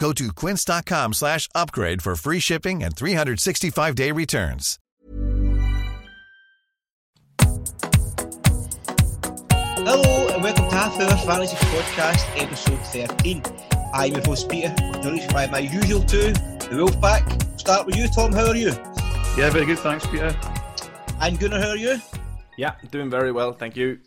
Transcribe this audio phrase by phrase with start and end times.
[0.00, 4.78] Go to quince.com slash upgrade for free shipping and 365-day returns.
[9.82, 13.42] Hello and welcome to Half Hour Fantasy Podcast, episode 13.
[13.92, 17.60] I'm your host Peter, nourished by my usual two, the Wolfpack.
[17.60, 18.32] Start with you, Tom.
[18.32, 18.70] How are you?
[19.36, 19.80] Yeah, very good.
[19.80, 20.34] Thanks, Peter.
[21.20, 22.00] And Gunnar, how are you?
[22.56, 23.98] Yeah, doing very well, thank you.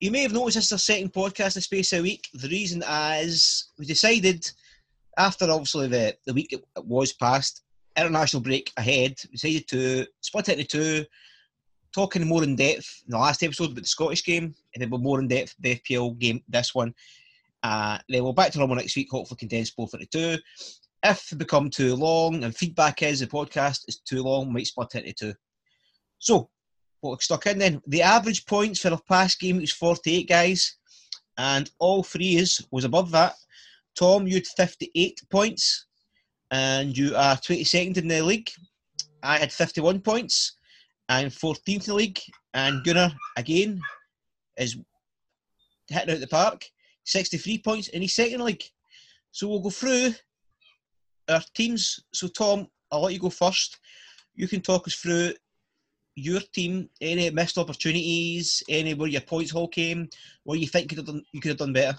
[0.00, 2.26] You may have noticed this is our second podcast in space a week.
[2.34, 4.50] The reason is we decided,
[5.18, 7.62] after obviously the, the week it was past,
[7.96, 11.04] international break ahead, we decided to split it into two,
[11.94, 14.98] talking more in depth in the last episode about the Scottish game, and then we're
[14.98, 16.94] more in depth the FPL game, this one.
[17.62, 20.38] Uh, then we'll back to normal next week, hopefully condense both into two.
[21.04, 24.66] If they become too long and feedback is the podcast is too long, we might
[24.66, 25.34] split it into two.
[26.18, 26.48] So,
[27.00, 27.82] what we stuck in then.
[27.86, 30.76] The average points for the past game was 48, guys,
[31.36, 33.34] and all three is was above that.
[33.94, 35.86] Tom, you had 58 points,
[36.50, 38.50] and you are 22nd in the league.
[39.22, 40.56] I had 51 points.
[41.08, 42.20] I'm 14th in the league,
[42.54, 43.80] and Gunnar again
[44.56, 44.76] is
[45.88, 46.64] hitting out the park,
[47.04, 48.62] 63 points, in his second league.
[49.30, 50.14] So we'll go through
[51.28, 52.00] our teams.
[52.12, 53.78] So Tom, I'll let you go first.
[54.34, 55.34] You can talk us through
[56.14, 60.08] your team, any missed opportunities, any where your points haul came,
[60.44, 61.98] what you think you could have done, you could have done better.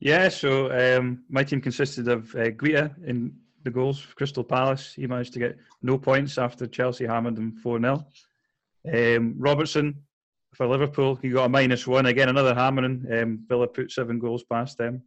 [0.00, 3.34] Yeah, so um, my team consisted of uh, Guaita in
[3.64, 4.92] the goals for Crystal Palace.
[4.94, 8.06] He managed to get no points after Chelsea hammered him 4 0.
[8.92, 10.02] Um, Robertson
[10.54, 12.06] for Liverpool, he got a minus one.
[12.06, 13.06] Again, another hammering.
[13.12, 15.02] Um, Villa put seven goals past them.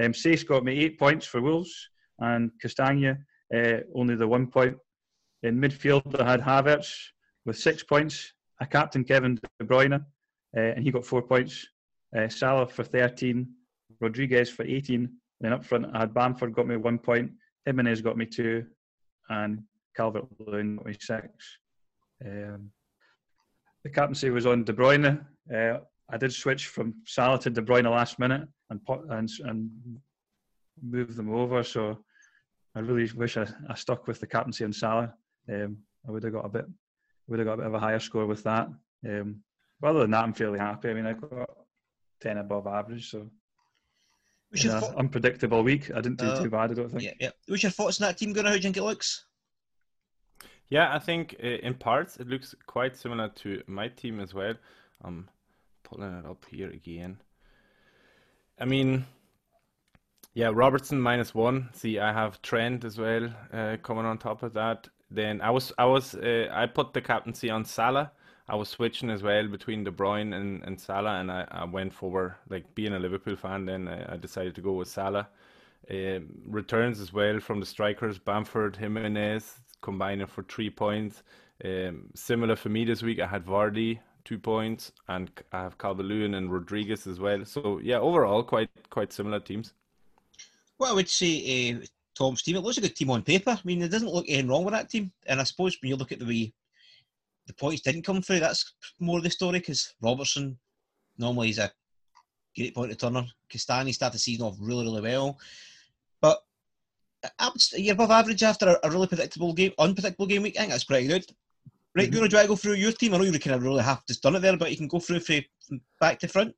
[0.00, 1.88] Um, Saiss got me eight points for Wolves,
[2.18, 3.16] and Castagne
[3.54, 4.76] uh, only the one point.
[5.42, 6.94] In midfield, I had Havertz
[7.44, 11.66] with six points, a captain Kevin De Bruyne, uh, and he got four points.
[12.16, 13.48] Uh, Salah for 13,
[14.02, 15.08] Rodriguez for 18.
[15.40, 17.32] Then up front, I had Bamford got me one point,
[17.64, 18.66] Jimenez got me two,
[19.28, 19.62] and
[19.96, 21.58] Calvert Lewin got me six.
[22.24, 22.70] Um,
[23.82, 25.24] the captaincy was on De Bruyne.
[25.52, 25.80] Uh,
[26.10, 28.80] I did switch from Salah to De Bruyne last minute and
[29.10, 29.70] and and
[30.82, 31.62] move them over.
[31.62, 31.98] So
[32.74, 35.12] I really wish I, I stuck with the captaincy on Salah.
[35.50, 36.66] Um, I would have got a bit
[37.28, 38.68] would have got a bit of a higher score with that.
[39.08, 39.42] Um,
[39.80, 40.90] but other than that, I'm fairly happy.
[40.90, 41.50] I mean, I got
[42.20, 43.30] ten above average, so
[44.52, 46.70] What's in an thought- unpredictable week, I didn't do Uh, too bad.
[46.70, 47.02] I don't think.
[47.02, 47.30] yeah, yeah.
[47.48, 48.50] What's your thoughts on that team, Gunnar?
[48.50, 49.24] How do you think it looks?
[50.68, 54.54] Yeah, I think uh, in parts it looks quite similar to my team as well.
[55.02, 55.28] I'm
[55.84, 57.18] pulling it up here again.
[58.58, 59.06] I mean,
[60.34, 61.70] yeah, Robertson minus one.
[61.72, 64.88] See, I have Trent as well uh, coming on top of that.
[65.10, 68.12] Then I was, I was, uh, I put the captaincy on Salah.
[68.48, 71.92] I was switching as well between De Bruyne and, and Salah, and I, I went
[71.92, 73.66] for like being a Liverpool fan.
[73.66, 75.28] Then I, I decided to go with Salah.
[75.90, 81.22] Um, returns as well from the strikers Bamford, Jimenez combining for three points.
[81.64, 86.34] Um, similar for me this week, I had Vardy two points, and I have Calvert-Lewin
[86.34, 87.44] and Rodriguez as well.
[87.44, 89.74] So yeah, overall quite quite similar teams.
[90.78, 93.50] Well, I would say, uh, Tom's team, it looks a good team on paper.
[93.50, 95.12] I mean, there doesn't look anything wrong with that team.
[95.26, 96.52] And I suppose when you look at the way
[97.46, 100.58] the points didn't come through, that's more the story because Robertson
[101.18, 101.70] normally is a
[102.56, 103.26] great point returner.
[103.52, 105.38] Castagne started the season off really, really well.
[106.20, 106.40] But
[107.38, 110.56] I would, say you're above average after a, a really predictable game, unpredictable game week.
[110.56, 111.24] I think that's pretty good.
[111.94, 112.14] Right, Mm-hmm.
[112.14, 113.12] Gunnar, do I go through your team?
[113.12, 114.98] I know you kind of really have just done it there, but you can go
[114.98, 116.54] through from from back to front.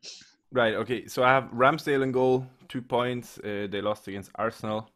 [0.53, 0.75] Right.
[0.75, 1.09] Okay.
[1.09, 3.39] So I have Ramsdale in goal, two points.
[3.39, 4.89] Uh, they lost against Arsenal.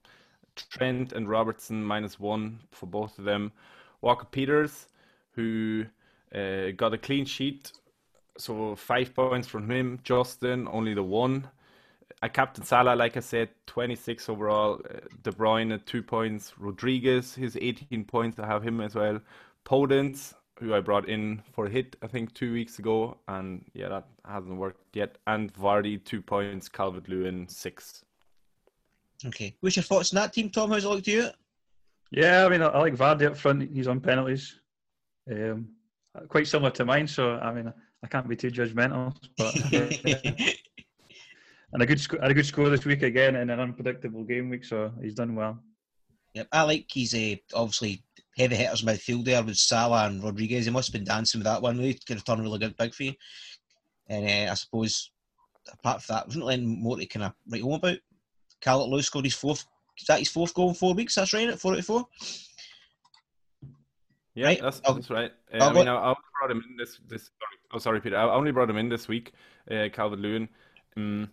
[0.70, 3.52] Trent and Robertson minus one for both of them.
[4.00, 4.86] Walker Peters,
[5.38, 5.84] who
[6.34, 7.70] uh, got a clean sheet,
[8.36, 10.00] so five points from him.
[10.02, 11.48] Justin only the one.
[12.20, 14.80] I captain Salah, like I said, 26 overall.
[14.84, 16.54] Uh, De Bruyne, at two points.
[16.58, 18.40] Rodriguez, his 18 points.
[18.40, 19.20] I have him as well.
[19.64, 23.16] Podence, who I brought in for a hit, I think, two weeks ago.
[23.28, 25.18] And yeah, that hasn't worked yet.
[25.28, 26.68] And Vardy, two points.
[26.68, 28.04] Calvert Lewin, six.
[29.24, 29.54] Okay.
[29.60, 30.72] What's your thoughts on that team, Tom?
[30.72, 31.28] How's it look to you?
[32.10, 33.70] Yeah, I mean, I, I like Vardy up front.
[33.72, 34.56] He's on penalties.
[35.30, 35.68] Um,
[36.28, 37.72] quite similar to mine, so I mean,
[38.02, 39.14] I can't be too judgmental.
[39.36, 39.54] But
[41.72, 44.48] and a good sc- had a good score this week again in an unpredictable game
[44.50, 45.58] week, so he's done well.
[46.34, 48.02] Yep, I like he's uh, obviously
[48.36, 50.66] heavy hitters midfield there with Salah and Rodriguez.
[50.66, 51.78] He must have been dancing with that one.
[51.78, 53.14] Really could have turned really good big for you.
[54.08, 55.10] And uh, I suppose
[55.72, 57.98] apart from that, wasn't really more to kind of write home about.
[58.60, 59.64] Calvert Lewin scored his fourth.
[59.98, 61.14] Is that his fourth goal in four weeks?
[61.14, 62.06] That's right, at four out of four.
[64.38, 64.62] Yeah, Right.
[64.62, 65.32] that's, I'll- that's right.
[65.52, 67.00] Uh, I mean, I, I only brought him in this.
[67.08, 67.30] this
[67.72, 68.16] oh, sorry, Peter.
[68.16, 69.32] I only brought him in this week,
[69.68, 70.48] uh, Calvert Lewin.
[70.96, 71.28] Um,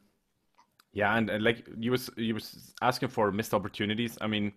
[0.92, 4.18] yeah, and, and like you was you was asking for missed opportunities.
[4.22, 4.54] I mean,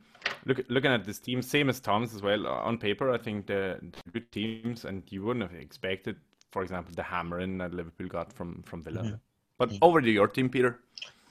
[0.47, 2.47] look looking at this team, same as Tom's as well.
[2.47, 3.79] On paper, I think the,
[4.13, 6.17] good teams, and you wouldn't have expected,
[6.51, 9.03] for example, the hammering that Liverpool got from from Villa.
[9.03, 9.15] Mm-hmm.
[9.59, 10.79] But over to your team, Peter.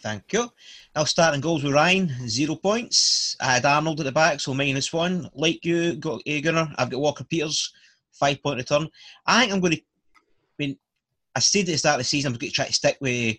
[0.01, 0.49] Thank you.
[0.95, 3.35] I'll start in goals with Ryan, zero points.
[3.39, 5.29] I had Arnold at the back, so minus one.
[5.33, 6.71] Like you, got Gunnar.
[6.77, 7.73] I've got Walker Peters,
[8.11, 8.87] five point return.
[9.25, 9.79] I think I'm going to.
[9.79, 10.77] I mean,
[11.35, 13.37] I said at the start of the season I'm going to try to stick with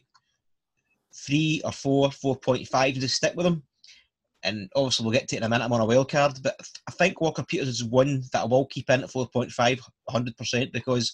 [1.15, 3.63] three or four, four point five, and just stick with them.
[4.43, 5.65] And obviously we'll get to it in a minute.
[5.65, 6.55] I'm on a wild card, but
[6.89, 11.13] I think Walker Peters is one that I will keep in at 4.5, 100% because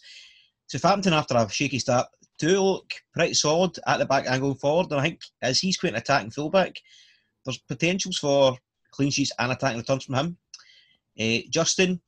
[0.67, 2.06] Southampton after a shaky start
[2.39, 4.91] do look pretty solid at the back and going forward.
[4.91, 6.77] And I think as he's quite an attacking fullback,
[7.45, 8.57] there's potentials for
[8.91, 10.37] clean sheets and attacking returns from him.
[11.21, 12.01] Uh, Justin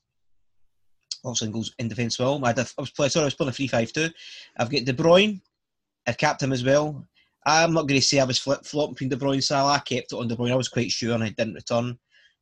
[1.24, 2.40] also goes in defence well.
[2.44, 4.10] I, a, I was playing, sorry, I was playing a 3 5 2.
[4.58, 5.40] I've got De Bruyne,
[6.06, 7.04] I've capped him as well.
[7.44, 9.74] I'm not going to say I was flip flopping between De Bruyne and Salah.
[9.74, 10.52] I kept it on De Bruyne.
[10.52, 11.96] I was quite sure and I didn't return.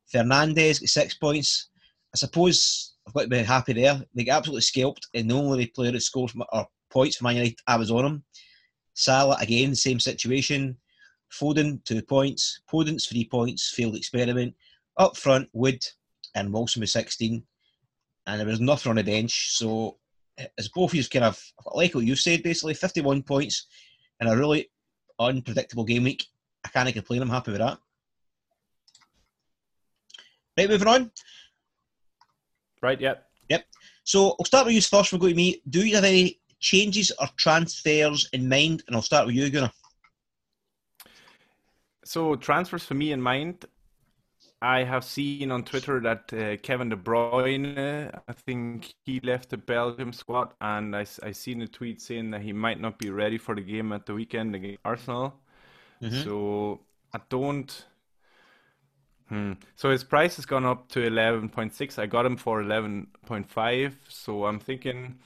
[0.07, 1.69] Fernandez got six points.
[2.13, 4.01] I suppose I've got to be happy there.
[4.13, 7.59] They get absolutely scalped, and the only player that scores or points for Man United,
[7.67, 8.23] I was on him.
[8.93, 10.77] Salah again, same situation.
[11.37, 12.61] Foden two points.
[12.71, 13.73] Podence three points.
[13.75, 14.53] Failed experiment.
[14.97, 15.81] Up front, Wood
[16.35, 17.43] and Wilson with sixteen,
[18.25, 19.33] and there was nothing on the bench.
[19.57, 19.97] So
[20.37, 21.37] eh, as both of you kind of
[21.73, 23.67] like what you've said, basically fifty-one points
[24.21, 24.69] in a really
[25.19, 26.23] unpredictable game week.
[26.63, 27.21] I can't complain.
[27.21, 27.77] I'm happy with that.
[30.57, 31.11] Right, moving on.
[32.81, 33.01] Right?
[33.01, 33.17] Yep.
[33.49, 33.65] Yep.
[34.05, 35.11] So I'll start with you first.
[35.11, 35.61] We'll go to me.
[35.69, 38.83] Do you have any changes or transfers in mind?
[38.87, 39.71] And I'll start with you, Gunnar.
[42.03, 43.65] So transfers for me in mind,
[44.61, 49.57] I have seen on Twitter that uh, Kevin De Bruyne, I think he left the
[49.57, 53.37] Belgium squad, and I, I seen a tweet saying that he might not be ready
[53.37, 55.39] for the game at the weekend against Arsenal.
[56.23, 56.81] So
[57.13, 57.85] I don't.
[59.29, 59.53] Hmm.
[59.75, 61.99] So his price has gone up to 11.6.
[61.99, 63.93] I got him for 11.5.
[64.09, 65.19] So I'm thinking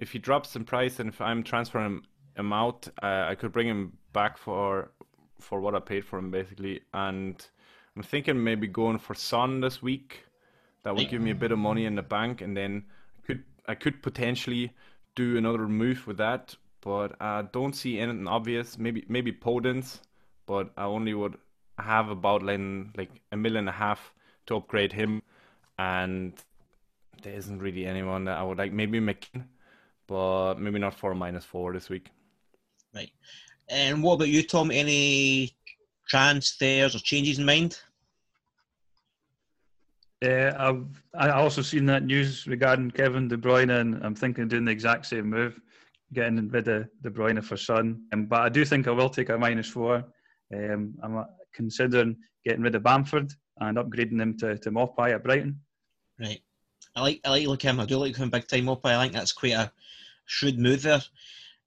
[0.00, 2.02] if he drops in price and if I'm transferring
[2.36, 4.90] him out, uh, I could bring him back for
[5.38, 6.80] for what I paid for him basically.
[6.92, 7.46] And
[7.96, 10.24] I'm thinking maybe going for Son this week.
[10.82, 12.84] That would give me a bit of money in the bank, and then
[13.18, 14.72] I could I could potentially
[15.14, 16.56] do another move with that.
[16.80, 18.78] But I don't see anything obvious.
[18.78, 20.00] Maybe maybe Podence,
[20.46, 21.36] but I only would
[21.78, 22.60] have about like,
[22.96, 24.14] like a million and a half
[24.46, 25.22] to upgrade him,
[25.78, 26.32] and
[27.22, 28.72] there isn't really anyone that I would like.
[28.72, 29.44] Maybe McGinn,
[30.10, 32.10] but maybe not for a minus four this week.
[32.92, 33.12] Right.
[33.68, 34.72] And what about you, Tom?
[34.72, 35.56] Any
[36.08, 37.78] transfers or changes in mind?
[40.20, 44.50] Yeah, I've I also seen that news regarding Kevin De Bruyne, and I'm thinking of
[44.50, 45.58] doing the exact same move,
[46.12, 48.02] getting rid of De Bruyne for Son.
[48.12, 50.04] Um, but I do think I will take a minus four.
[50.52, 51.24] Um, I'm uh,
[51.54, 55.60] considering getting rid of Bamford and upgrading him to, to Maupay at Brighton.
[56.18, 56.42] Right.
[56.96, 57.78] I like I like look him.
[57.78, 58.84] I do like him big time up.
[58.84, 59.70] I think that's quite a
[60.30, 61.02] shrewd move there.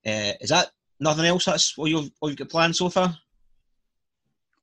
[0.06, 1.46] Uh, is that nothing else?
[1.46, 3.16] That's what you've, what you've got planned so far?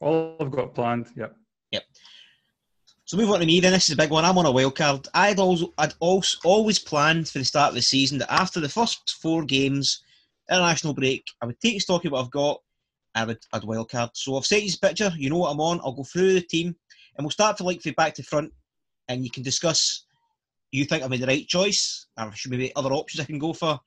[0.01, 1.37] All I've got planned, yep.
[1.71, 1.83] Yep.
[3.05, 3.73] So move on to me then.
[3.73, 4.25] This is a big one.
[4.25, 5.07] I'm on a wild card.
[5.13, 8.69] I'd also, I'd also always planned for the start of the season that after the
[8.69, 10.03] first four games,
[10.51, 12.61] international break, I would take stock of what I've got.
[13.15, 14.11] I would I'd wild card.
[14.15, 15.13] So I've set you this picture.
[15.17, 15.81] You know what I'm on.
[15.85, 16.69] I'll go through the team,
[17.17, 18.53] and we'll start from like from back to front,
[19.09, 20.05] and you can discuss.
[20.73, 23.53] You think I made the right choice, or should maybe other options I can go
[23.53, 23.79] for,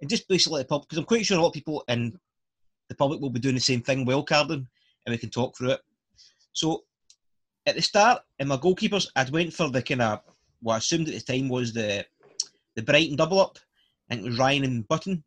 [0.00, 2.18] and just basically the public because I'm quite sure a lot of people in
[2.88, 4.66] the public will be doing the same thing, wild carding,
[5.06, 5.80] and we can talk through it.
[6.52, 6.84] So
[7.66, 10.20] at the start, in my goalkeepers, I'd went for the kind of
[10.60, 12.04] what I assumed at the time was the
[12.74, 13.58] the Brighton double up.
[14.08, 15.24] Think it was Ryan and Button,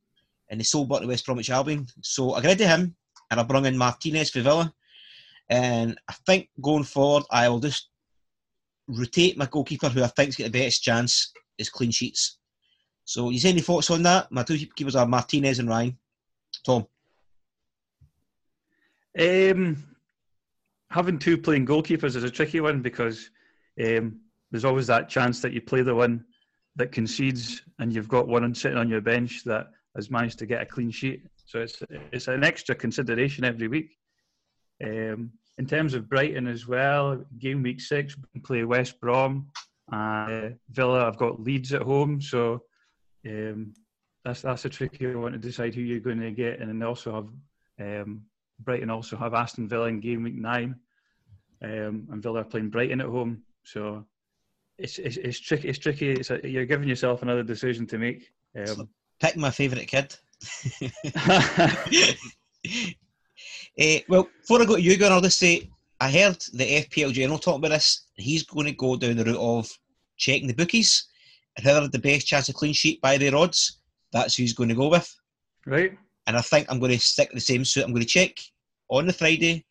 [0.50, 1.88] and they sold Button to West Bromwich Albion.
[2.02, 2.96] So I rid of him,
[3.32, 4.74] and I brought in Martinez for Villa.
[5.50, 7.90] And I think going forward, I will just
[8.88, 12.38] rotate my goalkeeper who I think's got the best chance is clean sheets.
[13.06, 14.32] So, you any thoughts on that?
[14.32, 15.98] My two keepers are Martinez and Ryan.
[16.65, 16.86] Tom.
[19.17, 19.84] Um,
[20.91, 23.32] having two playing goalkeepers is a tricky one because
[23.84, 24.20] um,
[24.51, 26.25] there's always that chance that you play the one
[26.75, 30.62] that concedes and you've got one sitting on your bench that has managed to get
[30.62, 31.24] a clean sheet.
[31.46, 33.98] So it's it's an extra consideration every week.
[34.84, 39.48] Um, in terms of Brighton as well, game week six we play West Brom.
[39.92, 42.64] Uh, Villa, I've got Leeds at home, so
[43.26, 43.74] um,
[44.24, 46.60] that's that's a tricky one to decide who you're going to get.
[46.60, 47.30] And then they also
[47.80, 48.22] have um,
[48.60, 50.76] Brighton also have Aston Villa in game week nine,
[51.64, 53.42] um, and Villa are playing Brighton at home.
[53.64, 54.06] So
[54.78, 55.70] it's it's, it's tricky.
[55.70, 56.12] It's tricky.
[56.12, 58.32] It's a, you're giving yourself another decision to make.
[58.56, 60.16] Um, Pick my favourite kid.
[63.80, 65.70] uh, well, before I go to you, Gunnar, I'll just say
[66.00, 68.08] I heard the FPL general talk about this.
[68.16, 69.70] He's going to go down the route of
[70.18, 71.08] checking the bookies
[71.56, 73.80] and whoever had the best chance of clean sheet by their odds,
[74.14, 75.14] that's who he's going to go with.
[75.66, 75.98] Right.
[76.28, 77.84] And I think I'm going to stick the same suit.
[77.84, 78.38] I'm going to check
[78.90, 79.66] on the Friday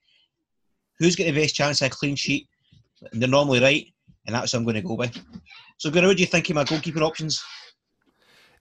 [0.99, 2.49] who's got the best chance of a clean sheet.
[3.13, 3.87] And they're normally right,
[4.27, 5.17] and that's what I'm going to go with.
[5.79, 7.43] So, Gunnar, what do you think of my goalkeeper options?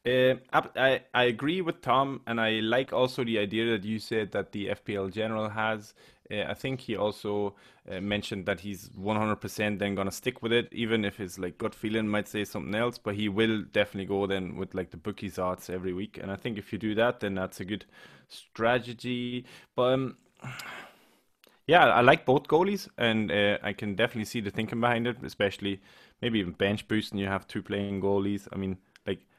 [0.05, 4.31] Uh, I, I agree with Tom, and I like also the idea that you said
[4.33, 5.95] that the FPL general has.
[6.29, 7.55] Uh, I think he also
[7.91, 11.74] uh, mentioned that he's 100% then gonna stick with it, even if his like gut
[11.74, 13.00] feeling might say something else.
[13.00, 16.35] But he will definitely go then with like the bookies odds every week, and I
[16.35, 17.85] think if you do that, then that's a good
[18.27, 19.45] strategy.
[19.75, 20.17] But um,
[21.67, 25.17] yeah, I like both goalies, and uh, I can definitely see the thinking behind it,
[25.24, 25.81] especially
[26.21, 27.17] maybe even bench boosting.
[27.19, 28.47] You have two playing goalies.
[28.53, 28.77] I mean,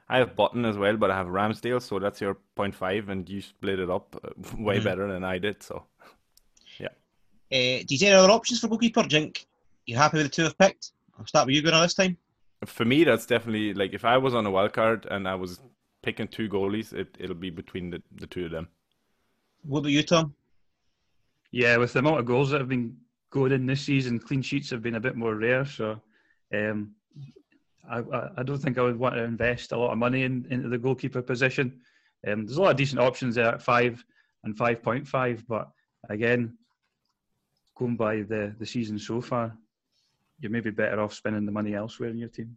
[0.08, 3.40] I have Button as well, but I have Ramsdale, so that's your 0.5, and you
[3.42, 5.62] split it up uh, way mm better than I did.
[5.62, 5.84] So,
[6.78, 6.88] yeah.
[7.50, 9.46] Uh, do you see any other options for goalkeeper, Jink?
[9.84, 10.92] You happy with the two I've picked?
[11.18, 12.16] I'll start with you, Gunnar, this time.
[12.64, 15.60] For me, that's definitely like if I was on a wild card and I was
[16.02, 18.68] picking two goalies, it, it'll be between the, the two of them.
[19.62, 20.34] What about you, Tom?
[21.50, 22.96] Yeah, with the amount of goals that have been
[23.30, 25.64] going in this season, clean sheets have been a bit more rare.
[25.64, 26.00] So,
[26.54, 26.92] um,
[27.90, 30.68] I, I don't think I would want to invest a lot of money in, into
[30.68, 31.80] the goalkeeper position.
[32.26, 34.04] Um, there's a lot of decent options there at five
[34.44, 35.70] and five point five, but
[36.08, 36.56] again,
[37.76, 39.56] going by the the season so far,
[40.40, 42.56] you're maybe better off spending the money elsewhere in your team.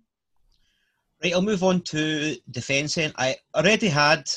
[1.24, 2.98] Right, I'll move on to defence.
[2.98, 4.30] I already had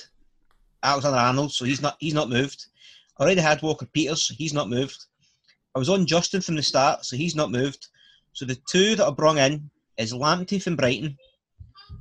[0.83, 2.67] Alexander Arnold, so he's not he's not moved.
[3.19, 5.07] I already had Walker Peters, he's not moved.
[5.75, 7.89] I was on Justin from the start, so he's not moved.
[8.33, 11.17] So the two that are brought in is Lamptey from Brighton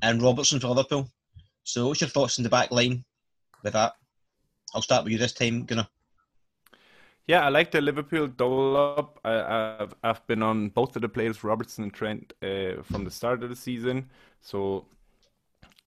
[0.01, 1.09] and Robertson for Liverpool.
[1.63, 3.03] So, what's your thoughts on the back line
[3.63, 3.93] with that?
[4.73, 5.87] I'll start with you this time, Gunnar.
[7.27, 9.19] Yeah, I like the Liverpool double up.
[9.23, 13.11] I, have I've been on both of the players, Robertson and Trent, uh, from the
[13.11, 14.09] start of the season.
[14.41, 14.85] So,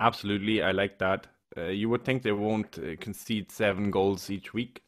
[0.00, 1.26] absolutely, I like that.
[1.56, 4.82] Uh, you would think they won't uh, concede seven goals each week.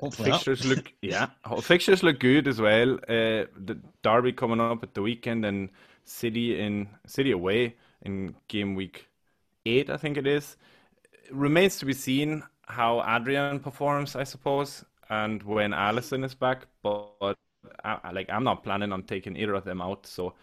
[0.00, 1.28] Hopefully fixtures look yeah,
[1.60, 2.94] fixtures look good as well.
[2.94, 5.68] Uh, the derby coming up at the weekend and
[6.04, 9.08] City in City away in game week
[9.66, 10.56] eight, I think it is.
[11.12, 16.66] It remains to be seen how Adrian performs, I suppose, and when Alisson is back.
[16.82, 17.36] But
[17.84, 20.06] I, like, I'm not planning on taking either of them out.
[20.06, 20.34] So,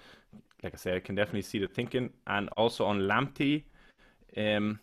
[0.63, 3.63] like I said, I can definitely see the thinking, and also on Lamptey.
[4.37, 4.79] Um,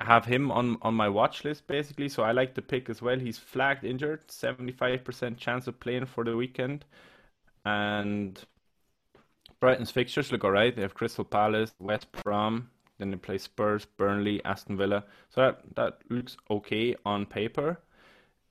[0.00, 3.00] I have him on, on my watch list basically, so I like the pick as
[3.02, 3.18] well.
[3.18, 6.84] He's flagged injured, 75% chance of playing for the weekend.
[7.64, 8.42] And
[9.64, 10.76] Brighton's fixtures look alright.
[10.76, 12.68] They have Crystal Palace, West Brom,
[12.98, 15.04] then they play Spurs, Burnley, Aston Villa.
[15.30, 17.80] So that that looks okay on paper.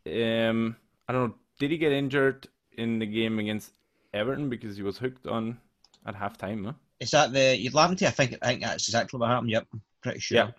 [0.07, 0.75] Um,
[1.07, 1.35] I don't know.
[1.59, 2.47] Did he get injured
[2.79, 3.73] in the game against
[4.11, 5.59] Everton because he was hooked on
[6.07, 6.63] at half time?
[6.63, 6.73] Huh?
[6.99, 8.07] Is that the Lamptey?
[8.07, 9.51] I think I think that's exactly what happened.
[9.51, 9.67] Yep,
[10.01, 10.37] pretty sure.
[10.37, 10.51] Yeah.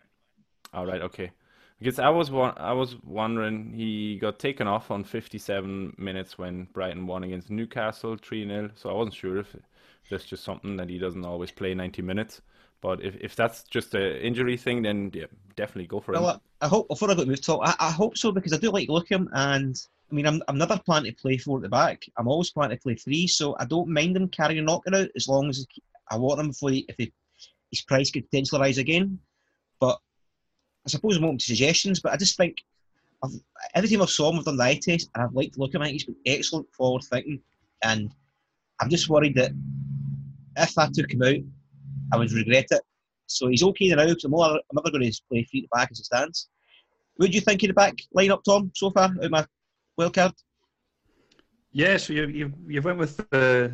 [0.72, 1.02] All right.
[1.02, 1.32] Okay.
[1.80, 7.08] Because I was I was wondering he got taken off on 57 minutes when Brighton
[7.08, 8.70] won against Newcastle 3 0.
[8.76, 9.56] So I wasn't sure if
[10.10, 12.42] that's just something that he doesn't always play 90 minutes.
[12.80, 15.24] But if, if that's just an injury thing, then yeah,
[15.56, 16.40] definitely go for well, it.
[16.60, 18.90] I hope before I go to talk, I, I hope so because I do like
[18.90, 19.74] looking and
[20.10, 22.04] I mean I'm I'm never planning to play four at the back.
[22.18, 25.28] I'm always planning to play three, so I don't mind him carrying knocking out as
[25.28, 25.66] long as
[26.10, 27.10] I want him he, if he,
[27.70, 29.18] his price could potentially rise again.
[29.80, 29.98] But
[30.86, 32.58] I suppose I'm open to suggestions, but I just think
[33.22, 33.32] I've,
[33.74, 35.74] every time I've saw him, I've done the eye test, and I've liked to look
[35.74, 35.86] at him.
[35.86, 37.40] He's been excellent forward thinking,
[37.82, 38.14] and
[38.80, 39.52] I'm just worried that
[40.56, 41.36] if I took him out,
[42.12, 42.82] I would regret it.
[43.26, 46.00] So he's okay now because I'm, I'm never going to play free to back as
[46.00, 46.48] it stands.
[47.16, 49.10] What do you think of the back lineup, Tom, so far?
[49.22, 49.46] Out my
[49.98, 50.32] wildcard?
[51.72, 53.72] Yeah, so you you you went with the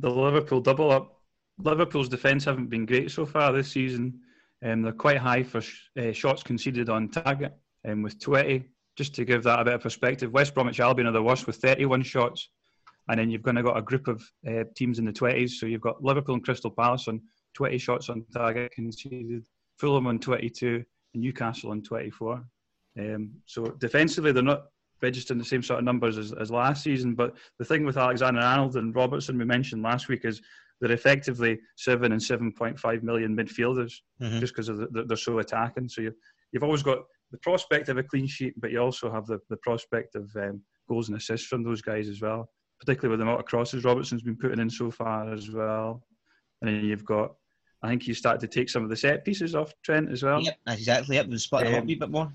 [0.00, 1.20] the Liverpool double up.
[1.58, 4.20] Liverpool's defence haven't been great so far this season.
[4.64, 7.56] Um, they're quite high for sh- uh, shots conceded on target,
[7.86, 8.66] um, with 20.
[8.96, 11.56] Just to give that a bit of perspective, West Bromwich Albion are the worst with
[11.56, 12.50] 31 shots,
[13.10, 15.50] and then you've kind of got a group of uh, teams in the 20s.
[15.50, 17.20] So you've got Liverpool and Crystal Palace on
[17.54, 19.44] 20 shots on target conceded,
[19.78, 22.44] Fulham on 22, and Newcastle on 24.
[22.98, 24.64] Um, so defensively, they're not
[25.02, 27.14] registering the same sort of numbers as, as last season.
[27.14, 30.40] But the thing with Alexander Arnold and Robertson we mentioned last week is
[30.80, 34.40] they're effectively seven and 7.5 million midfielders Mhm.
[34.40, 35.88] just because the, they're so attacking.
[35.88, 36.12] So you,
[36.52, 36.98] you've always got
[37.32, 40.62] the prospect of a clean sheet, but you also have the, the prospect of um,
[40.88, 44.22] goals and assists from those guys as well, particularly with the amount of crosses Robertson's
[44.22, 46.02] been putting in so far as well.
[46.60, 47.34] And then you've got,
[47.82, 50.42] I think he's started to take some of the set pieces off Trent as well.
[50.42, 51.28] Yep, that's exactly it.
[51.28, 52.32] We'll split them up a Um, wee bit more.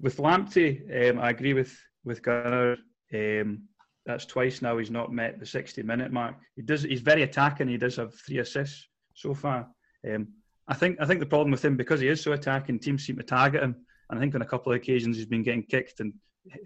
[0.00, 2.76] With Lamptey, um, I agree with with Gunnar.
[3.14, 3.62] Um,
[4.04, 6.34] that's twice now he's not met the 60 minute mark.
[6.56, 6.82] He does.
[6.82, 7.68] He's very attacking.
[7.68, 9.66] He does have three assists so far.
[10.06, 10.28] Um,
[10.68, 13.16] I think I think the problem with him because he is so attacking, teams seem
[13.16, 13.76] to target him.
[14.10, 16.12] And I think on a couple of occasions he's been getting kicked and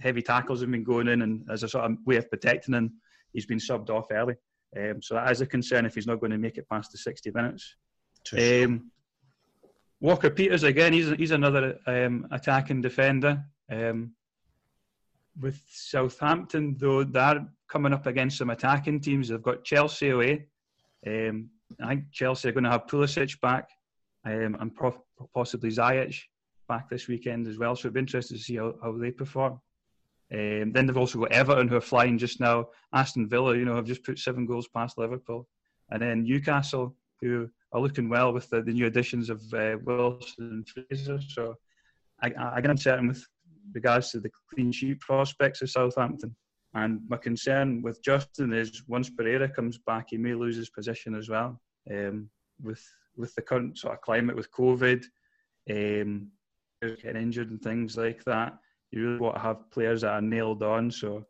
[0.00, 2.92] heavy tackles have been going in, and as a sort of way of protecting him,
[3.32, 4.34] he's been subbed off early.
[4.76, 6.98] Um, so that is a concern if he's not going to make it past the
[6.98, 7.74] 60 minutes.
[8.36, 8.90] Um,
[10.00, 10.92] Walker Peters again.
[10.92, 13.42] He's he's another um, attacking defender.
[13.70, 14.12] Um,
[15.40, 19.28] with Southampton, though, they're coming up against some attacking teams.
[19.28, 20.46] They've got Chelsea away.
[21.06, 21.50] Um,
[21.82, 23.68] I think Chelsea are going to have Pulisic back
[24.24, 24.72] um, and
[25.34, 26.20] possibly Ziyech
[26.68, 27.76] back this weekend as well.
[27.76, 29.60] So it'd be interesting to see how, how they perform.
[30.32, 32.68] Um, then they've also got Everton who are flying just now.
[32.92, 35.48] Aston Villa, you know, have just put seven goals past Liverpool,
[35.90, 40.64] and then Newcastle who are looking well with the, the new additions of uh, Wilson
[40.66, 41.20] and Fraser.
[41.20, 41.56] So
[42.22, 43.26] I, I, I'm certain with
[43.74, 46.34] regards to the clean sheet prospects of Southampton.
[46.74, 51.14] And my concern with Justin is once Pereira comes back, he may lose his position
[51.14, 51.60] as well.
[51.90, 52.30] Um,
[52.62, 52.82] with
[53.16, 55.04] with the current sort of climate with COVID,
[55.70, 56.30] um,
[56.80, 58.58] getting injured and things like that,
[58.90, 60.90] you really want to have players that are nailed on.
[60.90, 61.26] So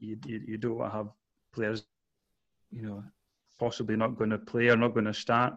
[0.00, 1.08] you, you, you don't want to have
[1.52, 1.84] players,
[2.70, 3.04] you know,
[3.58, 5.54] possibly not going to play or not going to start.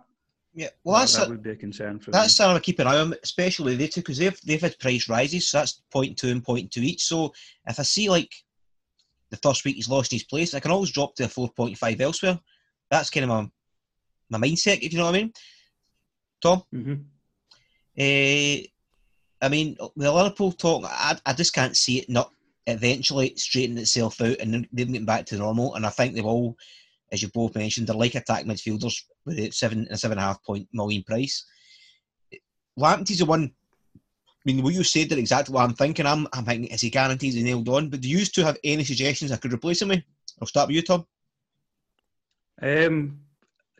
[0.54, 2.30] Yeah, well, that's that a- would be a concern for That's me.
[2.30, 5.58] something I keep an eye on, especially two, because they've they've had price rises, so
[5.60, 7.04] that's point two and point two each.
[7.06, 7.34] So
[7.66, 8.32] if I see like
[9.32, 11.76] the first week he's lost his place, I can always drop to a four point
[11.78, 12.40] five elsewhere.
[12.92, 13.50] That's kind of my
[14.38, 15.34] my mindset, if you know what I mean.
[16.42, 16.94] Tom, hmm
[17.98, 18.66] Eh,
[19.44, 22.32] I mean, the Liverpool talk, I, I just can't see it not
[22.68, 25.76] eventually straightening itself out and then them getting back to normal.
[25.76, 26.56] And I think they've all,
[27.12, 30.28] as you both mentioned, they're like attack midfielders with a seven a seven and a
[30.28, 31.46] half point million price.
[32.80, 33.52] Lamptey's the one.
[33.94, 36.06] I mean, what you said that exactly what I'm thinking.
[36.06, 37.90] I'm, I'm thinking, is he guaranteed he nailed on?
[37.90, 40.04] But do you two have any suggestions I could replace him with?
[40.42, 41.06] I'll start with you, Tom.
[42.62, 43.20] Um,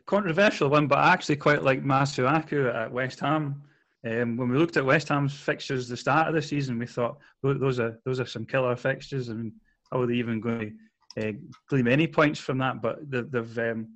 [0.06, 3.62] controversial one, but I actually quite like Masuaku at West Ham.
[4.06, 7.16] Um, when we looked at West Ham's fixtures the start of the season, we thought
[7.42, 9.30] those are those are some killer fixtures.
[9.30, 9.52] I mean,
[9.90, 10.76] how are they even going
[11.16, 11.32] to uh,
[11.68, 12.82] glean any points from that?
[12.82, 13.88] But they- they've um,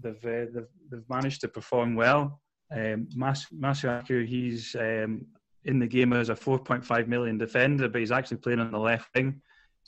[0.00, 2.40] they've, uh, they've they've managed to perform well.
[2.74, 5.24] Um, Mas- Masuaku, he's um,
[5.64, 9.08] in the game as a 4.5 million defender, but he's actually playing on the left
[9.14, 9.40] wing.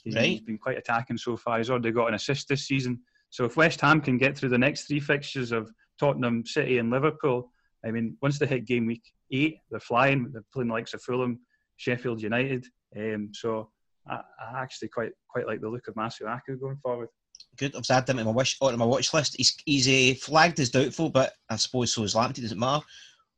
[0.03, 0.25] He's, Right.
[0.25, 1.57] he's been quite attacking so far.
[1.57, 2.99] He's already got an assist this season.
[3.31, 6.91] So if West Ham can get through the next three fixtures of Tottenham, City, and
[6.91, 7.51] Liverpool,
[7.83, 10.31] I mean, once they hit game week eight, they're flying.
[10.31, 11.39] They're playing the likes of Fulham,
[11.77, 12.65] Sheffield United.
[12.97, 13.69] Um, so
[14.07, 17.09] I, I actually quite quite like the look of Masuaku going forward.
[17.57, 17.75] Good.
[17.75, 19.35] I've added him to my wish onto my watch list.
[19.37, 22.41] He's he's uh, flagged as doubtful, but I suppose so is Lamptey.
[22.41, 22.83] Doesn't matter.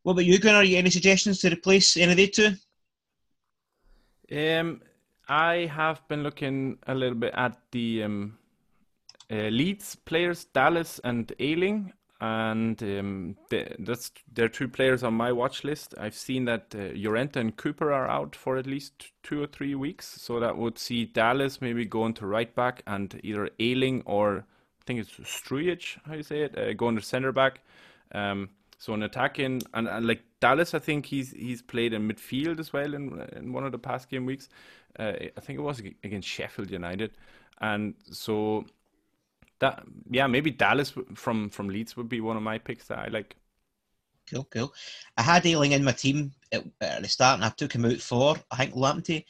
[0.04, 0.60] What about you, Gunnar?
[0.60, 2.54] Are you any suggestions to replace any of the two?
[4.32, 4.82] Um,
[5.28, 8.38] I have been looking a little bit at the um,
[9.32, 15.32] uh, Leeds players, Dallas and Ayling, and um, the, that's they're two players on my
[15.32, 15.93] watch list.
[15.99, 20.19] I've seen that uh, and Cooper are out for at least two or three weeks,
[20.19, 24.84] so that would see Dallas maybe going to right back and either Ayling or I
[24.86, 27.60] think it's Strujic, how you say it, uh, going to center back.
[28.13, 28.49] Um,
[28.80, 32.73] so an attacking and, and like Dallas, I think he's he's played in midfield as
[32.73, 34.49] well in in one of the past game weeks.
[34.97, 37.12] Uh, I think it was against Sheffield United,
[37.62, 38.65] and so
[39.60, 43.08] that yeah maybe Dallas from from Leeds would be one of my picks that I
[43.08, 43.36] like.
[44.30, 44.74] Cool, cool.
[45.15, 48.00] I had Ayling in my team at, at the start, and I took him out
[48.00, 49.24] for I think Lamptey.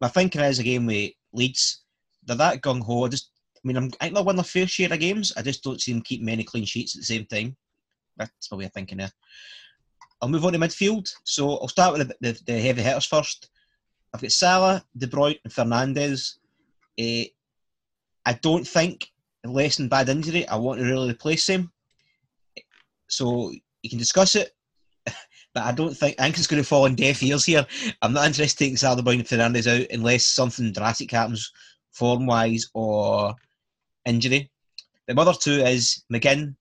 [0.00, 1.82] My thinking is a game with Leeds.
[2.24, 3.04] They're that gung ho.
[3.04, 5.32] I just, I mean, I'm, I think they'll win their fair share of games.
[5.36, 7.56] I just don't see them keep many clean sheets at the same time.
[8.16, 9.10] That's my way of thinking there.
[10.20, 11.12] I'll move on to midfield.
[11.24, 13.50] So I'll start with the, the, the heavy hitters first.
[14.14, 16.38] I've got Salah, De Bruyne, and Fernandez.
[17.00, 17.24] Uh,
[18.24, 19.10] I don't think,
[19.48, 21.72] unless than bad injury, I want to really replace him.
[23.08, 24.52] So you can discuss it,
[25.06, 27.66] but I don't think I think it's going to fall on deaf ears here.
[28.02, 31.50] I'm not interested in taking De and Fernandez out unless something drastic happens,
[31.92, 33.34] form wise or
[34.04, 34.50] injury.
[35.06, 36.54] The other two is McGinn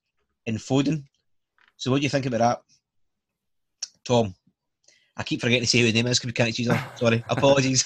[0.46, 1.04] and Foden.
[1.76, 2.62] So what do you think about that,
[4.06, 4.34] Tom?
[5.18, 6.70] I keep forgetting to say his name is because we can't choose.
[6.96, 7.84] Sorry, apologies.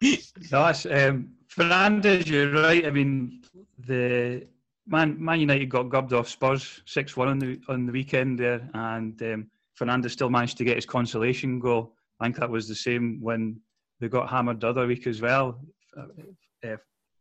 [0.50, 2.28] that's um, Fernandez.
[2.28, 2.86] You're right.
[2.86, 3.37] I mean,
[3.86, 4.46] the
[4.86, 8.68] Man Man United got gubbed off Spurs six one on the on the weekend there,
[8.74, 11.94] and um, Fernandez still managed to get his consolation goal.
[12.20, 13.60] I think that was the same when
[14.00, 15.60] they got hammered the other week as well.
[15.96, 16.76] Uh,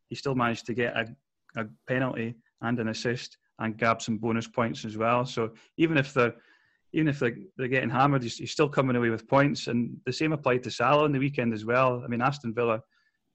[0.10, 1.08] he still managed to get a,
[1.58, 5.26] a penalty and an assist and grab some bonus points as well.
[5.26, 6.34] So even if they're
[6.94, 9.68] even if they're, they're getting hammered, he's, he's, still coming away with points.
[9.68, 12.02] And the same applied to Salah on the weekend as well.
[12.04, 12.82] I mean, Aston Villa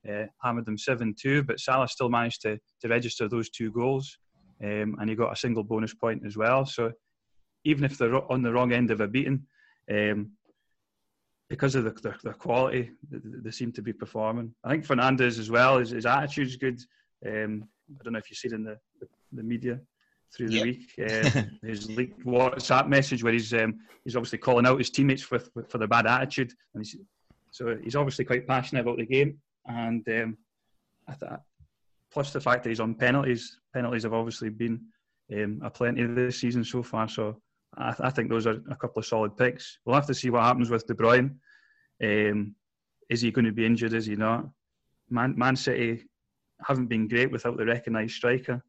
[0.09, 4.19] uh, hammered them 7 2, but Salah still managed to, to register those two goals.
[4.63, 6.65] Um, and he got a single bonus point as well.
[6.65, 6.93] So
[7.65, 9.45] even if they're on the wrong end of a beating,
[9.91, 10.33] um,
[11.49, 14.55] because of the, their, their quality, they, they, seem to be performing.
[14.65, 16.81] I think Fernandez as well, his, his attitude's good.
[17.27, 17.69] Um,
[18.01, 19.81] I don't know if you see it in the, the, the media
[20.35, 20.65] through the yep.
[20.65, 20.93] week.
[20.99, 25.39] Uh, his leaked WhatsApp message where he's um, he's obviously calling out his teammates for
[25.69, 26.97] for their bad attitude, and he's,
[27.51, 29.39] so he's obviously quite passionate about the game.
[29.67, 30.37] And um,
[31.15, 31.43] thought,
[32.13, 34.81] plus the fact that he's on penalties, penalties have obviously been
[35.33, 37.09] um, a plenty this season so far.
[37.09, 37.41] So
[37.77, 39.79] I, th- I, think those are a couple of solid picks.
[39.85, 41.37] We'll have to see what happens with De Bruyne.
[42.03, 42.55] Um,
[43.09, 43.95] is he going to be injured?
[43.95, 44.49] Is he not?
[45.09, 46.05] Man, Man City
[46.67, 48.63] haven't been great without the recognised striker.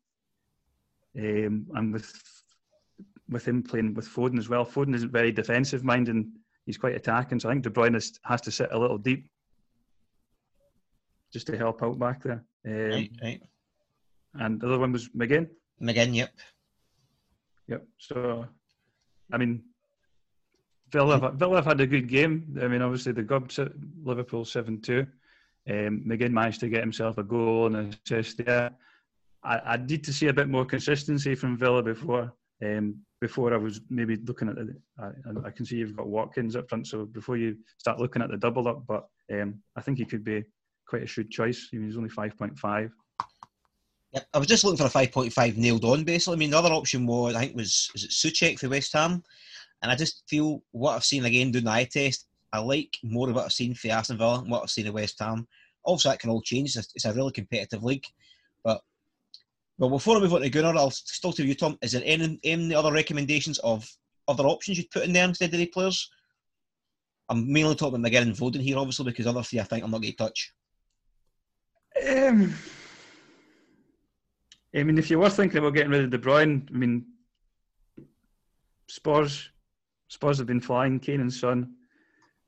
[1.18, 2.12] Um, and with
[3.30, 6.26] with him playing with Foden as well, Foden isn't very defensive minded
[6.66, 7.40] he's quite attacking.
[7.40, 9.30] So I think De Bruyne has to sit a little deep
[11.34, 12.44] just to help out back there.
[12.66, 13.42] Um, right, right.
[14.36, 15.50] And the other one was McGinn.
[15.82, 16.32] McGinn, yep.
[17.68, 17.86] Yep.
[17.98, 18.46] So,
[19.32, 19.64] I mean,
[20.92, 22.58] Villa, Villa have had a good game.
[22.62, 23.58] I mean, obviously, they got
[24.04, 25.06] Liverpool 7 2.
[25.70, 28.72] Um, McGinn managed to get himself a goal and an assist there.
[29.44, 33.58] I, I need to see a bit more consistency from Villa before um, before I
[33.58, 34.76] was maybe looking at the.
[35.00, 38.30] I, I, can see you've got Watkins up front, so before you start looking at
[38.30, 40.44] the double up, but um, I think he could be
[40.88, 41.68] quite a shrewd choice.
[41.72, 42.92] He's only five point five.
[44.14, 46.04] Yep, I was just looking for a five point five nailed on.
[46.04, 48.94] Basically, I mean the other option was I think was is it Soucek for West
[48.94, 49.24] Ham,
[49.82, 52.28] and I just feel what I've seen again doing the eye test.
[52.52, 54.94] I like more of what I've seen for Aston Villa and what I've seen at
[54.94, 55.48] West Ham.
[55.84, 56.76] Also, that can all change.
[56.76, 58.06] It's a, it's a really competitive league,
[58.64, 58.82] but
[59.80, 62.40] well, before I move on to Gunnar, I'll still tell you, Tom, is there any,
[62.44, 63.90] any other recommendations of
[64.28, 66.10] other options you'd put in there instead of the players?
[67.28, 69.92] I'm mainly talking about McGinn and Foden here, obviously, because other three I think I'm
[69.92, 70.54] not going to touch.
[72.06, 72.54] Um,
[74.76, 77.06] I mean, if you were thinking about getting rid of De Bruyne, I mean,
[78.88, 79.50] Spurs,
[80.08, 81.00] Spurs have been flying.
[81.00, 81.76] Kane and Son,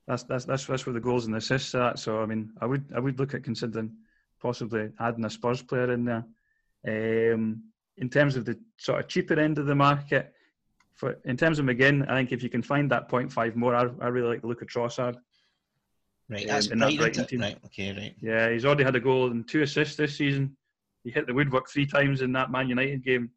[0.08, 2.00] that's that's that's that's where the goals and assists are at.
[2.00, 3.96] So I mean, I would I would look at considering
[4.42, 6.26] possibly adding a Spurs player in there.
[6.88, 7.64] Um,
[7.98, 10.34] in terms of the sort of cheaper end of the market,
[10.96, 13.88] for in terms of McGinn, I think if you can find that 0.5 more, I,
[14.02, 15.16] I really like the look of Trossard.
[16.30, 17.42] Right, that's um, that Brighton team.
[17.42, 18.16] Right, okay, right.
[18.20, 20.56] Yeah, he's already had a goal and two assists this season.
[21.04, 23.30] He hit the woodwork three times in that Man United game.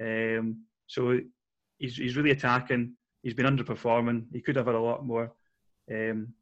[0.00, 1.18] Um, so
[1.78, 2.92] he's he's really attacking.
[3.22, 4.26] He's been underperforming.
[4.32, 5.32] He could have had a lot more.
[5.92, 6.32] Um,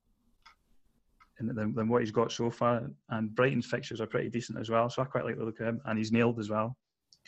[1.41, 2.91] than, than what he's got so far.
[3.11, 5.67] And Brighton's fixtures are pretty decent as well, so I quite like the look of
[5.67, 5.81] him.
[5.85, 6.77] And he's nailed as well.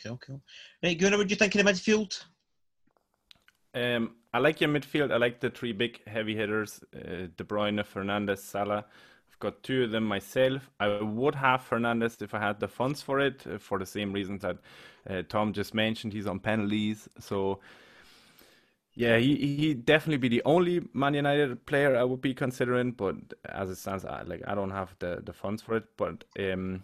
[0.03, 0.41] Cool, cool.
[0.83, 2.23] Right, Gunnar, what do you think of the midfield?
[3.73, 5.11] Um, I like your midfield.
[5.11, 8.85] I like the three big heavy hitters: uh, De Bruyne, Fernandez, Salah.
[9.31, 10.69] I've got two of them myself.
[10.79, 14.13] I would have Fernandez if I had the funds for it, uh, for the same
[14.13, 14.57] reasons that
[15.09, 16.13] uh, Tom just mentioned.
[16.13, 17.59] He's on penalties, so
[18.93, 23.15] yeah, he he definitely be the only Man United player I would be considering, but
[23.45, 25.85] as it stands, I, like I don't have the, the funds for it.
[25.97, 26.83] But um,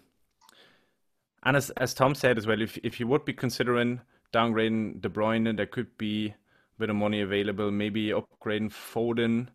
[1.44, 4.02] and as as Tom said as well, if if you would be considering
[4.34, 6.34] downgrading De Bruyne, there could be
[6.80, 7.72] bit of money available.
[7.72, 9.48] Maybe upgrading Foden,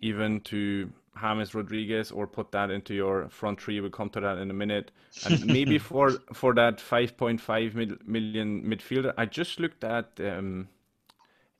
[0.00, 3.80] even to James Rodriguez, or put that into your front three.
[3.80, 4.90] We'll come to that in a minute.
[5.26, 10.10] And maybe for for that 5.5 million midfielder, I just looked at.
[10.20, 10.68] Um,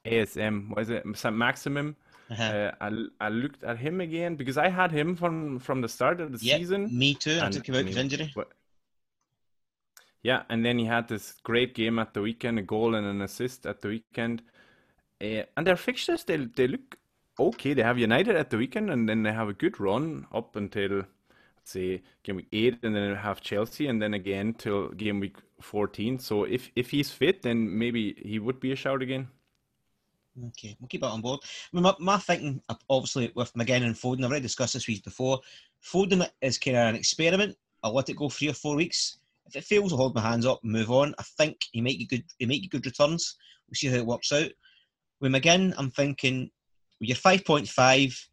[0.04, 1.96] ASM, was it Maximum?
[2.30, 2.42] Uh-huh.
[2.42, 6.20] Uh, I, I looked at him again because I had him from from the start
[6.20, 6.88] of the yep, season.
[6.96, 7.38] Me too.
[7.42, 8.32] I took him out with injury.
[8.34, 8.48] But,
[10.22, 13.20] yeah, and then he had this great game at the weekend, a goal and an
[13.22, 14.42] assist at the weekend.
[15.22, 16.98] Uh, and their fixtures, they they look
[17.38, 17.74] okay.
[17.74, 20.90] They have United at the weekend, and then they have a good run up until
[20.90, 25.20] let's say game week eight, and then they have Chelsea, and then again till game
[25.20, 26.18] week fourteen.
[26.18, 29.28] So if if he's fit, then maybe he would be a shout again.
[30.48, 31.40] Okay, we'll keep that on board.
[31.44, 35.04] I mean, my, my thinking, obviously, with McGinn and Foden, I've already discussed this week
[35.04, 35.40] before.
[35.84, 37.54] Foden is kind of an experiment.
[37.82, 39.18] I'll let it go three or four weeks.
[39.46, 41.14] If it fails, I'll hold my hands up and move on.
[41.18, 42.24] I think he might get good.
[42.38, 43.36] He might get good returns.
[43.68, 44.50] We'll see how it works out.
[45.22, 46.50] With McGinn, I'm thinking
[46.98, 48.26] with your 5.5,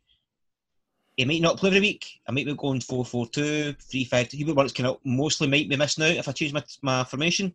[1.18, 2.20] he might not play every week.
[2.28, 4.38] I might be going 4 4 2, 3 5 2.
[4.38, 7.54] He would kind of mostly might be missing out if I change my, my formation.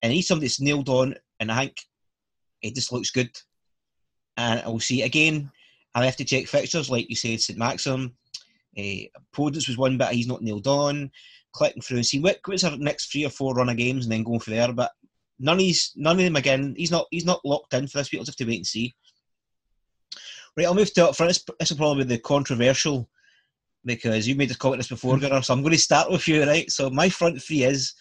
[0.00, 1.76] And he's somebody that's nailed on, and I think
[2.62, 3.30] it just looks good.
[4.38, 5.50] And I will see it again.
[5.94, 7.58] I have to check fixtures, like you said, St.
[7.58, 8.14] Maxim.
[8.78, 9.04] Uh,
[9.36, 11.10] Podence was one, but he's not nailed on.
[11.52, 14.12] Clicking through and see what, what's our next three or four run of games, and
[14.12, 14.72] then going from there.
[14.72, 14.92] But
[15.38, 16.74] none of these, none of them again.
[16.76, 18.20] He's not, he's not locked in for this week.
[18.20, 18.94] Just have to wait and see.
[20.56, 21.30] Right, I'll move to up front.
[21.30, 23.08] This, this will probably be the controversial
[23.84, 25.42] because you made a comment this before, Gunnar.
[25.42, 26.70] So I'm going to start with you, right?
[26.70, 27.94] So my front three is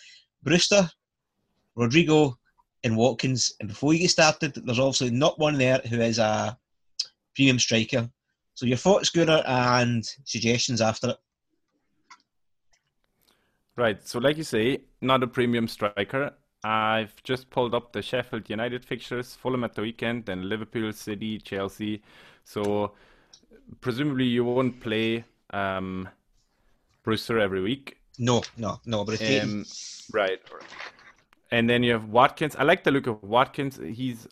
[0.43, 0.89] Brewster,
[1.76, 2.38] Rodrigo,
[2.84, 3.54] and Watkins.
[3.60, 6.58] And before you get started, there's obviously not one there who is a
[7.36, 8.10] premium striker.
[8.54, 11.17] So your thoughts, Gunnar, and suggestions after it.
[13.76, 14.08] Right.
[14.08, 16.34] So, like you say, not a premium striker.
[16.63, 21.38] I've just pulled up the Sheffield United fixtures, Fulham at the weekend, then Liverpool, City,
[21.38, 22.02] Chelsea.
[22.45, 22.93] So,
[23.82, 26.08] presumably, you won't play um,
[27.04, 27.97] Brewster every week.
[28.17, 29.04] No, no, no.
[29.04, 29.65] But Um,
[30.13, 30.39] right.
[31.52, 32.56] And then you have Watkins.
[32.56, 33.78] I like the look of Watkins.
[33.78, 34.28] He's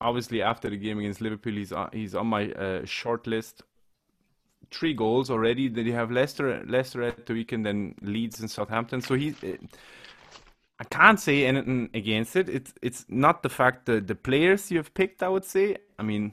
[0.00, 3.62] obviously after the game against Liverpool, he's on, he's on my uh, short list.
[4.70, 5.68] Three goals already.
[5.68, 9.02] Then you have Leicester, Leicester at the weekend, then Leeds and Southampton.
[9.02, 9.36] So he's.
[10.78, 12.48] I can't say anything against it.
[12.48, 15.22] It's it's not the fact that the players you have picked.
[15.22, 15.76] I would say.
[15.98, 16.32] I mean,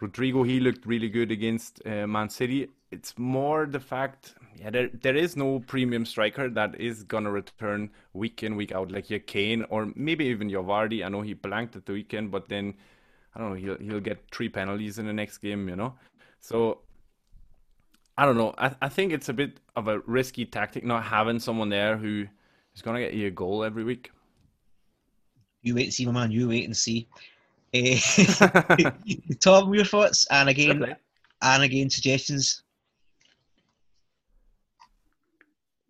[0.00, 2.68] Rodrigo he looked really good against uh, Man City.
[2.92, 7.90] It's more the fact, yeah, there there is no premium striker that is gonna return
[8.12, 11.04] week in week out like your Kane or maybe even your Vardy.
[11.04, 12.74] I know he blanked at the weekend, but then
[13.34, 15.94] I don't know he'll he'll get three penalties in the next game, you know.
[16.40, 16.80] So
[18.16, 18.54] I don't know.
[18.58, 22.26] I I think it's a bit of a risky tactic not having someone there who
[22.74, 24.10] is gonna get you a goal every week.
[25.62, 26.30] You wait and see, my man.
[26.30, 27.08] You wait and see.
[27.74, 27.98] Eh,
[29.40, 30.94] Tom, your thoughts, and again,
[31.40, 32.64] and again, suggestions.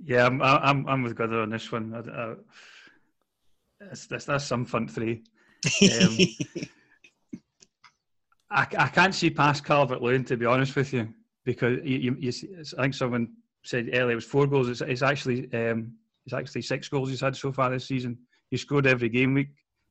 [0.05, 1.92] Yeah, I'm I'm I'm with Gunnar on this one.
[1.92, 2.35] I, I,
[3.81, 5.25] that's, that's that's some fun three.
[6.01, 6.18] Um,
[8.53, 11.09] I, I can't see past Calvert Lewin to be honest with you
[11.45, 14.68] because you, you, you see, I think someone said earlier it was four goals.
[14.68, 18.19] It's, it's actually um, it's actually six goals he's had so far this season.
[18.51, 19.49] He scored every game week.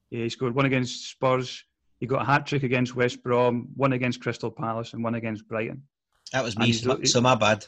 [0.10, 1.64] He scored one against Spurs.
[2.00, 5.48] He got a hat trick against West Brom, one against Crystal Palace, and one against
[5.48, 5.84] Brighton.
[6.34, 7.66] That was me, so, so my bad.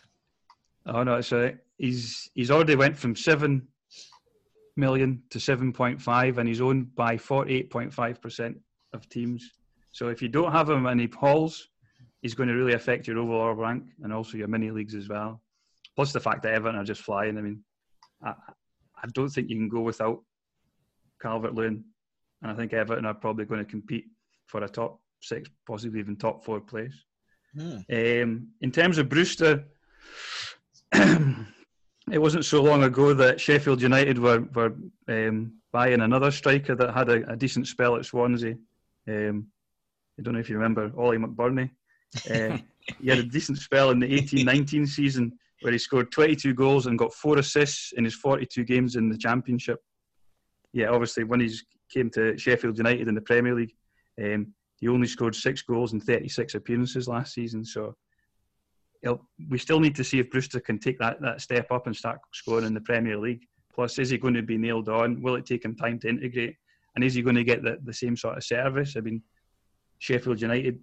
[0.85, 3.67] Oh no, so he's he's already went from seven
[4.75, 8.57] million to seven point five, and he's owned by forty eight point five percent
[8.93, 9.51] of teams.
[9.91, 11.69] So if you don't have him and he hauls,
[12.21, 15.41] he's going to really affect your overall rank and also your mini leagues as well.
[15.95, 17.37] Plus the fact that Everton are just flying.
[17.37, 17.63] I mean,
[18.23, 18.33] I,
[19.03, 20.21] I don't think you can go without
[21.21, 21.83] Calvert Lewin,
[22.41, 24.05] and I think Everton are probably going to compete
[24.47, 26.93] for a top six, possibly even top four place.
[27.55, 27.77] Hmm.
[27.91, 29.65] Um, in terms of Brewster,
[30.93, 34.75] it wasn't so long ago that Sheffield United were were
[35.07, 38.55] um, buying another striker that had a, a decent spell at Swansea.
[39.07, 39.47] Um,
[40.19, 41.71] I don't know if you remember Ollie McBurnie.
[42.29, 42.57] Uh,
[43.01, 46.99] he had a decent spell in the 18-19 season where he scored 22 goals and
[46.99, 49.79] got four assists in his 42 games in the Championship.
[50.73, 51.53] Yeah, obviously when he
[51.91, 53.73] came to Sheffield United in the Premier League,
[54.21, 57.63] um, he only scored six goals in 36 appearances last season.
[57.63, 57.95] So
[59.49, 62.19] we still need to see if Brewster can take that, that step up and start
[62.33, 63.45] scoring in the Premier League.
[63.73, 65.21] Plus, is he going to be nailed on?
[65.21, 66.55] Will it take him time to integrate?
[66.95, 68.95] And is he going to get the, the same sort of service?
[68.95, 69.21] I mean,
[69.99, 70.79] Sheffield United,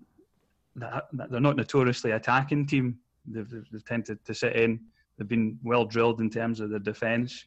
[0.74, 2.98] they're not notoriously attacking team.
[3.32, 4.80] They've, they've, tended to sit in.
[5.16, 7.44] They've been well drilled in terms of the defence,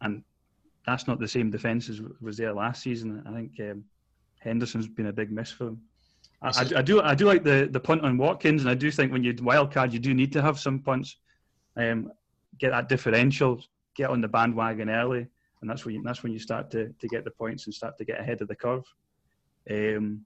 [0.00, 0.22] and
[0.86, 3.22] that's not the same defence as was there last season.
[3.26, 3.84] I think um,
[4.40, 5.80] Henderson's been a big miss for them.
[6.42, 8.90] I, I, I do I do like the, the punt on Watkins, and I do
[8.90, 11.16] think when you wild card, you do need to have some punts.
[11.76, 12.12] Um,
[12.58, 13.60] get that differential,
[13.96, 15.26] get on the bandwagon early,
[15.60, 17.96] and that's when you, that's when you start to, to get the points and start
[17.98, 18.84] to get ahead of the curve.
[19.70, 20.24] Um,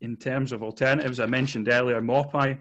[0.00, 2.58] in terms of alternatives, I mentioned earlier Maupay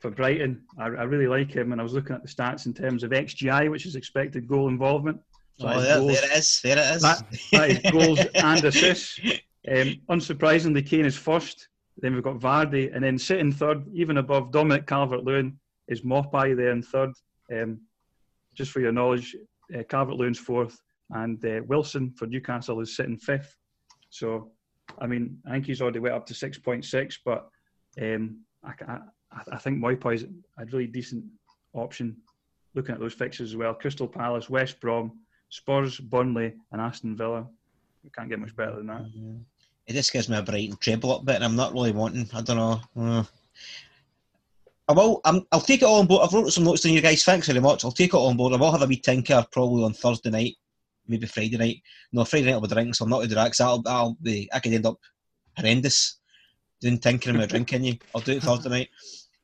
[0.00, 0.62] for Brighton.
[0.78, 3.10] I, I really like him, and I was looking at the stats in terms of
[3.10, 5.20] XGI, which is expected goal involvement.
[5.58, 6.60] So Oh, there, goals- there it is.
[6.62, 7.02] There it is.
[7.02, 9.20] that, that is goals and assists.
[9.70, 14.52] Um, unsurprisingly, Kane is first Then we've got Vardy, and then sitting third, even above
[14.52, 15.58] Dominic Calvert-Lewin,
[15.88, 17.10] is Maupay there in third.
[17.52, 17.80] Um,
[18.54, 19.36] just for your knowledge,
[19.78, 23.54] uh, Calvert-Lewin's fourth, and uh, Wilson for Newcastle is sitting fifth.
[24.08, 24.50] So,
[24.98, 27.48] I mean, I think he's already went up to six point six, but
[28.00, 28.98] um, I, I,
[29.32, 30.24] I think Maupay is
[30.58, 31.24] a really decent
[31.74, 32.16] option.
[32.74, 35.12] Looking at those fixtures as well, Crystal Palace, West Brom,
[35.48, 37.46] Spurs, Burnley, and Aston Villa.
[38.04, 39.06] You can't get much better than that.
[39.86, 42.28] It just gives me a Brighton treble up bit, and I'm not really wanting.
[42.32, 42.80] I don't know.
[42.96, 43.24] Uh,
[44.88, 45.20] I will.
[45.24, 46.22] I'm, I'll take it all on board.
[46.24, 47.24] I've wrote some notes on you guys.
[47.24, 47.84] Thanks very much.
[47.84, 48.52] I'll take it all on board.
[48.52, 50.54] I will have a wee tinker probably on Thursday night,
[51.08, 51.82] maybe Friday night.
[52.12, 53.48] No, Friday night I'll be drinking, so I'm not going to do that.
[53.48, 54.48] Cause I'll, I'll be.
[54.52, 54.98] I could end up
[55.56, 56.19] horrendous
[56.80, 57.96] doing tinkering with drinking you.
[58.14, 58.88] I'll do it Thursday night.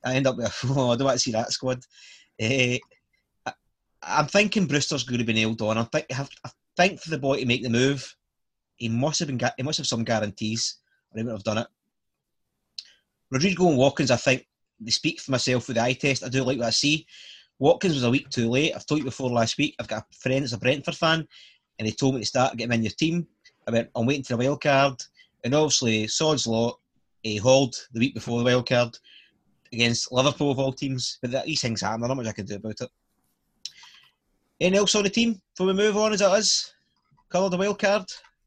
[0.04, 0.54] I end up with.
[0.64, 1.82] Oh, I don't want to see that squad.
[2.40, 2.78] Uh,
[3.46, 3.52] I,
[4.02, 5.78] I'm thinking Brewster's going to be nailed on.
[5.78, 6.06] I think.
[6.10, 8.14] I think for the boy to make the move,
[8.76, 9.40] he must have been.
[9.56, 10.78] He must have some guarantees,
[11.12, 11.66] or he would have done it.
[13.30, 14.46] Rodrigo and Watkins, I think
[14.80, 16.22] they speak for myself with the eye test.
[16.22, 17.06] I do like what I see.
[17.58, 18.72] Watkins was a week too late.
[18.74, 19.74] I've told you before last week.
[19.78, 21.26] I've got a friend that's a Brentford fan,
[21.78, 23.26] and he told me to start getting in your team.
[23.66, 25.02] I went, I'm waiting for the wild card,
[25.42, 26.74] and obviously Sod's Law,
[27.22, 28.96] he hauled the week before the wild card
[29.72, 31.18] against Liverpool of all teams.
[31.22, 32.00] But that, these things happen.
[32.00, 32.90] There's not much I can do about it.
[34.60, 36.74] Anything else on the team before we move on as it is?
[37.28, 38.04] Colour the wild card.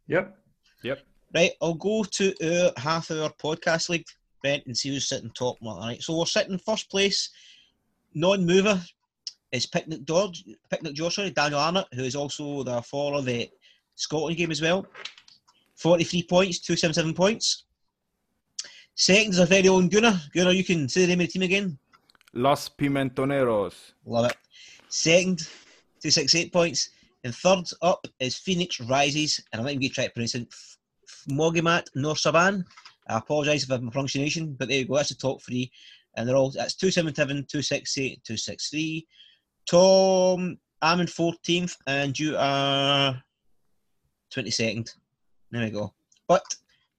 [0.07, 0.35] Yep.
[0.83, 0.99] Yep.
[1.35, 4.05] Right, I'll go to our half hour podcast league,
[4.41, 5.57] Brent, and see who's sitting top.
[5.61, 7.29] All right, so we're sitting first place,
[8.15, 8.81] non mover
[9.51, 13.49] is Picnic George, Picnic George, sorry, Daniel Arnott, who is also the follower of the
[13.95, 14.85] Scotland game as well.
[15.75, 17.65] 43 points, 277 points.
[18.99, 20.19] Second is our very own Gunnar.
[20.35, 21.79] Gunnar, you can say the name of the team again.
[22.33, 23.93] Los Pimentoneros.
[24.05, 24.35] Love it.
[24.89, 25.39] Second,
[26.01, 26.89] 268 points.
[27.23, 30.35] And third up is Phoenix Rises, and I'm not even going to try to pronounce
[30.35, 30.53] it.
[31.29, 32.65] Mogimat Norsaban.
[33.07, 34.97] I apologise if I have my pronunciation, but there you go.
[34.97, 35.71] That's the top three,
[36.17, 39.07] and they're all that's 277, 268, 263.
[39.65, 43.23] Tom, I'm in 14th, and you are
[44.35, 44.93] 22nd.
[45.51, 45.93] There we go.
[46.27, 46.43] But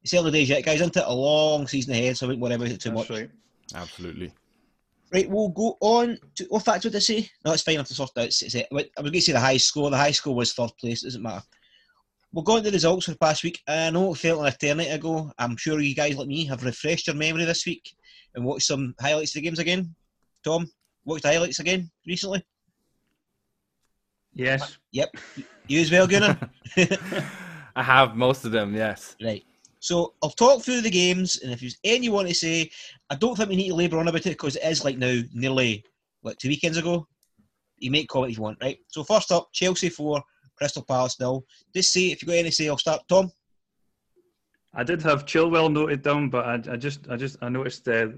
[0.02, 0.80] it's early days yet, guys.
[0.80, 3.18] Into a long season ahead, so I won't worry about it too That's much.
[3.18, 3.30] right.
[3.74, 4.32] Absolutely.
[5.12, 6.44] Right, we'll go on to.
[6.50, 7.28] What fact would I say?
[7.44, 7.74] No, it's fine.
[7.76, 8.26] I have to sort it out.
[8.26, 9.90] It's- it's- I was going to say the high score.
[9.90, 11.02] The high score was third place.
[11.02, 11.42] It doesn't matter.
[12.32, 13.60] We'll go on to the results for the past week.
[13.66, 15.32] I know it felt like an eternity ago.
[15.36, 17.92] I'm sure you guys, like me, have refreshed your memory this week
[18.36, 19.92] and watched some highlights of the games again.
[20.44, 20.70] Tom,
[21.04, 22.44] watched the highlights again recently?
[24.32, 24.78] Yes.
[24.92, 25.16] Yep.
[25.66, 26.38] You as well, Gunnar?
[27.74, 29.16] I have most of them, yes.
[29.22, 29.44] Right.
[29.80, 32.70] So I'll talk through the games, and if there's any you want to say,
[33.08, 35.20] I don't think we need to labour on about it because it is like now
[35.32, 35.84] nearly
[36.22, 37.08] like two weekends ago.
[37.78, 38.78] You make comment if you want, right?
[38.88, 40.22] So first up, Chelsea four,
[40.56, 41.46] Crystal Palace nil.
[41.74, 43.00] Just say if you've got any say, I'll start.
[43.08, 43.32] Tom.
[44.74, 48.08] I did have Chilwell noted down, but I, I just I just I noticed uh,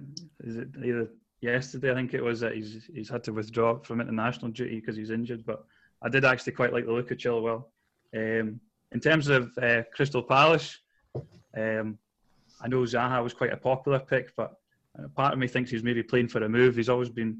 [0.40, 1.09] is it either
[1.40, 4.96] yesterday I think it was that he's he's had to withdraw from international duty because
[4.96, 5.46] he's injured.
[5.46, 5.64] But
[6.03, 7.66] I did actually quite like the look of Chilwell.
[8.14, 10.77] Um, in terms of uh, Crystal Palace,
[11.57, 11.99] um,
[12.61, 14.55] I know Zaha was quite a popular pick, but
[14.99, 16.77] uh, part of me thinks he's maybe playing for a move.
[16.77, 17.38] He's always been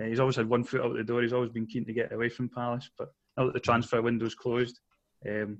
[0.00, 1.22] uh, he's always had one foot out the door.
[1.22, 4.34] He's always been keen to get away from Palace, but now that the transfer window's
[4.34, 4.80] closed,
[5.28, 5.58] um,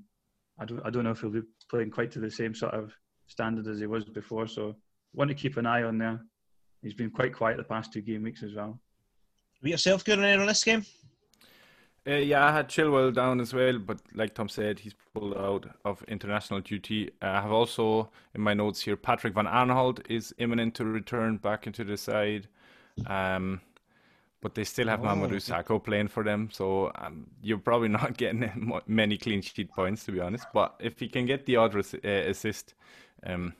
[0.59, 2.93] I don't I don't know if he'll be playing quite to the same sort of
[3.27, 4.47] standard as he was before.
[4.47, 4.75] So
[5.13, 6.21] want to keep an eye on there.
[6.81, 8.79] He's been quite quiet the past two game weeks as well.
[9.61, 10.85] With yourself, Gunnar, on this game?
[12.07, 15.65] Uh, yeah, I had Chilwell down as well, but like Tom said, he's pulled out
[15.85, 17.09] of international duty.
[17.21, 21.37] Uh, I have also in my notes here Patrick Van Aanholt is imminent to return
[21.37, 22.47] back into the side.
[23.07, 23.59] Um,
[24.45, 28.71] but they still have Mamadou Sakho playing for them, so um, you're probably not getting
[28.85, 30.45] many clean sheet points to be honest.
[30.53, 32.75] But if he can get the odd res- uh, assist,
[33.25, 33.55] um,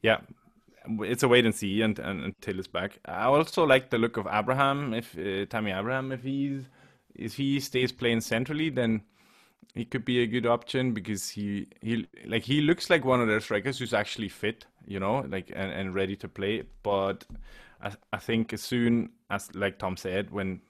[0.00, 0.18] yeah,
[1.00, 3.00] it's a wait and see and, and, until it's back.
[3.04, 4.94] I also like the look of Abraham.
[4.94, 6.62] If uh, Tammy Abraham, if he's
[7.14, 9.02] if he stays playing centrally, then
[9.74, 13.28] he could be a good option because he he like he looks like one of
[13.28, 16.62] their strikers who's actually fit, you know, like and, and ready to play.
[16.82, 17.24] But
[17.82, 20.60] I I think as soon as like Tom said, when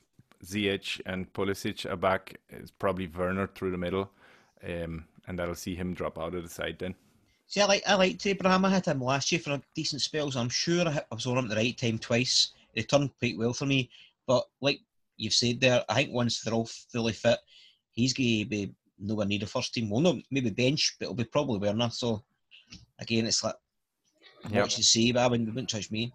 [0.45, 4.11] Ziyech and Pulisic are back, it's probably Werner through the middle,
[4.65, 6.95] um, and that'll see him drop out of the side then.
[7.47, 8.65] See, I like I liked Abraham.
[8.65, 11.27] I had him last year for a decent spell, so I'm sure I, I was
[11.27, 12.53] on him at the right time twice.
[12.75, 13.91] It turned quite well for me.
[14.27, 14.81] But like
[15.23, 17.39] you've said there, I think once they're all fully fit,
[17.93, 19.89] he's going to be nowhere near the first team.
[19.91, 21.91] Well, no, maybe bench, but it'll be probably Werner.
[21.91, 22.23] So
[22.99, 23.55] again, it's like
[24.51, 24.63] Yep.
[24.65, 26.13] what you see, but I wouldn't, wouldn't touch me.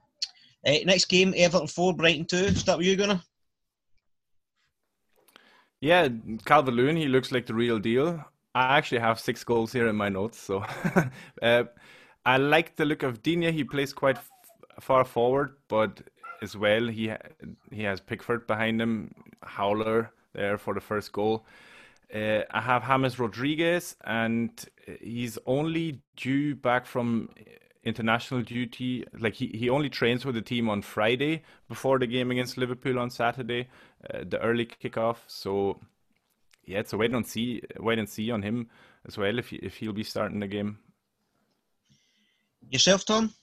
[0.65, 2.49] Uh, next game, Everton four, Brighton two.
[2.51, 3.21] Start with you, Gunnar.
[5.79, 6.09] Yeah,
[6.45, 8.23] Calvert Lewin, he looks like the real deal.
[8.55, 10.65] I actually have six goals here in my notes, so
[11.41, 11.63] uh,
[12.25, 13.51] I like the look of Digne.
[13.51, 14.31] He plays quite f-
[14.81, 16.01] far forward, but
[16.41, 17.11] as well he
[17.71, 19.13] he has Pickford behind him,
[19.43, 21.45] Howler there for the first goal.
[22.13, 24.51] Uh, I have James Rodriguez, and
[25.01, 27.29] he's only due back from
[27.83, 29.05] international duty.
[29.17, 32.99] Like he, he only trains with the team on Friday before the game against Liverpool
[32.99, 33.67] on Saturday,
[34.13, 35.17] uh, the early kickoff.
[35.27, 35.79] So
[36.65, 38.69] yeah, so wait and see, wait and see on him
[39.05, 40.79] as well if he, if he'll be starting the game.
[42.69, 43.33] Yourself, Tom?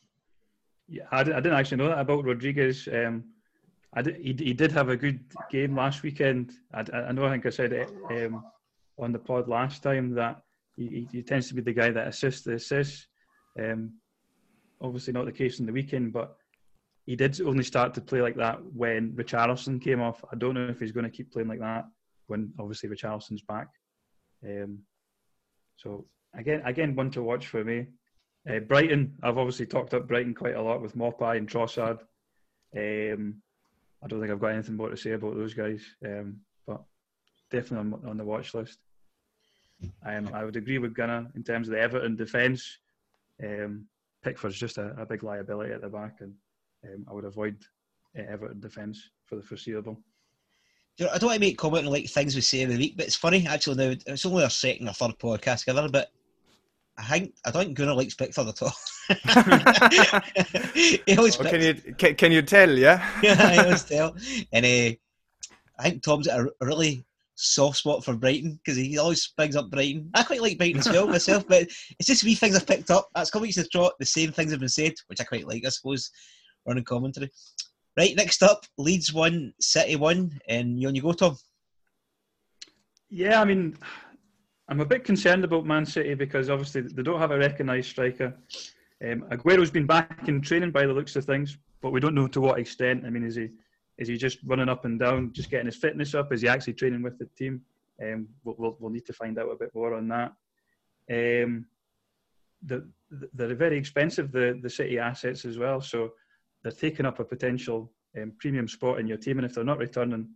[0.89, 2.89] Yeah, I, didn't actually know that about Rodriguez.
[2.93, 3.25] Um,
[3.95, 5.21] I did, he, he did have a good
[5.51, 6.53] game last weekend.
[6.73, 8.45] I, I know I think I said it um,
[8.99, 10.43] on the pod last time that
[10.77, 13.07] he, he, tends to be the guy that assists the assists.
[13.59, 13.93] Um,
[14.83, 16.37] obviously not the case in the weekend, but
[17.07, 20.25] he did only start to play like that when Richarlison came off.
[20.33, 21.85] I don't know if he's going to keep playing like that
[22.27, 23.69] when obviously Richarlison's back.
[24.45, 24.81] Um,
[25.77, 27.87] so again, again, one to watch for me.
[28.49, 32.01] Uh, Brighton, I've obviously talked up Brighton quite a lot with Maupay and Trossard.
[32.77, 33.37] Um,
[34.03, 36.83] I don't think I've got anything more to say about those guys, um, but
[37.51, 38.79] definitely on, on, the watch list.
[40.05, 42.79] Um, I would agree with Gunnar in terms of the Everton defence.
[43.43, 43.87] Um,
[44.23, 46.35] Pickford's just a, a, big liability at the back, and
[46.85, 47.57] um, I would avoid
[48.19, 49.99] uh, Everton defence for the foreseeable.
[51.01, 53.17] I don't want to make comment on like things we say every week, but it's
[53.17, 53.77] funny actually.
[53.77, 56.11] Now it's only our second or third podcast together, but
[56.97, 58.73] I think I don't think Gunnar likes Pickford at all.
[60.75, 62.71] he always oh, can you can, can, you tell?
[62.71, 64.17] Yeah, yeah, I always tell.
[64.53, 64.95] And uh,
[65.79, 67.05] I think Tom's got a, a really
[67.37, 70.09] soft spot for Brighton because he always brings up Brighton.
[70.15, 73.09] I quite like Brighton as well myself, but it's just wee things I've picked up.
[73.15, 75.71] That's coming to trot the same things have been said, which I quite like, I
[75.71, 76.11] suppose,
[76.67, 77.31] running commentary.
[77.97, 81.37] Right, next up, Leeds one, City one, and you on you go, Tom.
[83.09, 83.77] Yeah, I mean,
[84.69, 88.35] I'm a bit concerned about Man City because obviously they don't have a recognised striker.
[89.07, 92.29] Um, Aguero's been back in training by the looks of things, but we don't know
[92.29, 93.05] to what extent.
[93.05, 93.51] I mean, is he
[93.99, 96.33] is he just running up and down, just getting his fitness up?
[96.33, 97.61] Is he actually training with the team?
[98.03, 100.33] Um, we'll, we'll, we'll, need to find out a bit more on that.
[101.13, 101.67] Um,
[102.65, 102.89] the,
[103.35, 105.81] they're very expensive, the, the City assets as well.
[105.81, 106.15] So
[106.63, 109.39] they're taking up a potential um, premium spot in your team.
[109.39, 110.29] And if they're not returning,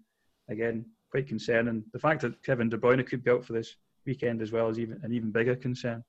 [0.48, 1.82] again, quite concerning.
[1.92, 3.74] The fact that Kevin De Bruyne could be out for this
[4.08, 6.02] weekend as well is even an even bigger concern.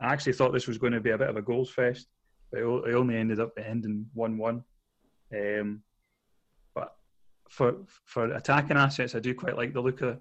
[0.00, 2.06] I actually thought this was going to be a bit of a goals fest,
[2.52, 4.62] but it only ended up ending one-one.
[5.34, 5.82] Um,
[6.74, 6.96] but
[7.48, 7.68] for
[8.04, 10.18] for attacking assets, I do quite like the look of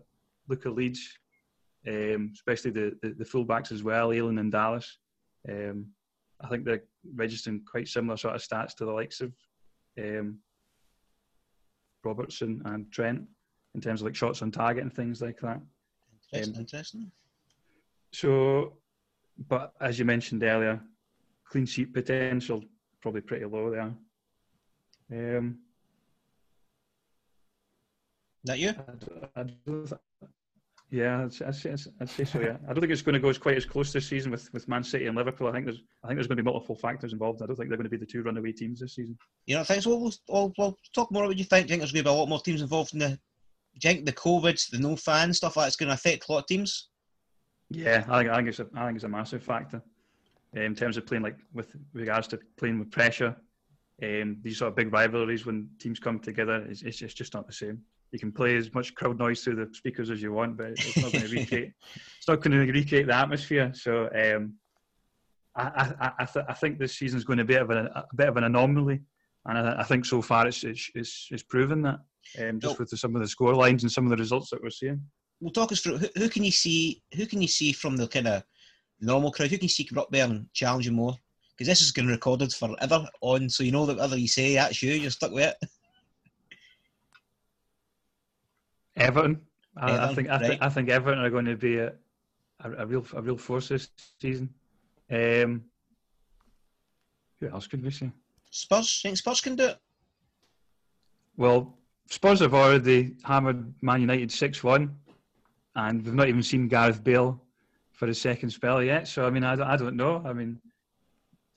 [0.48, 1.04] look of Leeds,
[1.88, 4.98] um, especially the, the, the fullbacks as well, Ayling and Dallas.
[5.48, 5.88] Um,
[6.42, 6.84] I think they're
[7.16, 9.34] registering quite similar sort of stats to the likes of
[9.98, 10.40] um,
[12.04, 13.24] Robertson and Trent
[13.76, 15.62] in terms of like shots on target and things like that.
[16.32, 16.56] Interesting.
[16.56, 17.12] Um, interesting.
[18.12, 18.74] So,
[19.48, 20.82] but as you mentioned earlier,
[21.50, 22.64] clean sheet potential
[23.02, 25.38] probably pretty low there.
[25.38, 25.60] Um,
[28.44, 28.74] that you?
[29.36, 29.46] I, I,
[30.92, 32.40] yeah, I'd, I'd, say, I'd say so.
[32.40, 34.52] Yeah, I don't think it's going to go as quite as close this season with,
[34.54, 35.48] with Man City and Liverpool.
[35.48, 37.42] I think there's I think there's going to be multiple factors involved.
[37.42, 39.18] I don't think they're going to be the two runaway teams this season.
[39.46, 39.86] You know, thanks.
[39.86, 41.66] Well, we'll, we'll, we'll talk more about what you think.
[41.66, 43.20] You think there's going to be a lot more teams involved in the?
[43.78, 46.32] Do you think the COVID, the no fans stuff like that's going to affect a
[46.32, 46.90] lot of teams?
[47.70, 49.82] Yeah, I think, I think it's a I think it's a massive factor
[50.56, 53.36] um, in terms of playing like with regards to playing with pressure.
[54.02, 57.48] Um, these sort of big rivalries when teams come together, it's, it's, it's just not
[57.48, 60.58] the same you can play as much crowd noise through the speakers as you want,
[60.58, 61.74] but it's not going to recreate.
[62.18, 63.72] It's not going to recreate the atmosphere.
[63.76, 64.56] So um,
[65.56, 67.86] I, I, I, th- I, think this season is going to be a bit of,
[67.86, 69.02] a, a bit of an anomaly,
[69.46, 72.00] and I, I, think so far it's it's, it's, it's proven that
[72.38, 74.62] um, just with the, some of the score lines and some of the results that
[74.62, 75.02] we're seeing.
[75.40, 77.02] Well, talk us through who, who can you see?
[77.16, 78.44] Who can you see from the kind of
[79.00, 79.50] normal crowd?
[79.50, 81.16] Who can you see come up there and challenge you more?
[81.52, 84.82] Because this is getting recorded forever on, so you know that whatever you say, that's
[84.82, 84.94] you.
[84.94, 85.70] You're stuck with it.
[88.96, 89.42] Everton.
[89.78, 91.94] I, Everton, I think I, th- I, think Everton are going to be a,
[92.64, 93.90] a, a, real a real force this
[94.22, 94.54] season.
[95.12, 95.64] Um,
[97.40, 98.12] who else could we see?
[98.52, 99.02] Spurs.
[99.04, 99.78] I Think Spurs can do it?
[101.38, 101.78] Well,
[102.10, 104.96] Spurs have already hammered Man United six one,
[105.76, 107.42] and we've not even seen Gareth Bale
[107.92, 109.08] for his second spell yet.
[109.08, 110.22] So I mean, I, I don't know.
[110.26, 110.60] I mean,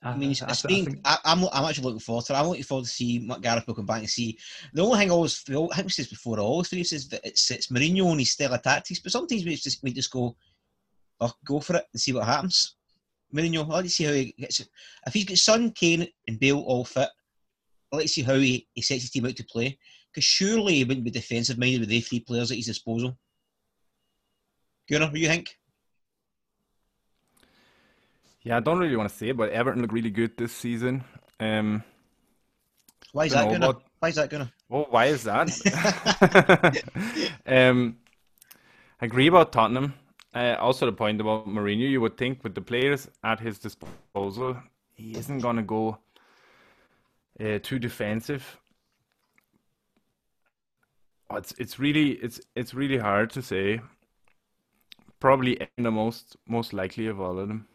[0.03, 2.35] I mean, I, Spain, I, am I'm, I'm actually looking forward to it.
[2.35, 4.37] I'm looking forward to see Gareth Bale come back and see.
[4.73, 7.21] The only thing I always, I think we said before, I always feel is that
[7.23, 10.35] it's, it's Mourinho and his of tactics, but sometimes we just, we just go,
[11.21, 12.75] oh, go for it and see what happens.
[13.33, 14.67] Mourinho, I'd like to see how he gets it.
[15.07, 17.09] If he's got Son, Kane, and Bale all fit,
[17.91, 19.79] I'd like to see how he, he sets his team out to play.
[20.13, 23.17] Because surely he wouldn't be defensive minded with the three players at his disposal.
[24.87, 25.57] Gunnar, what do you think?
[28.43, 31.03] Yeah, I don't really want to say it, but Everton look really good this season.
[31.39, 31.83] Um,
[33.13, 33.67] Why is that gonna?
[33.67, 34.51] what- Why is that gonna?
[34.69, 35.49] well, why is that?
[37.47, 37.97] um,
[39.01, 39.93] I agree about Tottenham.
[40.35, 44.57] Uh, also, the point about Mourinho, you would think with the players at his disposal,
[44.93, 45.99] he isn't going to go
[47.39, 48.59] uh, too defensive.
[51.35, 53.81] It's it's really it's it's really hard to say.
[55.19, 57.67] Probably the most most likely of all of them.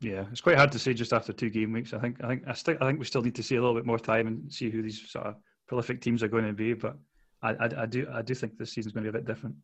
[0.00, 1.92] Yeah, it's quite hard to say just after two game weeks.
[1.92, 3.76] I think I think I, still, I think we still need to see a little
[3.76, 5.36] bit more time and see who these sort of
[5.68, 6.72] prolific teams are going to be.
[6.72, 6.96] But
[7.42, 9.54] I, I, I do I do think this season's going to be a bit different.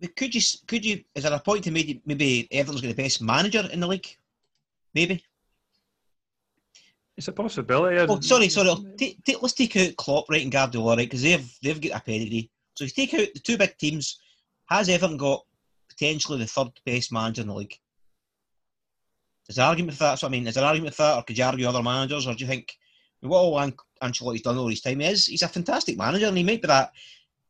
[0.00, 0.42] But could you?
[0.66, 1.02] Could you?
[1.14, 4.06] Is there a point to maybe maybe Everton's got the best manager in the league?
[4.94, 5.24] Maybe.
[7.16, 7.96] It's a possibility.
[7.98, 8.68] Oh, sorry, sorry.
[8.68, 12.00] Oh, take, take, let's take out Klopp, right, and Guardiola, right, because they've they've got
[12.00, 12.50] a pedigree.
[12.74, 14.20] So if you take out the two big teams,
[14.66, 15.44] has Everton got
[15.88, 17.74] potentially the third best manager in the league?
[19.48, 20.18] Is there an argument for that?
[20.18, 22.26] So I mean, is there an argument for that, or could you argue other managers,
[22.26, 22.76] or do you think
[23.22, 26.26] I mean, what all An- Ancelotti's done all his time is he's a fantastic manager,
[26.26, 26.92] and he might be that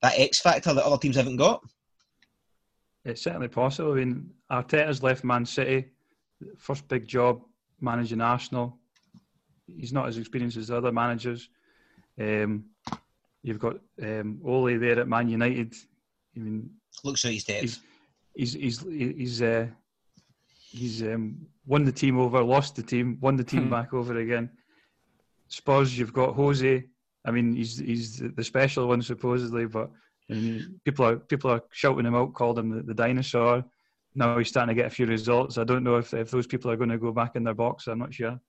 [0.03, 1.61] that X factor that other teams haven't got.
[3.05, 3.93] It's certainly possible.
[3.93, 5.87] I mean, Arteta's left Man City,
[6.57, 7.43] first big job
[7.81, 8.79] managing Arsenal.
[9.67, 11.49] He's not as experienced as the other managers.
[12.21, 12.67] Um,
[13.43, 15.75] you've got um, Ole there at Man United.
[16.37, 16.71] I mean,
[17.05, 17.62] Looks like he's dead.
[17.62, 17.81] he's
[18.35, 19.67] he's he's he's uh,
[20.71, 24.51] he's um, won the team over, lost the team, won the team back over again.
[25.49, 26.85] Spurs, you've got Jose.
[27.25, 29.91] I mean, he's he's the special one supposedly, but
[30.31, 33.64] I mean, people are people are shouting him out, called him the, the dinosaur.
[34.14, 35.59] Now he's starting to get a few results.
[35.59, 37.87] I don't know if if those people are going to go back in their box.
[37.87, 38.41] I'm not sure.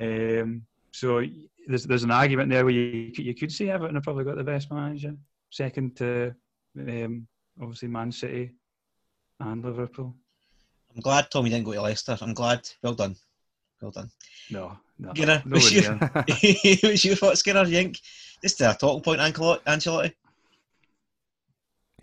[0.00, 0.62] Um,
[0.92, 1.24] so
[1.66, 4.44] there's there's an argument there where you you could say Everton have probably got the
[4.44, 5.14] best manager,
[5.50, 6.34] second to
[6.78, 7.26] um,
[7.60, 8.52] obviously Man City
[9.40, 10.14] and Liverpool.
[10.94, 12.16] I'm glad Tommy didn't go to Leicester.
[12.20, 12.68] I'm glad.
[12.82, 13.16] Well done.
[13.80, 14.10] Well done.
[14.50, 16.76] No, no, Skinner, nowhere what's your, near.
[16.82, 17.64] what's your thought, Skinner?
[17.64, 18.00] You think
[18.40, 20.12] this is a talking point, Ancelo- Ancelotti?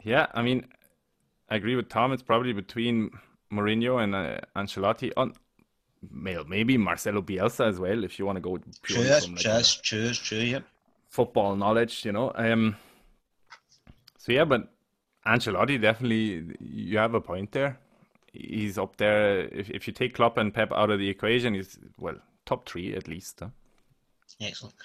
[0.04, 0.66] Yeah, I mean,
[1.50, 2.12] I agree with Tom.
[2.12, 3.12] It's probably between
[3.52, 5.12] Mourinho and uh, Ancelotti.
[5.16, 5.36] On well,
[6.10, 9.52] maybe Marcelo Bielsa as well, if you want to go purely that's from like true,
[9.52, 10.60] a true, that's yeah.
[11.10, 12.32] football knowledge, you know.
[12.36, 12.76] Um,
[14.18, 14.72] so yeah, but
[15.26, 17.78] Ancelotti definitely, you have a point there.
[18.34, 19.42] He's up there.
[19.42, 22.96] If if you take Klopp and Pep out of the equation, he's well top three
[22.96, 23.40] at least.
[23.42, 23.50] Huh?
[24.40, 24.76] Excellent.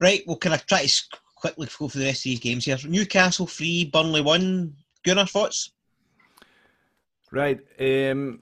[0.00, 1.02] Right, well, can I try to
[1.36, 2.76] quickly go through the rest of these games here?
[2.86, 4.74] Newcastle 3, Burnley 1.
[5.04, 5.70] Gunnar, thoughts?
[7.30, 7.60] Right.
[7.80, 8.40] Um,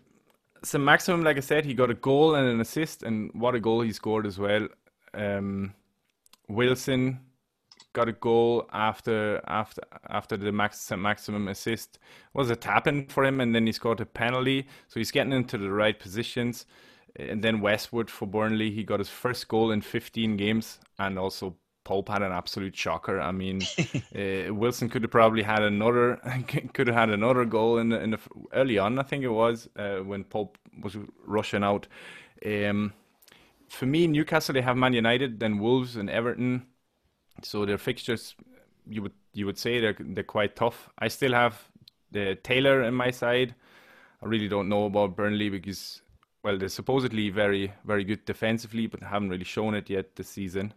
[0.65, 3.61] so Maximin, like I said, he got a goal and an assist, and what a
[3.61, 4.69] goal he scored as well.
[5.13, 5.75] Um,
[6.49, 7.21] Wilson
[7.93, 11.99] got a goal after after after the max Maximin assist
[12.33, 14.67] was a tap in for him, and then he scored a penalty.
[14.89, 16.67] So he's getting into the right positions.
[17.17, 21.57] And then Westwood for Burnley, he got his first goal in 15 games, and also
[21.85, 23.21] Pope had an absolute shocker.
[23.21, 23.61] I mean,
[24.17, 26.17] uh, Wilson could have probably had another,
[26.73, 28.19] could have had another goal in the, in the
[28.53, 28.99] early on.
[28.99, 31.87] I think it was uh, when Pope was rushing out.
[32.45, 32.93] Um,
[33.69, 36.67] for me, Newcastle they have Man United, then Wolves and Everton.
[37.43, 38.35] So their fixtures,
[38.89, 40.89] you would you would say they're they're quite tough.
[40.99, 41.69] I still have
[42.13, 43.55] the Taylor in my side.
[44.23, 46.01] I really don't know about Burnley because
[46.43, 50.73] well, they're supposedly very very good defensively, but haven't really shown it yet this season.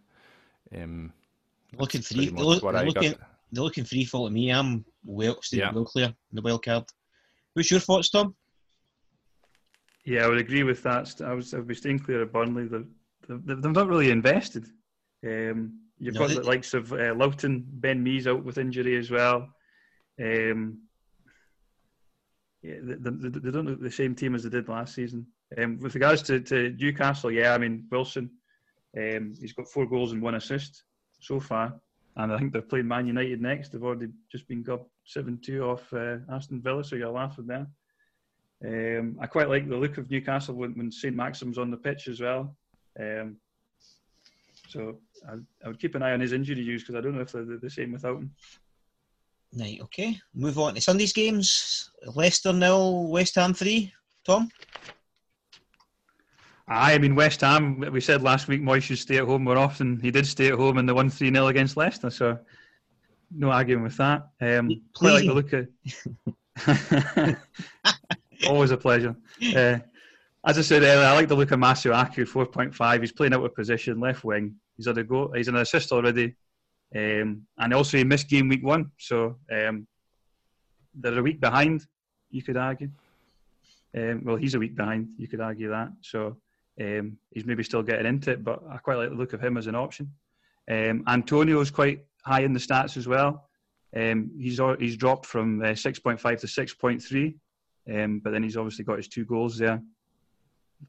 [0.74, 1.12] Um,
[1.78, 2.28] Looking that's free.
[2.30, 3.20] They're, look, what they're looking, got.
[3.52, 4.50] they're looking free fall to me.
[4.50, 5.72] I'm well, staying Yeah.
[5.72, 6.84] well clear in the wild card.
[7.52, 8.34] What's your thoughts, Tom?
[10.04, 11.20] Yeah, I would agree with that.
[11.22, 12.66] I was I would be staying clear of Burnley.
[12.68, 12.84] They're,
[13.28, 14.64] they're, they're not really invested.
[15.26, 18.96] Um, you've No, got they- the likes of uh, Lowton, Ben Mee's out with injury
[18.96, 19.48] as well.
[20.20, 20.78] Um,
[22.62, 25.26] yeah, they, they, they don't look the same team as they did last season.
[25.58, 28.30] Um, with regards to, to Newcastle, yeah, I mean Wilson,
[28.96, 30.84] um, he's got four goals and one assist
[31.20, 31.74] so far,
[32.16, 33.70] and I think they're playing Man United next.
[33.70, 37.66] They've already just been got seven two off uh, Aston Villa, so you're laughing there.
[38.64, 42.08] Um, I quite like the look of Newcastle when, when St Maxim's on the pitch
[42.08, 42.56] as well.
[42.98, 43.36] Um,
[44.68, 45.34] so I,
[45.64, 47.44] I would keep an eye on his injury news because I don't know if they're
[47.44, 48.32] the, the same without him.
[49.56, 50.18] Right, okay.
[50.34, 51.90] Move on to Sunday's games.
[52.14, 53.92] Leicester nil, West Ham three.
[54.24, 54.50] Tom?
[56.70, 57.80] Aye, I mean West Ham.
[57.80, 59.98] We said last week Moyes should stay at home more often.
[60.00, 62.38] He did stay at home in the one three 0 against Leicester, so
[63.34, 64.28] no arguing with that.
[64.40, 65.68] Um, quite like the look of.
[68.48, 69.16] Always a pleasure.
[69.56, 69.78] Uh,
[70.44, 73.00] as I said earlier, I like the look of Masuaku, four point five.
[73.00, 74.54] He's playing out of position, left wing.
[74.76, 75.32] He's had a go.
[75.34, 76.34] He's an assist already,
[76.94, 79.86] um, and also he missed game week one, so um,
[80.94, 81.86] they're a week behind.
[82.30, 82.90] You could argue.
[83.96, 85.08] Um, well, he's a week behind.
[85.16, 85.88] You could argue that.
[86.02, 86.36] So
[86.80, 89.56] um, he's maybe still getting into it, but I quite like the look of him
[89.56, 90.12] as an option.
[90.70, 93.48] Um, Antonio's quite high in the stats as well.
[93.96, 97.34] Um, he's he's dropped from uh, 6.5 to 6.3,
[98.04, 99.80] um, but then he's obviously got his two goals there.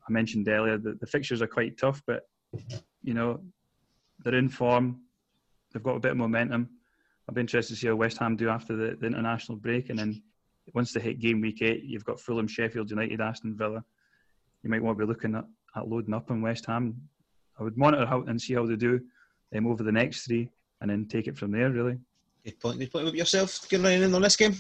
[0.08, 2.28] I mentioned earlier that the fixtures are quite tough, but
[3.02, 3.42] you know
[4.24, 5.02] they're in form.
[5.74, 6.70] They've got a bit of momentum.
[7.28, 9.98] I'll be interested to see how West Ham do after the, the international break, and
[9.98, 10.22] then
[10.74, 13.84] once they hit game week eight, you've got Fulham, Sheffield United, Aston Villa.
[14.64, 15.46] You might want to be looking at,
[15.80, 16.96] at loading up on West Ham.
[17.60, 19.02] I would monitor how and see how they do
[19.56, 20.50] um, over the next three,
[20.82, 21.70] and then take it from there.
[21.70, 21.98] Really.
[22.44, 22.80] Good point.
[22.80, 23.68] Good point with yourself.
[23.70, 24.56] Good running in on this game.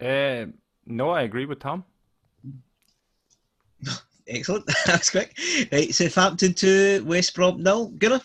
[0.00, 0.46] Uh,
[0.86, 1.84] no, I agree with Tom.
[4.26, 4.68] Excellent.
[4.86, 5.36] That's quick.
[5.70, 7.88] Right, Southampton to West Brom nil.
[7.88, 8.20] Gunnar.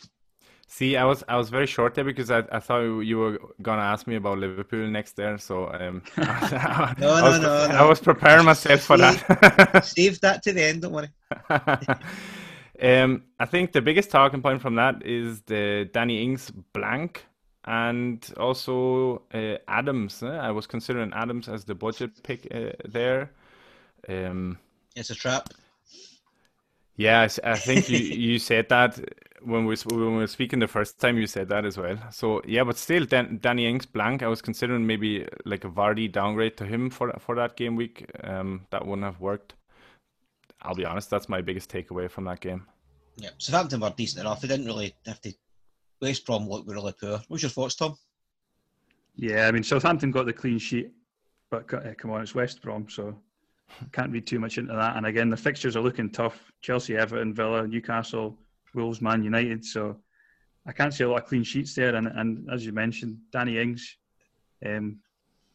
[0.70, 3.82] See, I was I was very short there because I, I thought you were gonna
[3.82, 7.86] ask me about Liverpool next there, so um, I, no, I no, was, no, I
[7.86, 9.86] was preparing myself for that.
[9.86, 10.82] Save that to the end.
[10.82, 11.10] Don't worry.
[12.82, 17.26] um, I think the biggest talking point from that is the Danny Ings blank
[17.66, 20.24] and also uh, Adams.
[20.24, 20.28] eh?
[20.28, 23.32] I was considering Adams as the budget pick uh, there.
[24.08, 24.60] Um,
[24.96, 25.54] It's a trap.
[26.96, 29.00] yeah, I think you, you said that
[29.42, 31.18] when we, when we were speaking the first time.
[31.18, 31.98] You said that as well.
[32.12, 34.24] So yeah, but still, Dan, Danny Ings blank.
[34.24, 38.10] I was considering maybe like a Vardy downgrade to him for for that game week.
[38.24, 39.54] Um, that wouldn't have worked.
[40.62, 41.10] I'll be honest.
[41.10, 42.66] That's my biggest takeaway from that game.
[43.18, 44.42] Yeah, Southampton were decent enough.
[44.42, 45.34] They didn't really have to.
[46.02, 47.22] West Brom looked really poor.
[47.28, 47.98] What's your thoughts, Tom?
[49.16, 50.92] Yeah, I mean Southampton got the clean sheet,
[51.50, 53.16] but uh, come on, it's West Brom, so
[53.92, 54.96] can't read too much into that.
[54.96, 58.38] And again, the fixtures are looking tough: Chelsea, Everton, Villa, Newcastle,
[58.76, 59.66] Wolves, Man United.
[59.66, 59.98] So
[60.68, 61.96] I can't see a lot of clean sheets there.
[61.96, 63.98] And, and as you mentioned, Danny Ings,
[64.66, 65.00] um,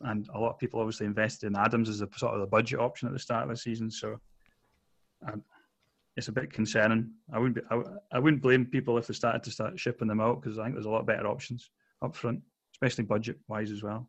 [0.01, 2.81] and a lot of people obviously invested in Adams as a sort of the budget
[2.81, 3.91] option at the start of the season.
[3.91, 4.19] So
[5.27, 5.43] um,
[6.17, 7.11] it's a bit concerning.
[7.33, 10.21] I wouldn't be, I, I wouldn't blame people if they started to start shipping them
[10.21, 11.71] out because I think there's a lot better options
[12.03, 12.41] up front,
[12.75, 14.09] especially budget wise as well.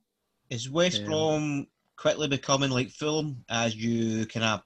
[0.50, 1.08] Is West Yeah.
[1.08, 4.62] Brom quickly becoming like Fulham as you kind of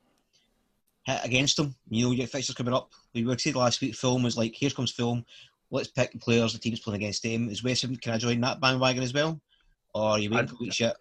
[1.06, 1.76] hit against them?
[1.90, 2.92] You know, your fixtures coming up.
[3.14, 5.24] We were said last week, Fulham was like, here comes Fulham.
[5.70, 7.50] Let's pick the players the team's playing against them.
[7.50, 9.40] Is West Ham can I join that bandwagon as well,
[9.94, 10.96] or are you waiting I'd- for week shit?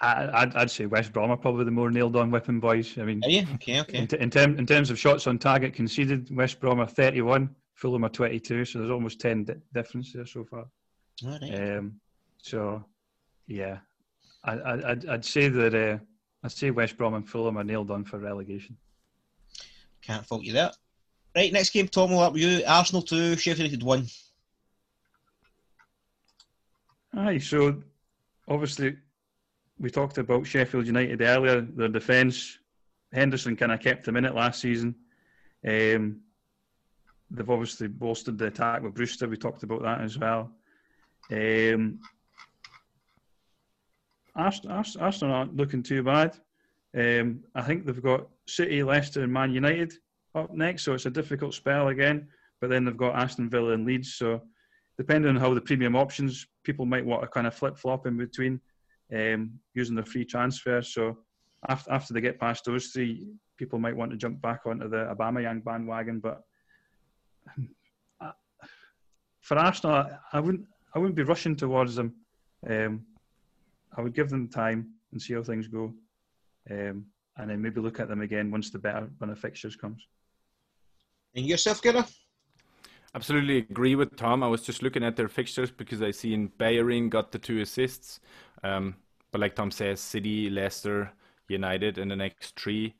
[0.00, 2.96] I, I'd, I'd say West Brom are probably the more nailed on whipping boys.
[2.98, 3.80] I mean, Are you okay?
[3.80, 3.98] Okay.
[3.98, 7.54] in, t- in, term, in terms of shots on target conceded, West Brom are 31,
[7.74, 10.66] Fulham are 22, so there's almost 10 di- difference there so far.
[11.24, 11.76] All right.
[11.78, 12.00] Um,
[12.40, 12.84] so,
[13.48, 13.78] yeah,
[14.44, 15.98] I, I, I'd, I'd say that uh,
[16.44, 18.76] I'd say West Brom and Fulham are nailed on for relegation.
[20.02, 20.70] Can't fault you there.
[21.34, 22.62] Right, next game, Tom, will up with you.
[22.66, 24.06] Arsenal 2, Sheffield United 1.
[27.16, 27.82] Aye, so
[28.46, 28.96] obviously
[29.78, 31.60] we talked about Sheffield United earlier.
[31.60, 32.58] Their defence,
[33.12, 34.94] Henderson kind of kept them in it last season.
[35.66, 36.20] Um,
[37.30, 39.28] they've obviously bolstered the attack with Brewster.
[39.28, 40.50] We talked about that as well.
[41.30, 42.00] Um,
[44.34, 46.36] Ars- Ars- Arsenal aren't looking too bad.
[46.96, 49.92] Um, I think they've got City, Leicester, and Man United
[50.34, 52.28] up next, so it's a difficult spell again.
[52.60, 54.42] But then they've got Aston Villa and Leeds, so
[54.96, 58.16] depending on how the premium options, people might want to kind of flip flop in
[58.16, 58.60] between
[59.14, 60.82] um, using the free transfer.
[60.82, 61.18] So
[61.68, 65.14] after after they get past those three, people might want to jump back onto the
[65.14, 66.20] Aubameyang bandwagon.
[66.20, 66.42] But
[68.20, 68.32] uh,
[69.40, 72.14] for Arsenal, I, I wouldn't I wouldn't be rushing towards them.
[72.68, 73.04] Um,
[73.96, 75.94] I would give them time and see how things go,
[76.70, 77.06] um,
[77.36, 80.06] and then maybe look at them again once the better when the fixtures comes.
[81.34, 82.06] And yourself, Gunnar?
[83.14, 84.42] Absolutely agree with Tom.
[84.42, 88.20] I was just looking at their fixtures because I seen Bayern got the two assists.
[88.62, 88.96] Um,
[89.30, 91.12] but like Tom says, City, Leicester,
[91.48, 92.94] United in the next three.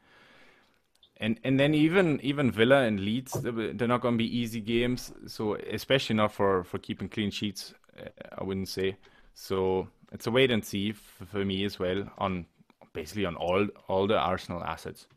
[1.21, 5.13] And and then even even Villa and Leeds, they're not going to be easy games.
[5.27, 8.97] So especially not for for keeping clean sheets, uh, I wouldn't say.
[9.35, 12.47] So it's a wait and see for me as well on
[12.93, 15.09] basically on all all the Arsenal assets.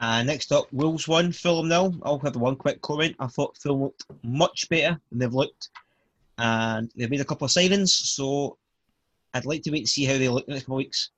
[0.00, 1.94] Uh, next up, Wolves 1, Fulham nil.
[2.02, 3.14] I'll have one quick comment.
[3.20, 5.70] I thought Fulham looked much better than they've looked.
[6.38, 8.58] And they've made a couple of signings, so
[9.34, 11.10] I'd like to wait and see how they look in the next couple of weeks.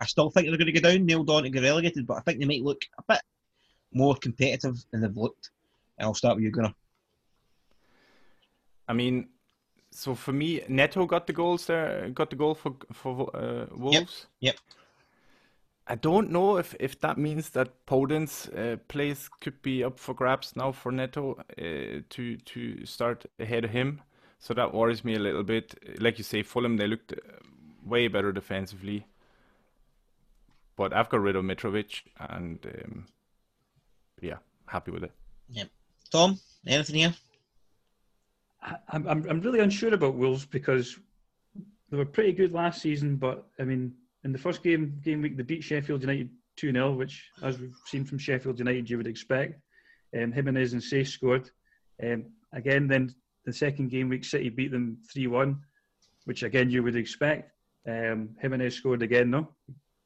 [0.00, 2.20] I still think they're going to go down, nailed on to get relegated, but I
[2.20, 3.22] think they might look a bit
[3.92, 5.50] more competitive than they've looked.
[5.98, 6.74] And I'll start with you, Gunnar.
[8.88, 9.28] I mean,
[9.90, 14.26] so for me, Neto got the goals there, got the goal for for uh, Wolves.
[14.40, 14.56] Yep.
[15.86, 20.14] I don't know if, if that means that Podence uh, place could be up for
[20.14, 24.00] grabs now for Neto uh, to to start ahead of him.
[24.42, 26.00] So that worries me a little bit.
[26.00, 27.16] Like you say, Fulham they looked uh,
[27.86, 29.06] way better defensively.
[30.76, 33.06] but I've got rid of Mitrovic, and um,
[34.20, 35.12] yeah, happy with it.
[35.48, 35.66] Yeah.
[36.10, 37.14] Tom, anything here?
[38.88, 40.98] I'm, I'm, I'm really unsure about Wolves because
[41.90, 45.36] they were pretty good last season, but I mean, in the first game game week,
[45.36, 49.06] they beat Sheffield United 2 0, which, as we've seen from Sheffield United, you would
[49.06, 49.60] expect.
[50.20, 51.48] Um, Jimenez and Saiss scored.
[52.02, 53.14] Um, again, then
[53.44, 55.60] the second game week, City beat them 3 1,
[56.24, 57.52] which again you would expect.
[57.86, 59.48] Um, Jimenez scored again, though.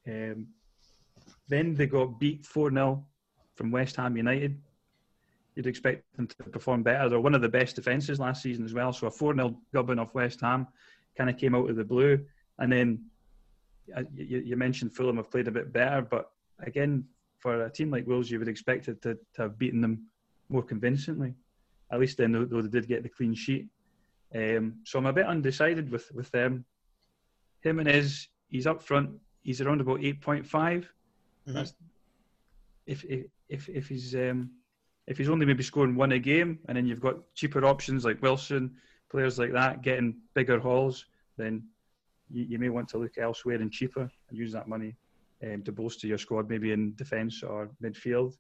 [0.07, 0.47] Um,
[1.49, 3.05] then they got beat 4 0
[3.55, 4.61] from West Ham United.
[5.55, 7.09] You'd expect them to perform better.
[7.09, 8.93] They're one of the best defences last season as well.
[8.93, 10.66] So a 4 0 gubbing off West Ham
[11.16, 12.24] kind of came out of the blue.
[12.59, 13.05] And then
[13.97, 16.30] uh, you, you, mentioned Fulham have played a bit better, but
[16.61, 17.05] again,
[17.39, 20.07] for a team like Wolves, you would expect it to, to have beaten them
[20.49, 21.34] more convincingly.
[21.91, 23.68] At least then, though they did get the clean sheet.
[24.34, 26.64] Um, so I'm a bit undecided with with them.
[27.61, 29.11] Jimenez, he's up front.
[29.43, 30.91] He's around about eight point five.
[31.49, 31.62] mm-hmm.
[32.87, 33.05] If
[33.49, 34.51] if if he's um,
[35.07, 38.20] if he's only maybe scoring one a game, and then you've got cheaper options like
[38.22, 38.74] Wilson,
[39.11, 41.07] players like that getting bigger hauls,
[41.37, 41.62] then
[42.30, 44.97] you, you may want to look elsewhere and cheaper and use that money
[45.45, 48.37] um, to bolster your squad, maybe in defence or midfield.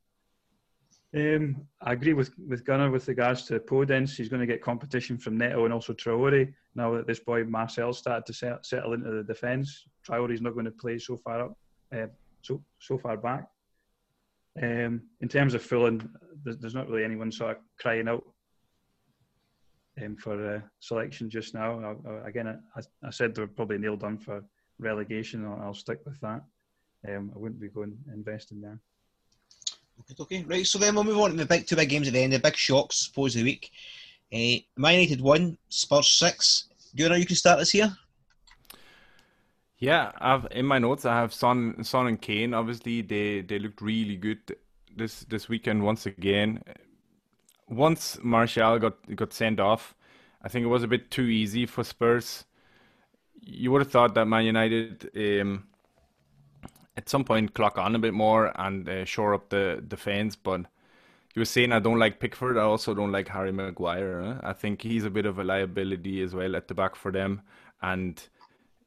[1.16, 4.14] Um, I agree with, with Gunnar with regards to Podence.
[4.14, 6.52] He's going to get competition from Neto and also Traore.
[6.74, 10.66] Now that this boy Marçal started to set, settle into the defence, Traore's not going
[10.66, 11.58] to play so far up,
[11.96, 12.08] uh,
[12.42, 13.46] so so far back.
[14.62, 16.14] Um, in terms of Fulham,
[16.44, 18.24] there's, there's, not really anyone sort of crying out
[20.02, 21.96] um, for uh, selection just now.
[22.06, 24.44] I, I, again, I, I, said they were probably nailed on for
[24.78, 25.46] relegation.
[25.46, 26.42] I'll, I'll stick with that.
[27.08, 28.80] Um, I wouldn't be going investing there.
[30.00, 30.66] Okay, okay, right.
[30.66, 32.32] So then we'll move on to the big two big games at the end.
[32.32, 33.70] The big shocks, suppose, of the week.
[34.32, 36.68] Uh, Man United one, Spurs six.
[36.96, 37.96] Gunnar, you can start this here.
[39.78, 42.54] Yeah, I've in my notes I have Son, Son and Kane.
[42.54, 44.38] Obviously, they they looked really good
[44.96, 46.62] this this weekend once again.
[47.68, 49.94] Once Martial got got sent off,
[50.42, 52.44] I think it was a bit too easy for Spurs.
[53.42, 55.66] You would have thought that Man United um,
[56.96, 60.62] at some point clock on a bit more and uh, shore up the defense, but
[61.34, 62.56] you were saying I don't like Pickford.
[62.56, 64.22] I also don't like Harry Maguire.
[64.22, 64.40] Huh?
[64.42, 67.42] I think he's a bit of a liability as well at the back for them,
[67.82, 68.26] and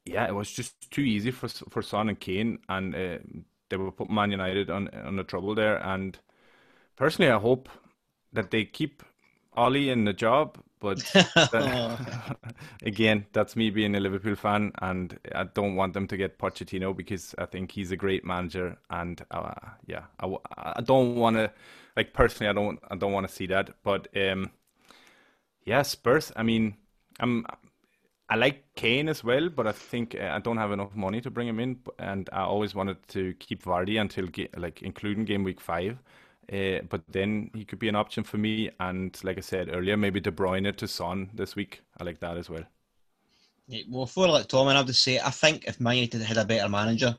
[0.04, 3.18] yeah, it was just too easy for for Son and Kane, and uh,
[3.68, 5.76] they were put Man United on on the trouble there.
[5.78, 6.18] And
[6.96, 7.68] personally, I hope
[8.32, 9.02] that they keep
[9.56, 10.58] Ole in the job.
[10.80, 10.98] But
[11.52, 12.36] that,
[12.82, 16.96] again, that's me being a Liverpool fan, and I don't want them to get Pochettino
[16.96, 19.52] because I think he's a great manager, and uh,
[19.86, 21.52] yeah, I, I don't want to
[21.96, 23.70] like personally, I don't I don't want to see that.
[23.82, 24.50] But um,
[25.64, 26.32] yeah, Spurs.
[26.36, 26.76] I mean,
[27.20, 27.46] I'm
[28.28, 31.30] I like Kane as well, but I think uh, I don't have enough money to
[31.30, 35.60] bring him in, and I always wanted to keep Vardy until like including game week
[35.60, 35.98] five.
[36.52, 39.96] Uh, but then he could be an option for me, and like I said earlier,
[39.96, 41.82] maybe De Bruyne to Son this week.
[41.98, 42.64] I like that as well.
[43.68, 46.22] Yeah, well, for like Tom, and I have to say, I think if Man United
[46.22, 47.16] had a better manager,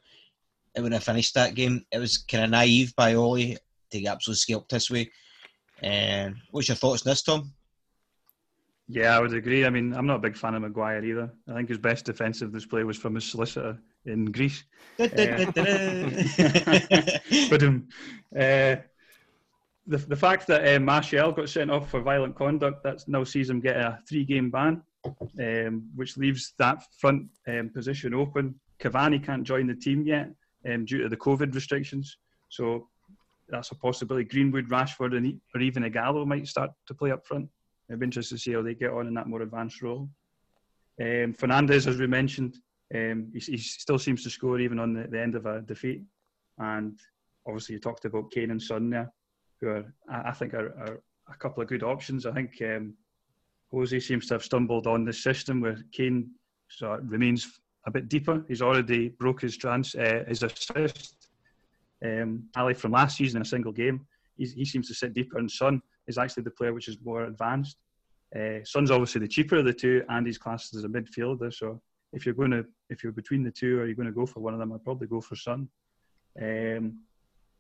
[0.76, 1.86] it would have finished that game.
[1.92, 3.58] It was kind of naive by Ole to
[3.92, 5.10] get absolutely scalped this way.
[5.82, 7.54] And um, what's your thoughts on this, Tom?
[8.90, 9.66] Yeah, I would agree.
[9.66, 11.32] I mean, I'm not a big fan of Maguire either.
[11.48, 14.66] I think his best defensive display was from his solicitor in Greece.
[15.00, 15.06] uh,
[17.50, 17.88] but um,
[18.38, 18.76] uh,
[19.88, 23.50] the the fact that uh, Martial got sent off for violent conduct that now sees
[23.50, 24.82] him get a three game ban,
[25.40, 28.56] um, which leaves that front um, position open.
[28.80, 30.30] Cavani can't join the team yet
[30.72, 32.18] um, due to the COVID restrictions,
[32.50, 32.88] so
[33.50, 34.26] that's a possibility.
[34.26, 37.50] Greenwood, Rashford, and or even Ighalo might start to play up front.
[37.90, 40.10] It'd be interesting to see how they get on in that more advanced role.
[41.00, 42.58] Um, Fernandes, as we mentioned,
[42.94, 46.04] um, he, he, still seems to score even on the, the, end of a defeat.
[46.58, 46.98] And
[47.48, 49.12] obviously, you talked about Kane and Son there,
[49.62, 51.00] who are, I think, are, are
[51.30, 52.26] a couple of good options.
[52.26, 52.94] I think um,
[53.72, 56.32] Jose seems to have stumbled on this system where Kane
[56.68, 58.44] so remains a bit deeper.
[58.48, 61.30] He's already broke his trans uh, his assist
[62.04, 62.44] um,
[62.76, 64.06] from last season in a single game.
[64.38, 67.26] He's, he seems to sit deeper, and Son is actually the player which is more
[67.26, 67.78] advanced.
[68.36, 71.54] Uh, Son's obviously the cheaper of the two, and he's classed as a midfielder.
[71.54, 71.82] So
[72.14, 74.40] if you're going to, if you're between the two, are you're going to go for
[74.40, 75.68] one of them, I'd probably go for Son.
[76.42, 77.00] Um,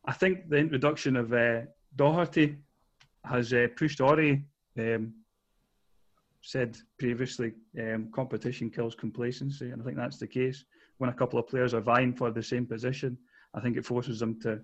[0.05, 1.61] I think the introduction of uh,
[1.95, 2.57] Doherty
[3.25, 4.43] has uh, pushed Aurier.
[4.79, 5.13] Um,
[6.43, 10.65] said previously, um, competition kills complacency, and I think that's the case.
[10.97, 13.17] When a couple of players are vying for the same position,
[13.53, 14.59] I think it forces them to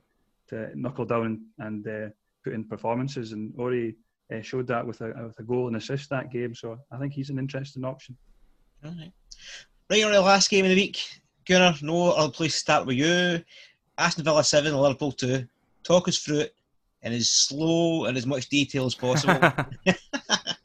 [0.49, 2.07] to knuckle down and uh,
[2.43, 3.33] put in performances.
[3.33, 3.93] And Aurier
[4.33, 6.55] uh, showed that with a with a goal and assist that game.
[6.55, 8.17] So I think he's an interesting option.
[8.83, 9.11] All right.
[9.89, 10.99] Right on the last game of the week,
[11.47, 11.75] Gunnar.
[11.81, 13.43] No, I'll please start with you.
[13.97, 15.47] Aston Villa 7, Liverpool 2.
[15.83, 16.55] Talk us through it
[17.01, 19.51] in as slow and as much detail as possible.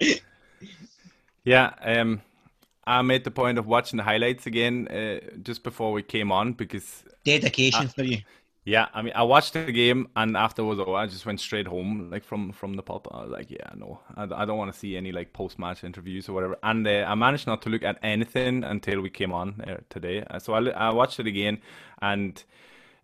[1.45, 2.23] yeah, um,
[2.85, 6.53] I made the point of watching the highlights again uh, just before we came on
[6.53, 8.19] because dedication for you.
[8.65, 12.11] Yeah, I mean, I watched the game and afterwards, oh, I just went straight home,
[12.13, 13.09] like from from the pub.
[13.11, 15.83] I was like, yeah, no, I, I don't want to see any like post match
[15.83, 16.57] interviews or whatever.
[16.63, 20.25] And uh, I managed not to look at anything until we came on uh, today.
[20.39, 21.61] So I, I watched it again,
[22.01, 22.43] and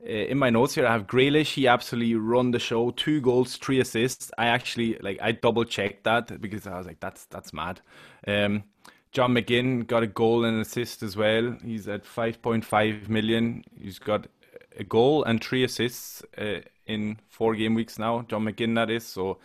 [0.01, 1.55] in my notes here, I have Grealish.
[1.55, 2.91] He absolutely run the show.
[2.93, 4.31] Two goals, three assists.
[4.39, 7.81] I actually like I double checked that because I was like, that's that's mad.
[8.27, 8.65] Um,
[9.11, 11.57] John McGinn got a goal and assist as well.
[11.65, 13.65] He's at 5.5 million.
[13.81, 14.27] He's got
[14.79, 18.23] a goal and three assists uh, in four game weeks now.
[18.29, 19.07] John McGinn, that is.
[19.07, 19.39] So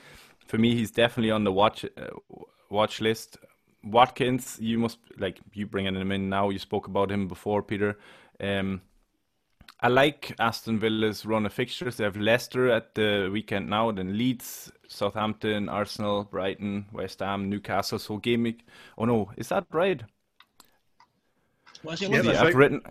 [0.45, 2.39] for me, he's definitely on the watch uh,
[2.69, 3.37] watch list.
[3.83, 6.49] Watkins, you must like you bringing him in now.
[6.49, 7.97] You spoke about him before, Peter.
[8.39, 8.81] Um,
[9.83, 11.97] I like Aston Villa's run of fixtures.
[11.97, 17.99] They have Leicester at the weekend now, then Leeds, Southampton, Arsenal, Brighton, West Ham, Newcastle.
[17.99, 18.65] So game week.
[18.97, 20.01] Oh no, is that right?
[21.83, 22.55] It Yeah, I've right.
[22.55, 22.81] written.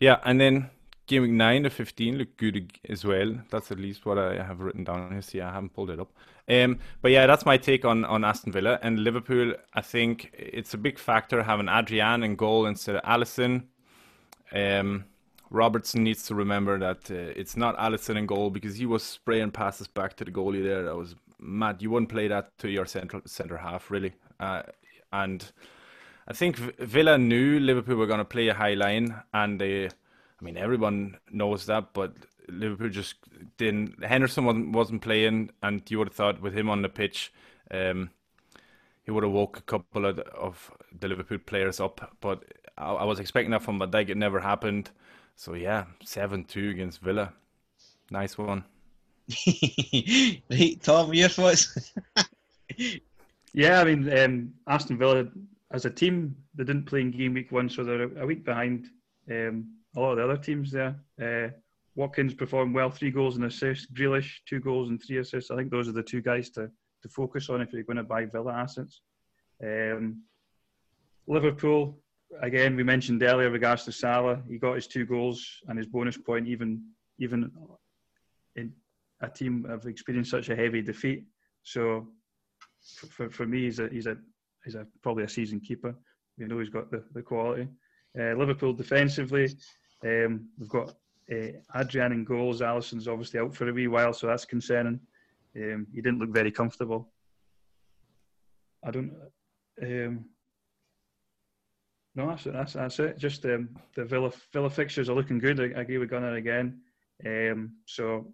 [0.00, 0.70] Yeah, and then
[1.06, 3.32] game week nine to fifteen look good as well.
[3.50, 5.22] That's at least what I have written down here.
[5.22, 6.12] See, I haven't pulled it up.
[6.48, 9.54] Um, but yeah, that's my take on on Aston Villa and Liverpool.
[9.74, 13.66] I think it's a big factor having Adrian in goal instead of Alisson.
[14.52, 15.04] Um,
[15.50, 19.50] Robertson needs to remember that uh, it's not Alisson in goal because he was spraying
[19.50, 20.84] passes back to the goalie there.
[20.84, 21.82] That was mad.
[21.82, 24.12] You wouldn't play that to your central center half really.
[24.38, 24.62] Uh,
[25.12, 25.50] and
[26.28, 30.42] I think Villa knew Liverpool were going to play a high line, and they, I
[30.42, 32.14] mean, everyone knows that, but
[32.48, 33.16] Liverpool just
[33.56, 34.04] didn't.
[34.04, 37.32] Henderson wasn't, wasn't playing, and you would have thought with him on the pitch,
[37.72, 38.10] um,
[39.02, 42.16] he would have woke a couple of the, of the Liverpool players up.
[42.20, 42.44] But
[42.78, 44.10] I, I was expecting that from Van Dijk.
[44.10, 44.90] It never happened.
[45.40, 47.32] So yeah, seven two against Villa,
[48.10, 48.62] nice one.
[50.50, 51.94] right, Tom, your thoughts?
[53.54, 55.24] Yeah, I mean, um, Aston Villa
[55.70, 58.44] as a team, they didn't play in game week one, so they're a, a week
[58.44, 58.90] behind
[59.30, 60.94] um, a lot of the other teams there.
[61.18, 61.48] Uh,
[61.94, 63.86] Watkins performed well, three goals and assists.
[63.94, 65.50] Grealish, two goals and three assists.
[65.50, 66.70] I think those are the two guys to,
[67.02, 69.00] to focus on if you're going to buy Villa assets.
[69.64, 70.20] Um,
[71.26, 71.98] Liverpool,
[72.40, 74.42] again, we mentioned earlier regards to Salah.
[74.48, 76.82] He got his two goals and his bonus point, even
[77.18, 77.50] even
[78.56, 78.72] in
[79.20, 81.24] a team have experienced such a heavy defeat.
[81.62, 82.08] So
[83.10, 84.16] for, for, me, he's a he's a
[84.64, 85.94] he's a probably a season keeper.
[86.36, 87.68] You know, he's got the, the quality.
[88.18, 89.54] Uh, Liverpool defensively,
[90.04, 90.94] um, we've got
[91.30, 92.60] uh, Adrian in goals.
[92.60, 94.98] Alisson's obviously out for a wee while, so that's concerning.
[95.54, 97.12] Um, he didn't look very comfortable.
[98.84, 99.12] I don't.
[99.82, 100.24] Um,
[102.14, 102.44] no, that's.
[102.44, 103.18] That's, that's it.
[103.18, 105.60] Just um, the Villa Villa fixtures are looking good.
[105.60, 106.80] I, agree with Gunnar again.
[107.24, 108.26] Um, so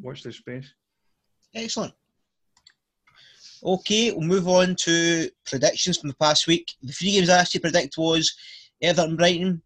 [0.00, 0.72] watch this space.
[1.54, 1.92] Excellent.
[3.62, 6.70] Okay, we'll move on to predictions from the past week.
[6.82, 8.34] The three games I asked you to predict was
[8.80, 9.60] Everton, Brighton,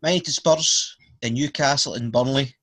[0.00, 2.54] Man United, Spurs, and Newcastle and Burnley.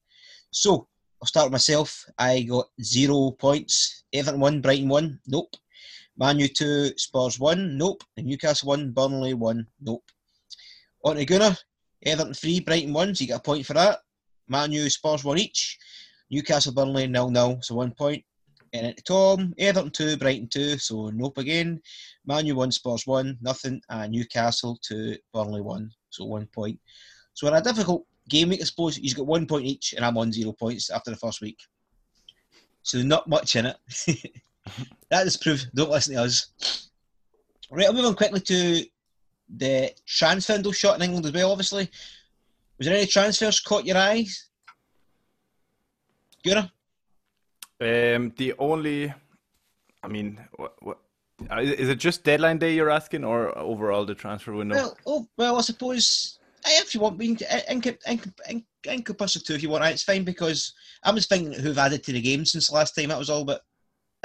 [0.51, 0.87] So
[1.21, 2.05] I'll start with myself.
[2.17, 4.05] I got zero points.
[4.13, 5.19] Everton one, Brighton one.
[5.27, 5.53] Nope.
[6.17, 7.77] Man U two, Spurs one.
[7.77, 8.03] Nope.
[8.17, 9.67] And Newcastle one, Burnley one.
[9.81, 10.03] Nope.
[11.03, 11.55] On to Gunnar.
[12.05, 13.13] Everton three, Brighton one.
[13.13, 13.99] So you get a point for that.
[14.47, 15.77] Man U, Spurs one each.
[16.29, 17.59] Newcastle, Burnley nil nil.
[17.61, 18.23] So one point.
[18.73, 21.81] And to Tom, Everton 2, Brighton 2, so nope again.
[22.25, 23.81] Man U 1, Spurs 1, nothing.
[23.89, 26.79] And Newcastle 2, Burnley 1, so 1 point.
[27.33, 30.17] So in a difficult game week, I suppose, he's got 1 point each, and I'm
[30.17, 31.57] on 0 points after the first week.
[32.83, 33.77] So not much in it.
[35.09, 35.65] that is proof.
[35.73, 36.89] Don't listen to us.
[37.69, 38.83] Right, I'll move on quickly to
[39.55, 41.89] the transfer window shot in England as well, obviously.
[42.77, 44.49] Was there any transfers caught your eyes?
[46.45, 46.71] Gunnar?
[47.79, 49.13] Um, the only,
[50.03, 50.99] I mean, what, what
[51.51, 51.99] uh, is it?
[51.99, 54.75] Just deadline day you're asking, or overall the transfer window?
[54.75, 57.21] Well, oh, well, I suppose if you want,
[58.87, 59.85] encompass the two if you want.
[59.85, 63.09] It's fine because I'm just thinking who've added to the game since the last time.
[63.09, 63.61] That was all, but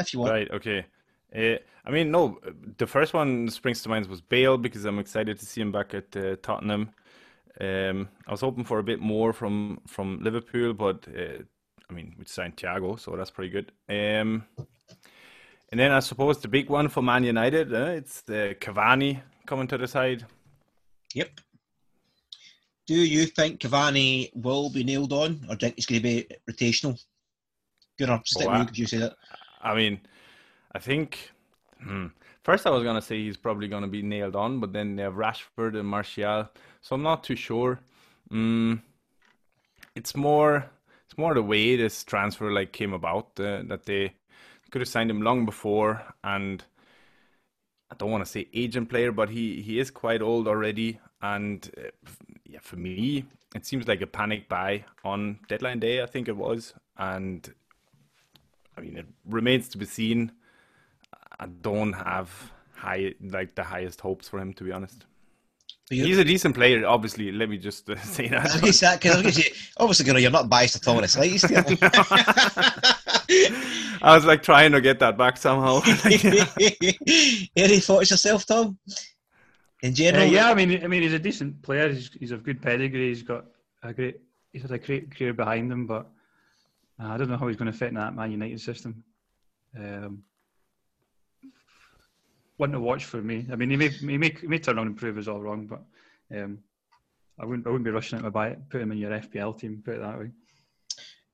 [0.03, 0.51] if you want, Right.
[0.51, 0.87] Okay.
[1.35, 2.39] Uh, I mean, no.
[2.79, 5.95] The first one springs to mind was Bale because I'm excited to see him back
[5.95, 6.91] at uh, Tottenham.
[7.61, 11.43] Um, I was hoping for a bit more from from Liverpool, but uh,
[11.89, 13.73] I mean, we signed Thiago, so that's pretty good.
[13.89, 14.45] Um,
[15.71, 19.67] and then I suppose the big one for Man United, uh, it's the Cavani coming
[19.69, 20.25] to the side.
[21.15, 21.31] yep.
[22.87, 26.09] Do you think Cavani will be nailed on, or do you think it's going to
[26.09, 27.01] be rotational?
[27.99, 29.15] Gunnar, stick Oh, I- you say that.
[29.63, 30.01] I mean,
[30.73, 31.31] I think
[31.83, 32.07] hmm,
[32.43, 35.15] first I was gonna say he's probably gonna be nailed on, but then they have
[35.15, 36.49] Rashford and Martial,
[36.81, 37.81] so I'm not too sure.
[38.31, 38.83] Mm,
[39.95, 40.71] it's more
[41.07, 44.15] it's more the way this transfer like came about uh, that they
[44.71, 46.65] could have signed him long before and
[47.93, 50.99] I don't want to say agent player, but he, he is quite old already.
[51.21, 51.91] And uh,
[52.47, 56.37] yeah, for me, it seems like a panic buy on deadline day, I think it
[56.37, 56.73] was.
[56.97, 57.47] And
[58.77, 60.33] I mean, it remains to be seen.
[61.39, 62.31] I don't have
[62.75, 65.07] high like the highest hopes for him, to be honest.
[65.91, 67.31] He's a decent player, obviously.
[67.33, 68.41] Let me just uh, say that.
[68.41, 71.45] I was going to say, obviously, you're not biased at all in the slightest.
[74.03, 75.81] I was like trying to get that back somehow.
[77.57, 78.79] Any thoughts yourself, Tom?
[79.83, 80.51] In general, uh, yeah.
[80.51, 81.93] I mean, I mean, he's a decent player.
[81.93, 83.09] He's, he's of good pedigree.
[83.09, 83.47] He's got
[83.83, 84.21] a great.
[84.53, 86.05] He's had a great career behind him, but uh,
[87.11, 89.03] I don't know how he's going to fit in that Man United system.
[89.79, 90.23] Um,
[92.57, 93.47] one to watch for me.
[93.51, 95.67] I mean, he may he may, he may turn on and prove us all wrong,
[95.67, 95.83] but
[96.37, 96.59] um,
[97.41, 98.69] I wouldn't I wouldn't be rushing out to buy it.
[98.69, 99.83] Put him in your FPL team.
[99.85, 100.31] Put it that way.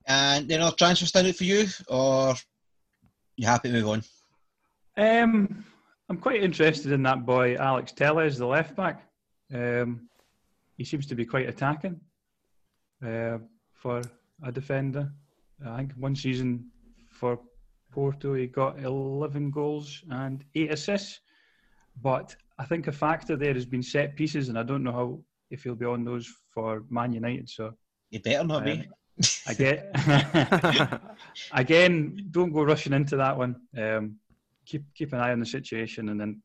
[0.07, 2.35] And any other transfer stand out for you, or
[3.37, 4.03] you happy to move on?
[4.97, 5.65] Um,
[6.09, 9.03] I'm quite interested in that boy Alex Telles, the left back.
[9.53, 10.09] Um,
[10.79, 12.01] he seems to be quite attacking
[13.05, 13.39] uh,
[13.75, 14.01] for
[14.43, 15.13] a defender.
[15.67, 16.71] I think one season
[17.11, 17.39] for
[17.91, 21.21] Porto he got 11 goals and eight assists.
[22.01, 25.21] But I think a factor there has been set pieces, and I don't know how
[25.51, 27.49] if he'll be on those for Man United.
[27.49, 27.75] So
[28.11, 28.89] you better not um, be.
[29.47, 29.91] I get
[31.53, 32.29] again.
[32.31, 33.57] Don't go rushing into that one.
[33.77, 34.17] Um,
[34.65, 36.41] keep keep an eye on the situation and then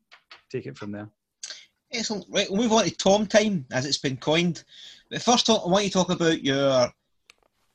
[0.51, 1.09] take it from there.
[1.91, 2.25] Excellent.
[2.29, 4.63] Right, we'll move on to Tom time as it's been coined.
[5.11, 6.91] But first, I want you to talk about your.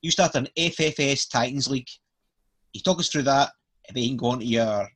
[0.02, 1.88] You start an FFS Titans League.
[2.72, 3.50] You talk us through that,
[3.86, 4.88] and then you can go on to your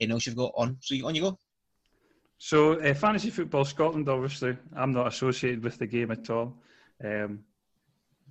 [0.00, 0.76] anything else you've got on.
[0.80, 1.38] So you on you go.
[2.38, 6.56] So uh, fantasy football Scotland, obviously, I'm not associated with the game at all.
[7.02, 7.44] Um,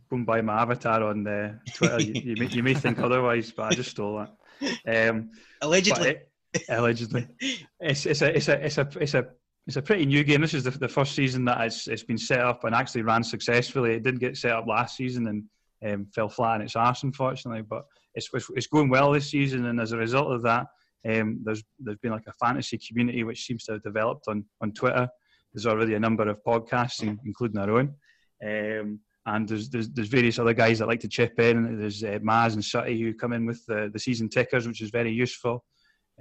[0.09, 3.71] going by my avatar on uh, Twitter, you, you, may, you, may, think otherwise, but
[3.71, 4.25] I just stole
[4.59, 5.07] that.
[5.07, 6.17] Um, allegedly,
[6.53, 7.27] it, allegedly,
[7.79, 9.25] it's, it's a it's a it's a it's a
[9.65, 10.41] it's a pretty new game.
[10.41, 13.23] This is the, the first season that it's, it's been set up and actually ran
[13.23, 13.93] successfully.
[13.93, 15.45] It didn't get set up last season and
[15.85, 17.63] um, fell flat on its arse, unfortunately.
[17.63, 20.67] But it's, it's going well this season, and as a result of that,
[21.09, 24.71] um, there's there's been like a fantasy community which seems to have developed on on
[24.71, 25.07] Twitter.
[25.53, 27.93] There's already a number of podcasts, including our own.
[28.43, 31.79] Um, and there's, there's, there's various other guys that like to chip in.
[31.79, 34.89] There's uh, Maz and Sutty who come in with the, the season tickers, which is
[34.89, 35.63] very useful.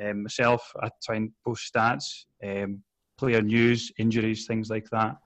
[0.02, 2.82] Um, myself, I try and post stats, um,
[3.16, 5.16] player news, injuries, things like that.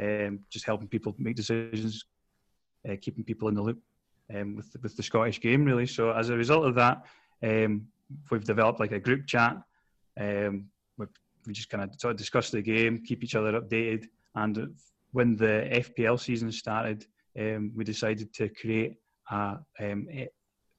[0.00, 2.04] Um, just helping people make decisions,
[2.88, 3.80] uh, keeping people in the loop
[4.34, 5.86] um, with with the Scottish game, really.
[5.86, 7.04] So as a result of that,
[7.42, 7.86] um,
[8.30, 9.56] we've developed like a group chat.
[10.18, 10.66] Um,
[11.46, 14.74] we just kind of sort of discuss the game, keep each other updated, and
[15.12, 17.04] when the FPL season started,
[17.38, 18.96] um, we decided to create
[19.30, 20.08] a um,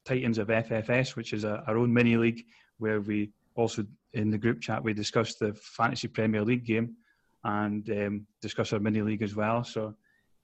[0.06, 2.45] Titans of FFS, which is a, our own mini league
[2.78, 6.95] where we also in the group chat we discussed the fantasy Premier League game
[7.43, 9.64] and um, discuss our mini league as well.
[9.64, 9.95] So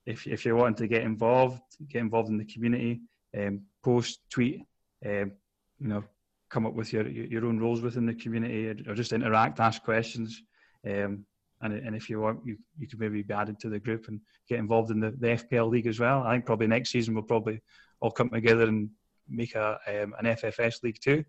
[0.06, 3.02] if if you're wanting to get involved, get involved in the community,
[3.38, 4.62] um, post, tweet,
[5.06, 5.32] um,
[5.80, 6.04] you know,
[6.50, 10.44] come up with your your own roles within the community or just interact, ask questions.
[10.86, 11.26] Um,
[11.64, 14.20] and, and if you want, you, you could maybe be added to the group and
[14.50, 16.24] get involved in the, the FPL league as well.
[16.24, 17.62] I think probably next season we'll probably
[18.00, 18.90] all come together and
[19.30, 21.24] make a um, an FFS league too.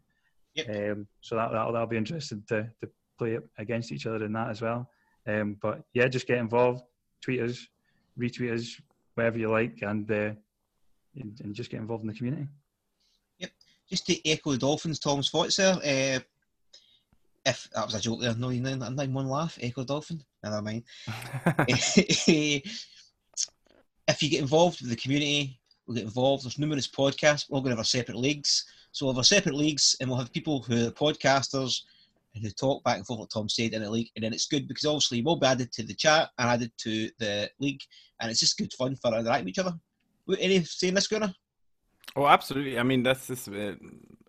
[0.55, 0.69] Yep.
[0.69, 4.51] Um, so that that'll, that'll be interesting to, to play against each other in that
[4.51, 4.89] as well.
[5.27, 6.83] Um, but yeah, just get involved,
[7.23, 7.67] tweet us,
[8.19, 8.81] retweet us,
[9.15, 10.33] wherever you like, and uh,
[11.15, 12.49] and just get involved in the community.
[13.39, 13.51] Yep.
[13.89, 15.75] Just to echo the Dolphins, Tom's thoughts there.
[15.75, 16.19] Uh,
[17.45, 19.59] if that was a joke there, no, not one laugh.
[19.61, 20.85] Echo Dolphin, never mind.
[21.69, 22.67] if
[24.21, 26.45] you get involved with the community, we'll get involved.
[26.45, 27.49] There's numerous podcasts.
[27.49, 28.67] We're all going to have our separate leagues.
[28.93, 31.83] So we'll have our separate leagues, and we'll have people who are podcasters
[32.35, 34.11] and talk back and forth, like Tom said, in a league.
[34.17, 37.11] And then it's good because obviously we'll be added to the chat and added to
[37.19, 37.81] the league,
[38.21, 39.75] and it's just good fun for interacting with each other.
[40.39, 41.35] Any saying this, Gunnar?
[42.17, 42.79] Oh, absolutely.
[42.79, 43.75] I mean, that's just uh,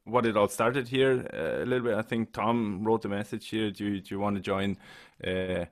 [0.05, 1.97] what it all started here uh, a little bit.
[1.97, 3.71] I think Tom wrote the message here.
[3.71, 4.77] Do you, do you want to join
[5.25, 5.65] uh,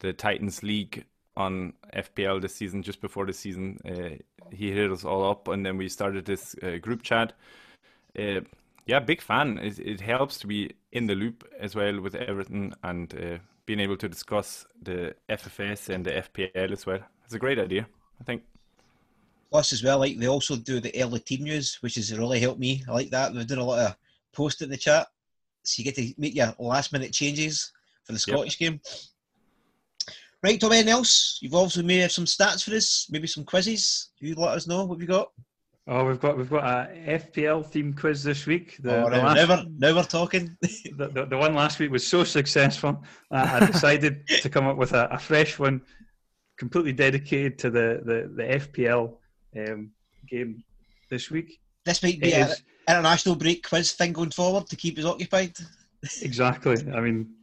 [0.00, 1.04] the Titans League
[1.36, 2.82] on FPL this season?
[2.82, 4.16] Just before the season, uh,
[4.50, 7.34] he hit us all up, and then we started this group chat.
[8.18, 8.40] Uh,
[8.86, 9.58] yeah, big fan.
[9.58, 13.80] It, it, helps to be in the loop as well with everything and uh, being
[13.80, 17.00] able to discuss the FFS and the FPL as well.
[17.24, 17.86] It's a great idea,
[18.20, 18.42] I think.
[19.50, 22.60] Plus, as well, like they also do the early team news, which has really helped
[22.60, 22.84] me.
[22.88, 23.34] I like that.
[23.34, 23.96] They've done a lot of
[24.32, 25.08] posts in the chat,
[25.64, 27.72] so you get to make your last minute changes
[28.04, 28.72] for the Scottish yep.
[28.72, 28.80] game.
[30.42, 31.38] Right, Tom, anything else?
[31.42, 34.08] You've also may have some stats for this, maybe some quizzes.
[34.18, 35.30] You let us know what you got.
[35.86, 38.76] Oh, we've got we've got a FPL theme quiz this week.
[38.80, 40.56] The, oh, the now, last- now we're, now we're talking.
[40.62, 44.92] the, the, the one last week was so successful, I decided to come up with
[44.92, 45.80] a, a fresh one,
[46.58, 49.16] completely dedicated to the the, the FPL
[49.56, 49.90] um,
[50.28, 50.62] game
[51.08, 51.58] this week.
[51.84, 52.50] this might be an
[52.88, 55.56] international break quiz thing going forward to keep us occupied.
[56.22, 56.76] exactly.
[56.92, 57.34] I mean,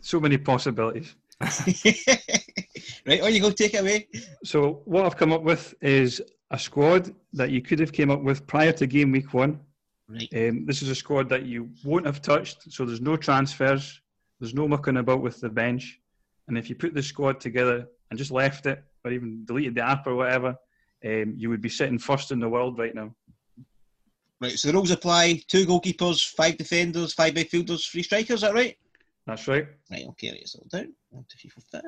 [0.00, 1.14] so many possibilities.
[1.40, 4.06] right, on you go, take it away.
[4.44, 8.22] So what I've come up with is a squad that you could have came up
[8.22, 9.58] with prior to game week one.
[10.08, 10.28] Right.
[10.36, 14.00] Um, this is a squad that you won't have touched, so there's no transfers,
[14.38, 15.98] there's no mucking about with the bench,
[16.48, 19.80] and if you put the squad together and just left it, or even deleted the
[19.82, 20.54] app or whatever,
[21.04, 23.14] um, you would be sitting first in the world right now.
[24.40, 28.54] Right, so the rules apply two goalkeepers, five defenders, five midfielders, three strikers, is that
[28.54, 28.76] right?
[29.26, 29.66] That's right.
[29.90, 30.92] Right, okay, right, so down.
[31.08, 31.82] One, two, three, four, five.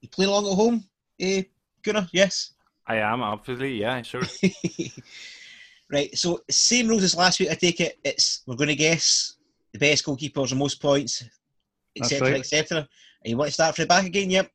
[0.00, 0.84] You play along at home,
[1.22, 1.42] eh,
[1.82, 2.08] Gunnar?
[2.12, 2.52] Yes.
[2.86, 4.22] I am obviously, yeah, sure.
[5.90, 7.50] right, so same rules as last week.
[7.50, 7.98] I take it.
[8.04, 9.36] It's we're going to guess
[9.72, 11.24] the best goalkeepers and most points,
[11.96, 12.40] That's etc., right.
[12.40, 12.78] etc.
[12.78, 14.30] And you want to start from the back again?
[14.30, 14.50] Yep.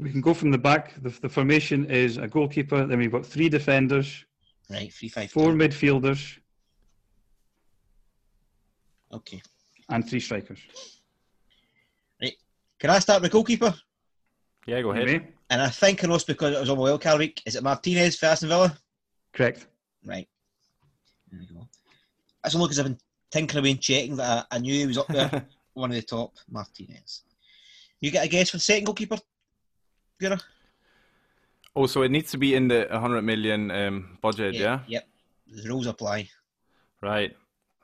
[0.00, 0.94] We can go from the back.
[1.02, 4.24] The, the formation is a goalkeeper, then we've got three defenders,
[4.68, 5.56] Right, three, five, four two.
[5.58, 6.38] midfielders,
[9.12, 9.40] Okay.
[9.88, 10.58] and three strikers.
[12.20, 12.34] Right.
[12.78, 13.74] Can I start with goalkeeper?
[14.66, 15.32] Yeah, go You ahead.
[15.50, 15.54] May?
[15.54, 17.42] And I think I know it's because it was on my wildcard week.
[17.46, 18.76] Is it Martinez for Aston Villa?
[19.32, 19.66] Correct.
[20.04, 20.28] Right.
[21.30, 21.68] There we go.
[22.42, 22.98] That's only because I've been
[23.30, 26.02] tinkering away and checking that I, I knew he was up there, one of the
[26.02, 26.32] top.
[26.50, 27.22] Martinez.
[28.00, 29.18] You get a guess for the second goalkeeper?
[30.20, 30.40] Gunnar?
[31.76, 34.80] Oh, so it needs to be in the 100 million um, budget, yeah?
[34.88, 35.06] Yep.
[35.48, 36.28] The rules apply.
[37.00, 37.36] Right.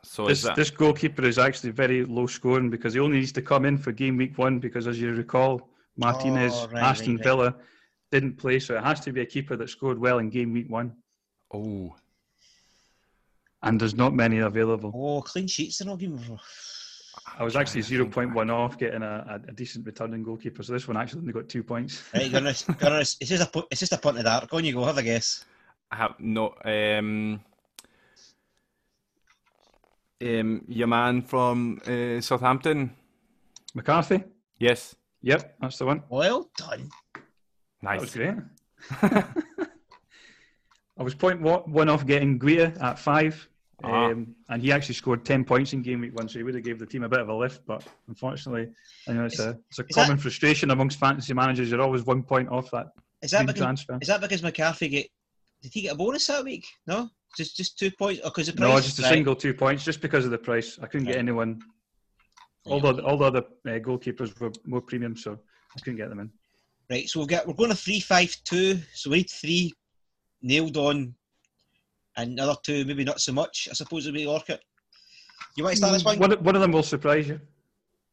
[0.02, 3.32] So is This, that this goalkeeper is actually very low scoring because he only needs
[3.32, 7.16] to come in for game week one because, as you recall, Martinez, Oh, right, Aston
[7.16, 7.24] right, right.
[7.24, 7.54] Villa
[8.10, 10.68] didn't play, so it has to be a keeper that scored well in game week
[10.70, 10.92] one,
[11.52, 11.94] Oh,
[13.62, 14.92] and there's not many available.
[14.94, 16.38] Oh, clean sheets they're not giving.
[17.38, 20.72] I was actually trying think 0.1 off getting a, a, a decent returning goalkeeper, so
[20.72, 22.02] this one actually only got two points.
[22.14, 24.48] Right, Gunnar, Gunnar, it's just a pu- it's just a punt of that.
[24.48, 25.44] Go On you go, have a guess.
[25.90, 27.40] I have no um
[30.22, 32.94] um your man from uh, Southampton.
[33.74, 34.24] McCarthy?
[34.58, 34.94] Yes.
[35.22, 36.02] Yep, that's the one.
[36.08, 36.88] Well done.
[37.82, 38.00] Nice.
[38.00, 39.14] That was Nice.
[39.14, 39.24] great.
[40.98, 43.48] I was one off getting Guaita at five,
[43.84, 44.06] Ah.
[44.06, 46.64] um, and he actually scored ten points in game week one, so he would have
[46.64, 47.66] gave the team a bit of a lift.
[47.66, 48.68] But unfortunately,
[49.06, 51.70] I know it's a it's a is common frustration amongst fantasy managers.
[51.70, 52.86] You're always one point off that
[53.20, 53.98] Is that dream because, transfer.
[54.00, 55.06] is that because McCarthy get
[55.62, 56.64] did he get a bonus that week?
[56.86, 58.68] No, just just two points or because the price?
[58.70, 59.08] No, just a Right.
[59.12, 60.78] single two points, just because of the price.
[60.80, 61.60] I couldn't get anyone.
[62.66, 65.38] All the all the other uh, goalkeepers were more premium, so
[65.76, 66.30] I couldn't get them in.
[66.90, 68.78] Right, so we've got we're going to three five two.
[68.94, 69.72] So we need three
[70.42, 71.14] nailed on,
[72.16, 73.68] and the other two maybe not so much.
[73.70, 74.60] I suppose it'll be Orchid.
[75.56, 76.18] You want to start this one?
[76.18, 77.40] One, one of them will surprise you.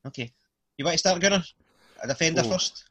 [0.07, 0.31] Okay.
[0.77, 1.43] You want to start, Gunnar?
[2.01, 2.51] A defender Oh.
[2.51, 2.85] first.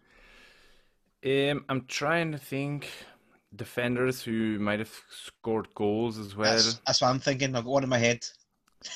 [1.24, 2.88] Um, I'm trying to think
[3.54, 6.50] defenders who might have scored goals as well.
[6.50, 7.54] That's, that's what I'm thinking.
[7.54, 8.26] I've got one in my head.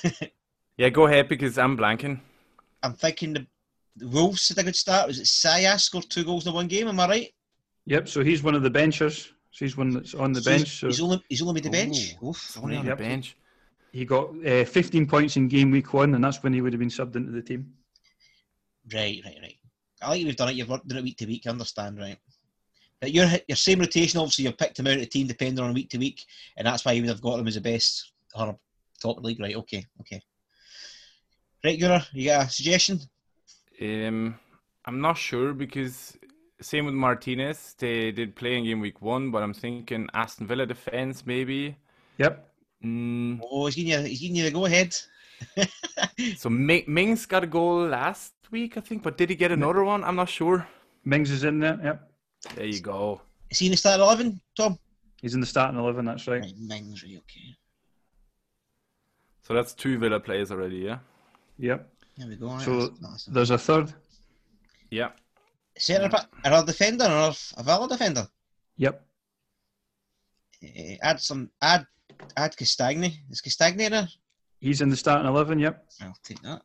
[0.79, 2.21] Yeah, go ahead because I'm blanking.
[2.83, 3.47] I'm thinking the,
[3.97, 5.07] the Wolves had a good start.
[5.09, 6.89] Was it Saiss scored two goals in one game?
[6.89, 7.35] Am I right?
[7.87, 8.09] Yep.
[8.09, 9.33] So he's one of the benchers.
[9.51, 10.81] So he's one that's on the So he's- bench.
[10.81, 12.17] So he's only he's only made the bench.
[12.23, 12.59] Ooh, Oof.
[12.63, 12.99] Only on Yep.
[12.99, 13.37] the bench.
[13.93, 16.81] he got uh, 15 points in game week one, and that's when he would have
[16.81, 17.73] been subbed into the team.
[18.93, 19.55] Right, right, right.
[20.03, 20.57] I like you've done it.
[20.57, 21.45] You've done it week to week.
[21.47, 22.19] I understand, right?
[23.01, 24.21] But your your same rotation.
[24.21, 26.25] Obviously, you've picked him out of the team depending on week to week,
[26.57, 28.59] and that's why you would have got him as the best or
[29.01, 29.41] top league.
[29.41, 29.57] Right?
[29.57, 30.21] Okay, okay.
[31.65, 33.01] Right, Gunnar, you got a suggestion?
[33.81, 34.39] Um,
[34.85, 36.17] I'm not sure because
[36.61, 37.75] same with Martinez.
[37.79, 41.77] They did play in game week one, but I'm thinking Aston Villa defense maybe.
[42.19, 42.49] Yep.
[42.85, 44.97] Mm, Oh, he's giving you he's giving you the go ahead.
[46.37, 49.85] so Ming- Mings got a goal last week, I think, but did he get another
[49.85, 50.05] one?
[50.05, 50.67] I'm not sure.
[51.05, 51.79] Mings is in there.
[51.83, 52.11] Yep.
[52.55, 53.21] There you go.
[53.51, 54.79] Is he in the start eleven, Tom?
[55.21, 56.43] He's in the starting 11, that's right.
[56.43, 57.57] Right, Mings, right, okay.
[59.43, 60.99] So that's two Villa players already, yeah.
[61.59, 61.89] Yep.
[62.17, 62.49] There we go.
[62.49, 63.93] right, So that's- that's- there's a third.
[64.91, 65.13] Yeah.
[65.79, 68.29] Centre back, another defender, another a Villa defender.
[68.77, 69.07] Yep.
[70.65, 70.69] Uh,
[71.03, 71.87] add some, add,
[72.37, 73.13] add Castagne.
[73.31, 74.09] Is Castagne there?
[74.61, 75.85] He's in the starting 11, yep.
[76.01, 76.63] I'll take that.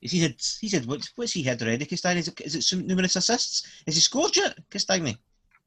[0.00, 2.18] Is he had, he's had, what, what's he had already, Castagne?
[2.18, 3.66] Is it, is it some numerous assists?
[3.86, 5.16] Has he scored yet, Castagne?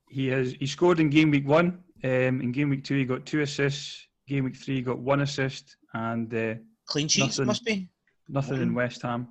[0.09, 1.83] He has he scored in game week one.
[2.03, 4.07] Um, in game week two, he got two assists.
[4.27, 6.55] Game week three, he got one assist, and uh,
[6.89, 7.45] Clean sheets, Nothing.
[7.45, 7.87] must be.
[8.27, 8.61] nothing One.
[8.63, 9.27] in West Ham.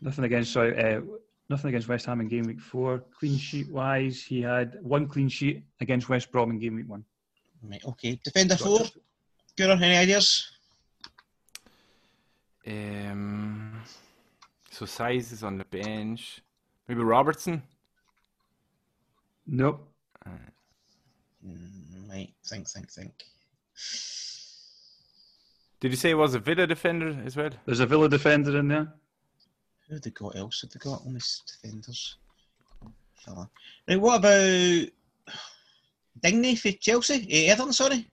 [0.00, 1.00] Nothing against sorry, uh,
[1.48, 3.04] nothing against West Ham in game week four.
[3.18, 7.04] Clean sheet wise, he had one clean sheet against West Brom in game week one.
[7.62, 8.20] Right, okay.
[8.24, 8.80] Defender four.
[9.56, 10.50] Gura, any ideas?
[12.66, 13.80] Um,
[14.70, 16.42] so Saiss is on the bench.
[16.88, 17.62] Maybe Robertson.
[19.46, 19.88] Nope.
[20.26, 23.12] Mm, Right, think, think, think.
[25.86, 27.50] Did you say it was a Villa defender as well?
[27.64, 28.92] There's a Villa defender in there.
[29.86, 30.62] Who have they got else?
[30.62, 32.16] Have they got on these defenders?
[33.14, 33.48] Fella.
[33.86, 34.88] Right, what about
[36.20, 37.24] Digne for Chelsea?
[37.30, 38.04] Eh, Everton, sorry.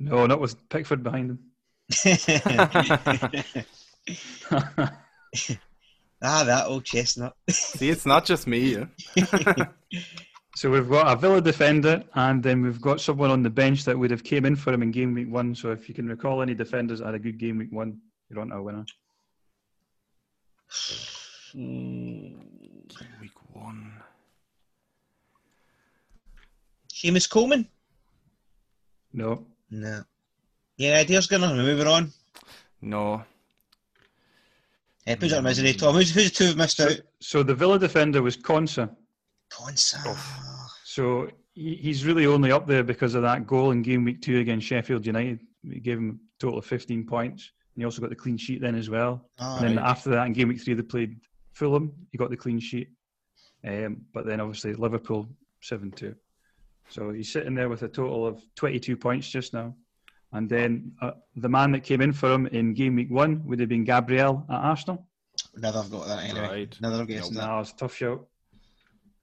[0.00, 1.38] No, not with Pickford behind him.
[6.20, 7.36] ah, that old chestnut.
[7.48, 8.74] See, it's not just me.
[8.74, 8.86] yeah.
[10.58, 13.96] So we've got a Villa defender, and then we've got someone on the bench that
[13.96, 15.54] would have came in for him in game week one.
[15.54, 18.40] So if you can recall any defenders that had a good game week one, you're
[18.40, 18.84] on to a winner.
[21.52, 22.40] Hmm.
[23.20, 23.92] Week one.
[26.92, 27.68] Seamus Coleman?
[29.12, 29.46] No.
[29.70, 30.02] No.
[30.76, 31.50] Yeah, ideas, Gunnar.
[31.50, 32.12] We're moving on.
[32.82, 33.22] No.
[35.06, 35.94] Put it in misery, Tom.
[35.94, 36.98] Who's, who's the two who've missed out?
[37.20, 38.90] So the Villa defender was Konsa.
[39.50, 40.16] Konsa.
[40.84, 44.38] So he, he's really only up there because of that goal in game week two
[44.38, 45.40] against Sheffield United.
[45.64, 47.52] We gave him a total of 15 points.
[47.74, 49.28] And he also got the clean sheet then as well.
[49.38, 49.90] Ah, and then right.
[49.90, 51.20] after that, in game week three, they played
[51.52, 51.92] Fulham.
[52.10, 52.90] He got the clean sheet.
[53.66, 55.28] Um, but then obviously Liverpool
[55.62, 56.14] 7 2.
[56.88, 59.74] So he's sitting there with a total of 22 points just now.
[60.32, 63.60] And then uh, the man that came in for him in game week one would
[63.60, 65.06] have been Gabriel at Arsenal.
[65.56, 66.48] Never have got that anyway.
[66.48, 66.78] Right.
[66.80, 67.46] Never have guessed that.
[67.46, 68.26] No, it's a tough shout.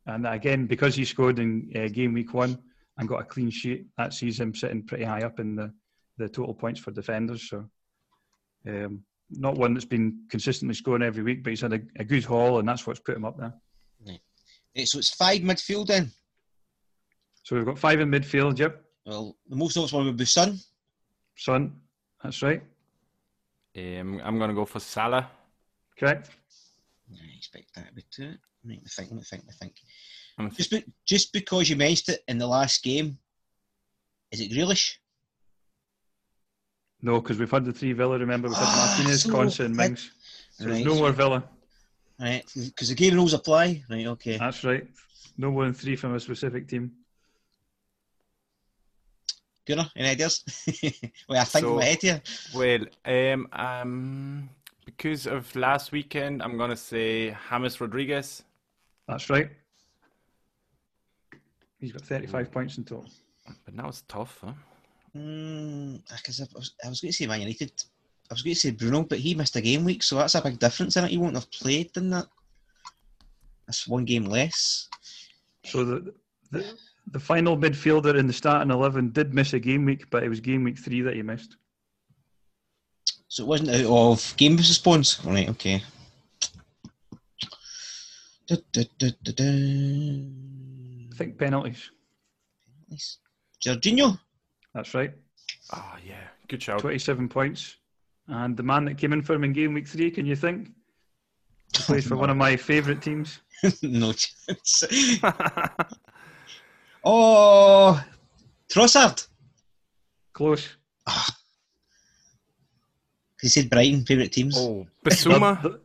[0.07, 2.57] And again, because he scored in uh, game week one
[2.97, 5.73] and got a clean sheet, that sees him sitting pretty high up in the,
[6.17, 7.49] the total points for defenders.
[7.49, 7.67] So,
[8.67, 12.23] um, not one that's been consistently scoring every week, but he's had a, a good
[12.23, 13.53] haul, and that's what's put him up there.
[14.77, 16.11] Eh, so it's five midfield then.
[17.43, 18.59] So we've got five in midfield.
[18.59, 20.59] Yep, Well, the most obvious one would be Sun.
[21.37, 21.73] Son,
[22.21, 22.61] that's right,
[23.77, 25.29] Um, I'm gonna go for Salah.
[25.97, 26.29] correct.
[27.11, 28.35] I expect that to be two.
[28.67, 29.75] Let me think, let me think, let me think.
[30.37, 33.17] I'm Just, be, just because you mentioned it in the last game,
[34.31, 34.95] is it Grealish?
[37.01, 38.17] No, because we've had the three Villa.
[38.17, 39.75] Remember, we've had Ah, Martinez, so Konsa, and.
[39.75, 40.11] Mings.
[40.51, 41.43] So Right, there's no more Villa.
[42.19, 43.83] Right, because the game rules apply.
[43.89, 44.37] Right, okay.
[44.37, 44.87] That's right.
[45.37, 46.91] No more than three from a specific team.
[49.67, 50.43] Gunnar, any ideas?
[51.29, 52.21] well, I think in So- my head here.
[52.53, 54.49] Well, um, um,
[54.85, 58.43] because of last weekend, I'm gonna say James Rodriguez.
[59.07, 59.49] That's right.
[61.79, 63.09] He's got 35 points in total.
[63.65, 64.53] But now it's tough, huh?
[65.15, 67.71] Mm, because I, was, I was going to say Man United.
[68.29, 70.41] I was going to say Bruno, but he missed a game week, so that's a
[70.41, 71.11] big difference in it.
[71.11, 72.27] He won't have played in that.
[73.67, 74.89] That's one game less.
[75.63, 76.13] So the,
[76.51, 76.75] the
[77.11, 80.39] the final midfielder in the starting eleven did miss a game week, but it was
[80.39, 81.57] game week three that he missed.
[83.27, 85.23] So it wasn't out of game versus response.
[85.23, 85.83] Right, okay.
[88.47, 89.43] Du- du- du- du- du.
[91.11, 91.89] I think penalties.
[92.89, 93.17] Nice.
[93.63, 94.19] Jorginho?
[94.73, 95.11] That's right.
[95.73, 96.79] Oh yeah, good shout.
[96.79, 97.77] Twenty-seven points.
[98.27, 100.69] And the man that came in for him in game week three, can you think?
[101.75, 103.39] He plays for one of my favourite teams.
[103.81, 104.83] no chance.
[107.03, 108.03] oh,
[108.69, 109.27] Trossard.
[110.33, 110.67] Close.
[111.07, 111.35] Ah.
[113.41, 114.55] He said Brighton, favourite teams.
[114.57, 115.79] oh, Bissouma.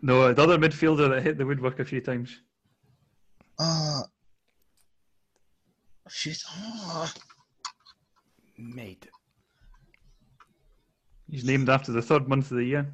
[0.00, 2.40] The- no, the other midfielder that hit the woodwork a few times.
[3.58, 4.02] Oh.
[6.08, 6.38] Shoot.
[6.48, 7.12] Oh.
[8.58, 9.08] Mate.
[11.28, 12.86] He's named after the third month of the year.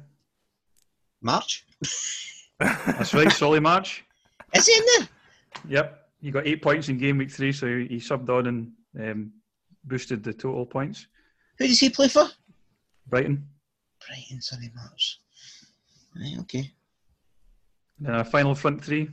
[1.21, 1.65] March?
[2.59, 4.03] That's right, Solly March.
[4.55, 5.09] Is he in there?
[5.69, 8.71] Yep, he got eight points in game week three, so he he subbed on and
[8.99, 9.31] um,
[9.83, 11.07] boosted the total points.
[11.59, 12.27] Who does he play for?
[13.07, 13.47] Brighton.
[14.05, 15.19] Brighton, sorry, March.
[16.15, 16.71] Right, okay.
[18.03, 19.09] Then our final front three.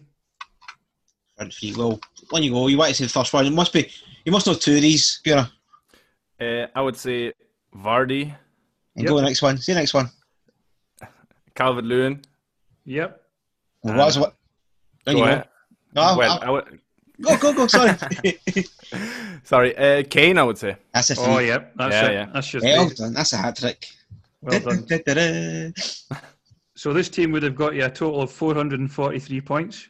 [1.36, 1.72] Front three.
[1.76, 2.00] Well,
[2.30, 3.46] when you go, you want to say the first one.
[3.46, 3.88] It must be.
[4.24, 5.48] You must know two of these, Gunnar.
[6.40, 7.32] Uh, I would say
[7.74, 8.22] Vardy,
[8.96, 9.06] And Yep.
[9.08, 9.58] go the next one.
[9.58, 10.10] See the next one.
[11.54, 12.20] Calvert Lewin.
[12.84, 13.22] Yep.
[13.82, 14.34] Well, what is what?
[15.04, 15.26] There you go.
[15.26, 15.48] ahead.
[15.94, 16.80] No, well, I- I would,
[17.20, 17.66] go, go, go.
[17.68, 17.96] Sorry.
[19.44, 20.36] sorry, uh, Kane.
[20.38, 20.76] I would say.
[20.92, 21.24] That's a feat.
[21.26, 21.72] Oh, yep.
[21.76, 22.12] That's Yeah, it.
[22.14, 22.26] yeah.
[22.32, 23.14] That's just Well done.
[23.14, 23.86] That's a hat trick.
[24.42, 24.86] well done.
[26.80, 29.86] So this team would have got you a total of 443 points.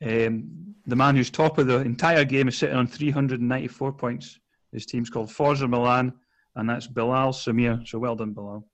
[0.00, 4.38] Um, the man who's top of the entire game is sitting on 394 points.
[4.70, 6.12] His team's called Forza Milan,
[6.54, 7.84] and that's Bilal Samir.
[7.88, 8.64] So well done, Bilal.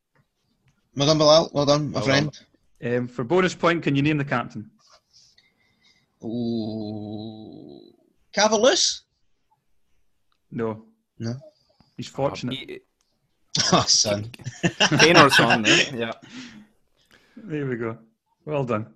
[0.95, 1.51] well done, Bilal.
[1.55, 2.39] Well done, my Well friend.
[2.85, 4.71] Um, for bonus point, can you name the captain?
[6.23, 7.81] Ooh.
[8.35, 9.05] Cavaliers?
[10.51, 10.85] No,
[11.19, 11.33] No.
[11.97, 12.57] he's fortunate.
[12.59, 12.81] He-
[13.73, 14.31] Oh, son.
[15.01, 15.85] Kane or Son, eh?
[15.95, 16.13] yeah.
[17.45, 17.99] There we go.
[18.45, 18.87] Well done.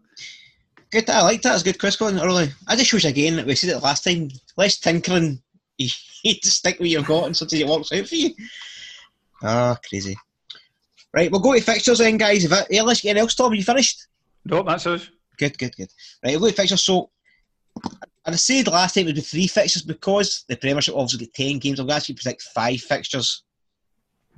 [0.91, 1.09] Good.
[1.09, 1.55] I like that.
[1.55, 2.51] It's good quiz going early.
[2.69, 4.31] I just wish again that we said it last time.
[4.57, 5.43] Less tinkering.
[5.79, 5.89] You
[6.31, 8.31] need to stick with your got and sometimes it works out for you.
[9.43, 10.17] Ah, crazy.
[11.13, 12.45] Right, we'll go to fixtures then, guys.
[12.45, 13.53] If that, yeah, let's get else, Tom.
[13.55, 14.07] You finished?
[14.45, 15.11] Nope, that's us.
[15.39, 15.91] Good, good, good.
[16.23, 16.85] Right, we'll go to fixtures.
[16.85, 17.11] So,
[17.85, 21.35] and I said last time it would be three fixtures because the Premiership obviously got
[21.35, 21.81] 10 games.
[21.81, 23.43] I'm going to actually predict five fixtures.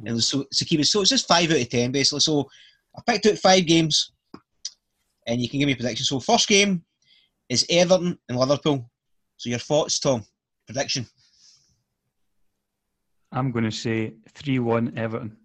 [0.05, 0.87] And so, so keep it.
[0.87, 2.21] So it's just five out of 10, basically.
[2.21, 2.49] So
[2.97, 4.13] I picked out five games
[5.27, 6.05] and you can give me a prediction.
[6.05, 6.85] So, first game
[7.49, 8.91] is Everton and Liverpool.
[9.37, 10.25] So, your thoughts, Tom?
[10.67, 11.07] Prediction.
[13.33, 15.37] I'm going to say 3 1 Everton.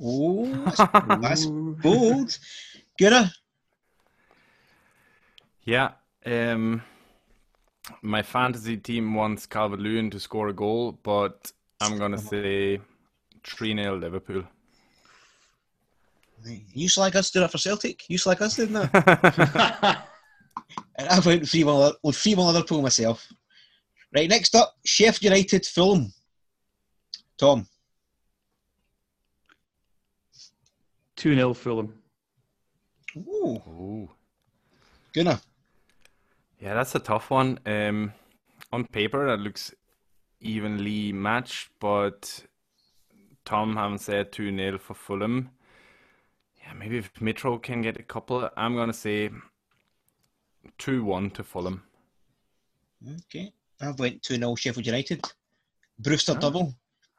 [0.00, 0.76] Oh, that's,
[1.20, 2.38] that's bold.
[2.98, 3.30] Gunnar?
[5.64, 5.92] Yeah.
[6.24, 6.82] Um,
[8.02, 11.50] my fantasy team wants Calvert Lewin to score a goal, but
[11.80, 12.80] I'm going to say
[13.44, 14.44] 3 0 Liverpool.
[16.44, 18.08] You used to like us doing it for Celtic.
[18.08, 20.06] You used to like us doing that.
[20.96, 23.26] and I went 3 1 with 3 1 Liverpool myself.
[24.14, 26.12] Right, next up, Sheffield United Fulham.
[27.38, 27.66] Tom.
[31.16, 31.94] 2 0 Fulham.
[33.16, 34.10] Ooh, Ooh.
[35.14, 35.40] Gunnar.
[36.60, 37.58] Yeah, that's a tough one.
[37.66, 38.12] Um,
[38.72, 39.74] on paper, that looks
[40.40, 42.44] evenly matched, but
[43.44, 45.50] Tom having said 2 0 for Fulham.
[46.66, 49.30] Yeah, maybe if Mitro can get a couple, I'm going to say
[50.78, 51.82] 2 1 to Fulham.
[53.24, 53.52] Okay.
[53.80, 55.24] I went 2 0 Sheffield United.
[55.98, 56.74] Brewster double.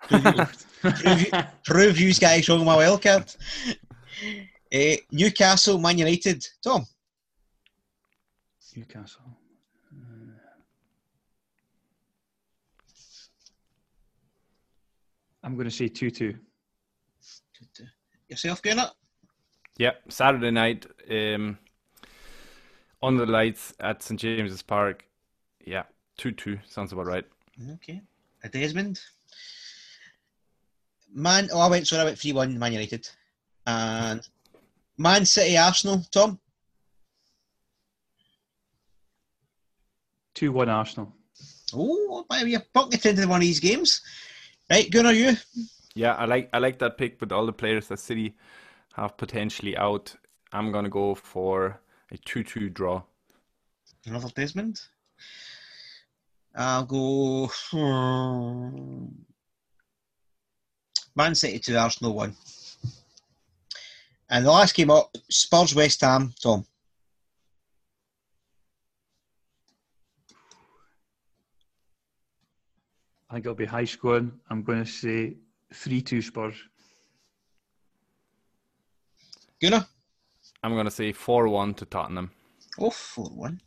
[0.10, 1.32] Prove, you,
[1.66, 3.36] prove, you, guys wrong on my wildcard.
[4.74, 6.46] Uh, Newcastle, Man United.
[6.62, 6.86] Tom.
[8.76, 9.22] Newcastle.
[9.92, 10.34] Uh,
[15.42, 16.36] I'm going to say 2 2.
[18.30, 18.92] Yourself, Gunnar?
[19.78, 21.58] Yeah, Saturday night um,
[23.02, 25.06] on the lights at St James's Park.
[25.66, 25.84] Yeah,
[26.18, 26.58] 2 2.
[26.68, 27.26] Sounds about right.
[27.74, 28.02] Okay.
[28.44, 29.00] A Desmond.
[31.14, 33.08] Man, oh, I went, sorry, I went 3 1 Man United.
[33.66, 34.28] And
[34.98, 36.40] Man City Arsenal, Tom.
[40.34, 41.14] 2 1 Arsenal.
[41.74, 44.02] Oh, might be a pocket into one of these games.
[44.70, 45.34] Right, Gunnar, you?
[45.94, 48.36] Yeah, I like I like that pick with all the players that City
[48.98, 50.16] have potentially out.
[50.52, 51.80] I'm gonna go for
[52.12, 53.04] a two-two draw.
[54.06, 54.82] Another Desmond.
[56.56, 57.52] I'll go.
[57.72, 59.06] hmm,
[61.16, 62.36] Man City 2, Arsenal 1.
[64.30, 66.66] And the last game up, Spurs West Ham, Tom.
[73.30, 74.32] I think it'll be high scoring.
[74.50, 75.38] I'm going to say
[75.74, 76.56] 3 2 Spurs.
[79.62, 79.86] Gunnar?
[80.64, 82.32] I'm gonna say four-one to Tottenham.
[82.80, 83.62] Oh, 4 1.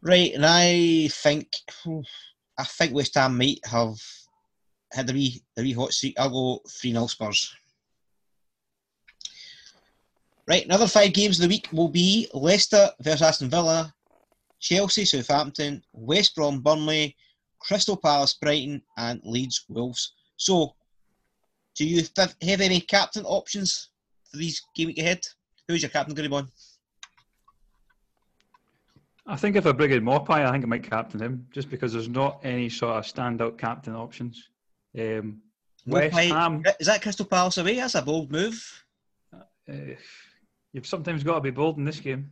[0.00, 1.48] Right, and I think
[2.56, 3.96] I think West Ham might have
[4.92, 6.16] had the wee, the wee hot seat.
[6.18, 7.54] I'll go 3 0 Spurs.
[10.46, 13.92] Right, another five games of the week will be Leicester versus Aston Villa,
[14.60, 17.14] Chelsea, Southampton, West Brom, Burnley,
[17.58, 20.14] Crystal Palace, Brighton, and Leeds, Wolves.
[20.36, 20.74] So,
[21.76, 23.90] do you have any captain options
[24.34, 25.20] these game week ahead?
[25.66, 26.48] Who's your captain going to be on?
[29.26, 31.92] I think if I bring in Maupay, I think I might captain him, just because
[31.92, 34.48] there's not any sort of standout captain options.
[34.98, 35.42] Um,
[35.86, 37.76] West Ham, Is that Crystal Palace away?
[37.76, 38.84] That's a bold move.
[39.34, 39.74] uh,
[40.72, 42.30] you've sometimes got to be bold in this game.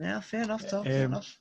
[0.00, 0.84] Yeah, fair enough, Tom.
[0.84, 1.38] Fair Um, enough.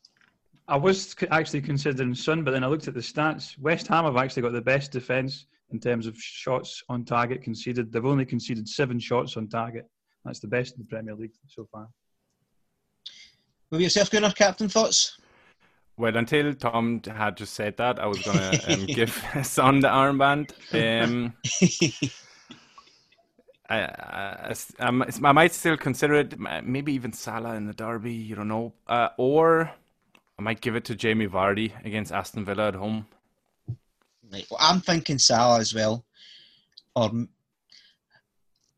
[0.70, 3.58] I was actually considering Son, but then I looked at the stats.
[3.58, 7.92] West Ham have actually got the best defence in terms of shots on target conceded.
[7.92, 9.90] They've only conceded seven shots on target.
[10.26, 11.88] That's the best in the Premier League so far.
[13.72, 15.18] With yourself, Gunnar, captain thoughts?
[15.98, 20.52] Well, until Tom had just said that, I was gonna um, give Son the armband.
[20.74, 21.34] Um,
[23.70, 26.40] I, I, I, I might still consider it.
[26.40, 28.14] Maybe even Salah in the derby.
[28.14, 28.74] You don't know.
[28.88, 29.72] Uh, or
[30.40, 33.08] I might give it to Jamie Vardy against Aston Villa at home.
[34.32, 34.46] Right.
[34.52, 36.06] Well, I'm thinking Salah as well.
[36.96, 37.26] Or I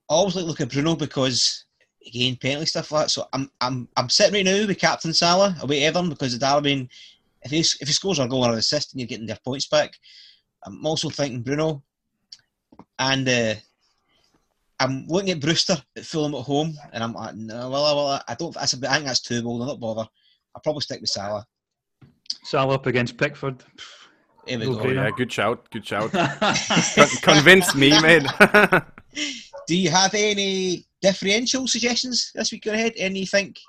[0.07, 1.65] always like look at Bruno because
[2.05, 3.09] again penalty stuff like that.
[3.11, 6.89] So I'm I'm I'm sitting right now with Captain Salah away Everton because the Derby.
[7.41, 9.67] If he if he scores a goal or an assist and you're getting their points
[9.67, 9.93] back,
[10.65, 11.83] I'm also thinking Bruno,
[12.99, 13.55] and uh,
[14.79, 18.35] I'm looking at Brewster at Fulham at home, and I'm like, no, well, well, I
[18.35, 18.53] don't.
[18.53, 19.61] That's I think that's too bold.
[19.61, 20.09] I'm not bother.
[20.55, 21.45] I'll probably stick with Salah.
[22.43, 23.63] Salah up against Pickford.
[24.45, 24.81] Here we No go.
[24.81, 26.11] Oh, yeah, good shout, good shout.
[26.11, 28.23] Con- convinced me, mate.
[29.67, 32.63] Do you have any differential suggestions this week?
[32.63, 32.93] Go ahead.
[32.97, 33.59] Any you think?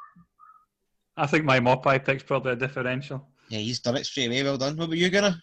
[1.16, 3.26] I think my Maupay pick's probably a differential.
[3.50, 4.42] Yeah, he's done it straight away.
[4.42, 4.76] Well done.
[4.76, 5.42] What about you, gonna?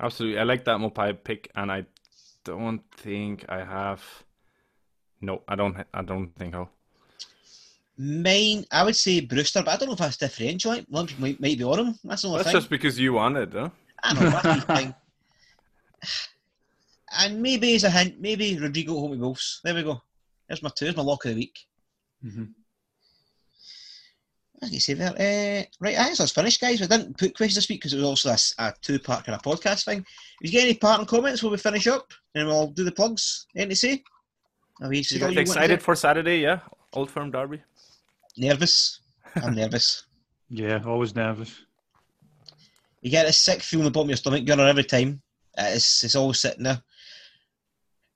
[0.00, 1.86] Absolutely, I like that Maupay pick, and I
[2.44, 4.02] don't think I have.
[5.20, 5.76] No, I don't.
[5.94, 6.70] I don't think I'll.
[7.98, 10.72] Mine, I would say Brewster, but I don't know if that's differential.
[10.72, 11.98] Like, Lump might, might be on him.
[12.04, 12.60] That's the only That's thing.
[12.60, 13.68] just because you won it, huh?
[14.02, 14.94] I know that's my thing.
[17.18, 19.60] And maybe as a hint, maybe Rodrigo home with Wolves.
[19.62, 20.00] There we go.
[20.48, 20.86] There's my two.
[20.86, 21.58] There's my lock of the week.
[22.24, 22.54] Mhm.
[24.54, 25.10] What did you say there?
[25.10, 26.80] Uh, right, I guess that's finished, guys.
[26.80, 29.84] We didn't put questions this week because it was also a two-part kind of podcast
[29.84, 29.98] thing.
[30.40, 33.46] If you get any parting comments before we finish up, and we'll do the plugs.
[33.56, 34.02] Anything to say?
[34.80, 36.38] Have you, You got guys you want to excited for Saturday?
[36.38, 36.60] Yeah,
[36.94, 37.60] Old Firm Derby.
[38.36, 39.00] Nervous.
[39.36, 40.04] I'm nervous.
[40.48, 41.64] Yeah, always nervous.
[43.00, 45.20] You get a sick feeling in the bottom of your stomach, Gunner, every time.
[45.58, 46.80] It's, it's always sitting there.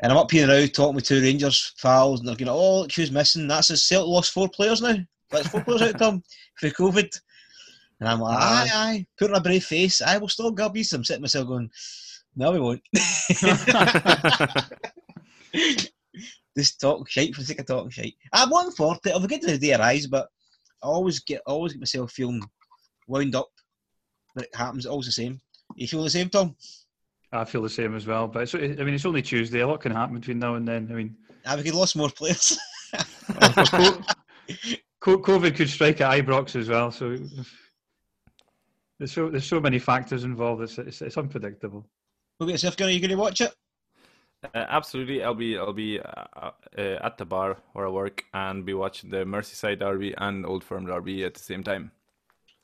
[0.01, 2.93] And I'm up here now talking with two Rangers pals, and they're going, oh, look
[2.93, 3.49] who's missing.
[3.49, 4.97] That's his Celtic lost four players now.
[5.31, 6.23] That's four players out, Tom,
[6.57, 7.19] for COVID.
[8.01, 10.03] And I'm like, aye, aye, putting a brave face.
[10.03, 10.93] I will still grab these.
[10.93, 11.71] I'm sitting myself going,
[12.37, 12.83] no, we won't.
[16.57, 18.15] Just talk shite for the sake of talking shite.
[18.33, 19.13] I'm to it.
[19.13, 20.29] I'll get to the day arise, but
[20.83, 22.43] I always get, I always get myself feeling
[23.07, 23.49] wound up
[24.35, 24.87] But it happens.
[24.87, 25.41] Always the same.
[25.75, 26.57] You feel the same, Tom?
[27.33, 28.27] I feel the same as well.
[28.29, 29.61] But it's, I mean, it's only Tuesday.
[29.61, 30.89] A lot can happen between now and then.
[30.91, 32.59] I mean, Ah, we could lost more players.
[33.41, 34.03] co-
[35.01, 36.91] co- COVID could strike at Ibrox as well.
[36.91, 37.17] So
[38.99, 40.63] there's so there's so many factors involved.
[40.63, 41.87] It's it's, it's unpredictable.
[42.41, 42.91] Look at yourself, Gunnar.
[42.91, 43.55] Are you going to watch it?
[44.55, 46.51] Uh, absolutely, I'll be I'll be uh, uh,
[47.03, 50.87] at the bar where I work and be watching the Merseyside Derby and Old Firm
[50.87, 51.91] Derby at the same time.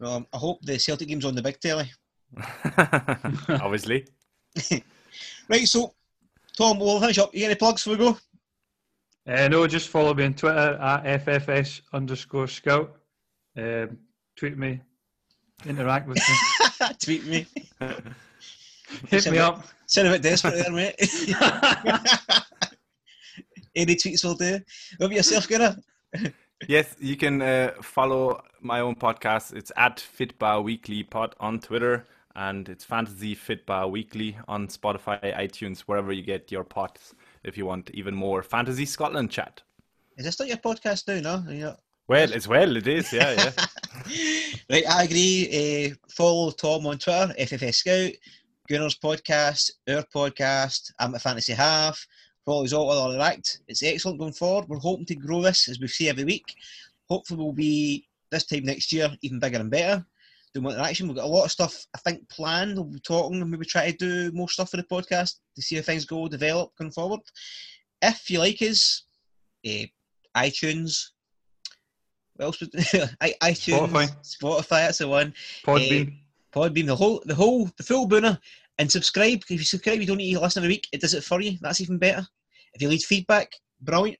[0.00, 1.90] Um, I hope the Celtic game's on the big telly.
[3.48, 4.06] Obviously.
[5.48, 5.92] Right, so,
[6.56, 7.34] Tom, we'll finish up.
[7.34, 8.18] You get any plugs before we go?
[9.26, 12.96] Uh, no, just follow me on Twitter at FFS underscore scout.
[13.56, 13.98] Um,
[14.36, 14.80] tweet me,
[15.66, 17.46] interact with me, Tweet me.
[19.08, 19.64] Hit me up.
[19.86, 20.94] Sound a bit desperate there, mate.
[23.74, 24.58] Any tweets will do.
[24.98, 25.76] What about yourself, Gunnar?
[26.68, 29.54] Yes, you can uh, follow my own podcast.
[29.54, 32.06] It's at Fitbar Weekly Pod on Twitter,
[32.36, 37.14] and it's Fantasy Fitbar Weekly on Spotify, iTunes, wherever you get your pods.
[37.42, 39.62] If you want even more Fantasy Scotland chat.
[40.16, 41.68] Is this not your podcast now, no?
[41.70, 43.12] Are Well, as well, it is.
[43.12, 43.50] Yeah, yeah.
[44.70, 45.90] right, I agree.
[45.90, 48.12] Uh, follow Tom on Twitter, FFS Scout,
[48.68, 52.06] Gunnar's podcast, our podcast, I'm a Fantasy Half.
[52.46, 53.60] Us all the act.
[53.66, 54.68] It's excellent going forward.
[54.68, 56.54] We're hoping to grow this as we see every week.
[57.08, 60.04] Hopefully, we'll be this time next year even bigger and better.
[60.54, 61.08] Doing more interaction.
[61.08, 62.76] We've got a lot of stuff I think planned.
[62.76, 65.76] We'll be talking and maybe try to do more stuff for the podcast to see
[65.76, 67.20] how things go, develop going forward.
[68.00, 69.04] If you like us,
[69.66, 69.86] uh,
[70.36, 71.10] iTunes,
[72.36, 72.62] what else?
[73.20, 74.16] I- iTunes, Spotify.
[74.22, 74.68] Spotify.
[74.68, 75.34] That's the one.
[75.64, 76.21] Podbean.
[76.54, 78.38] Podbean, the whole, the whole, the full booner,
[78.78, 79.42] and subscribe.
[79.42, 80.88] If you subscribe, you don't need to listen every week.
[80.92, 81.56] It does it for you.
[81.60, 82.26] That's even better.
[82.74, 84.18] If you need feedback, brilliant.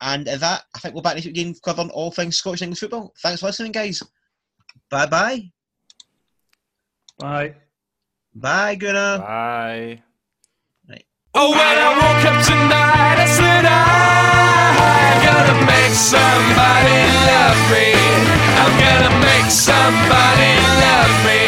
[0.00, 2.80] And at that, I think we'll back next week again covering all things Scottish English
[2.80, 3.12] football.
[3.22, 4.02] Thanks for listening, guys.
[4.90, 5.50] Bye bye.
[7.18, 7.54] Bye.
[8.34, 9.18] Bye, Gunnar.
[9.18, 10.02] Bye.
[11.34, 16.98] Oh, when I woke up tonight, I said I gotta make somebody
[17.28, 17.92] love me.
[18.58, 20.52] I'm gonna make somebody
[20.82, 21.47] love me.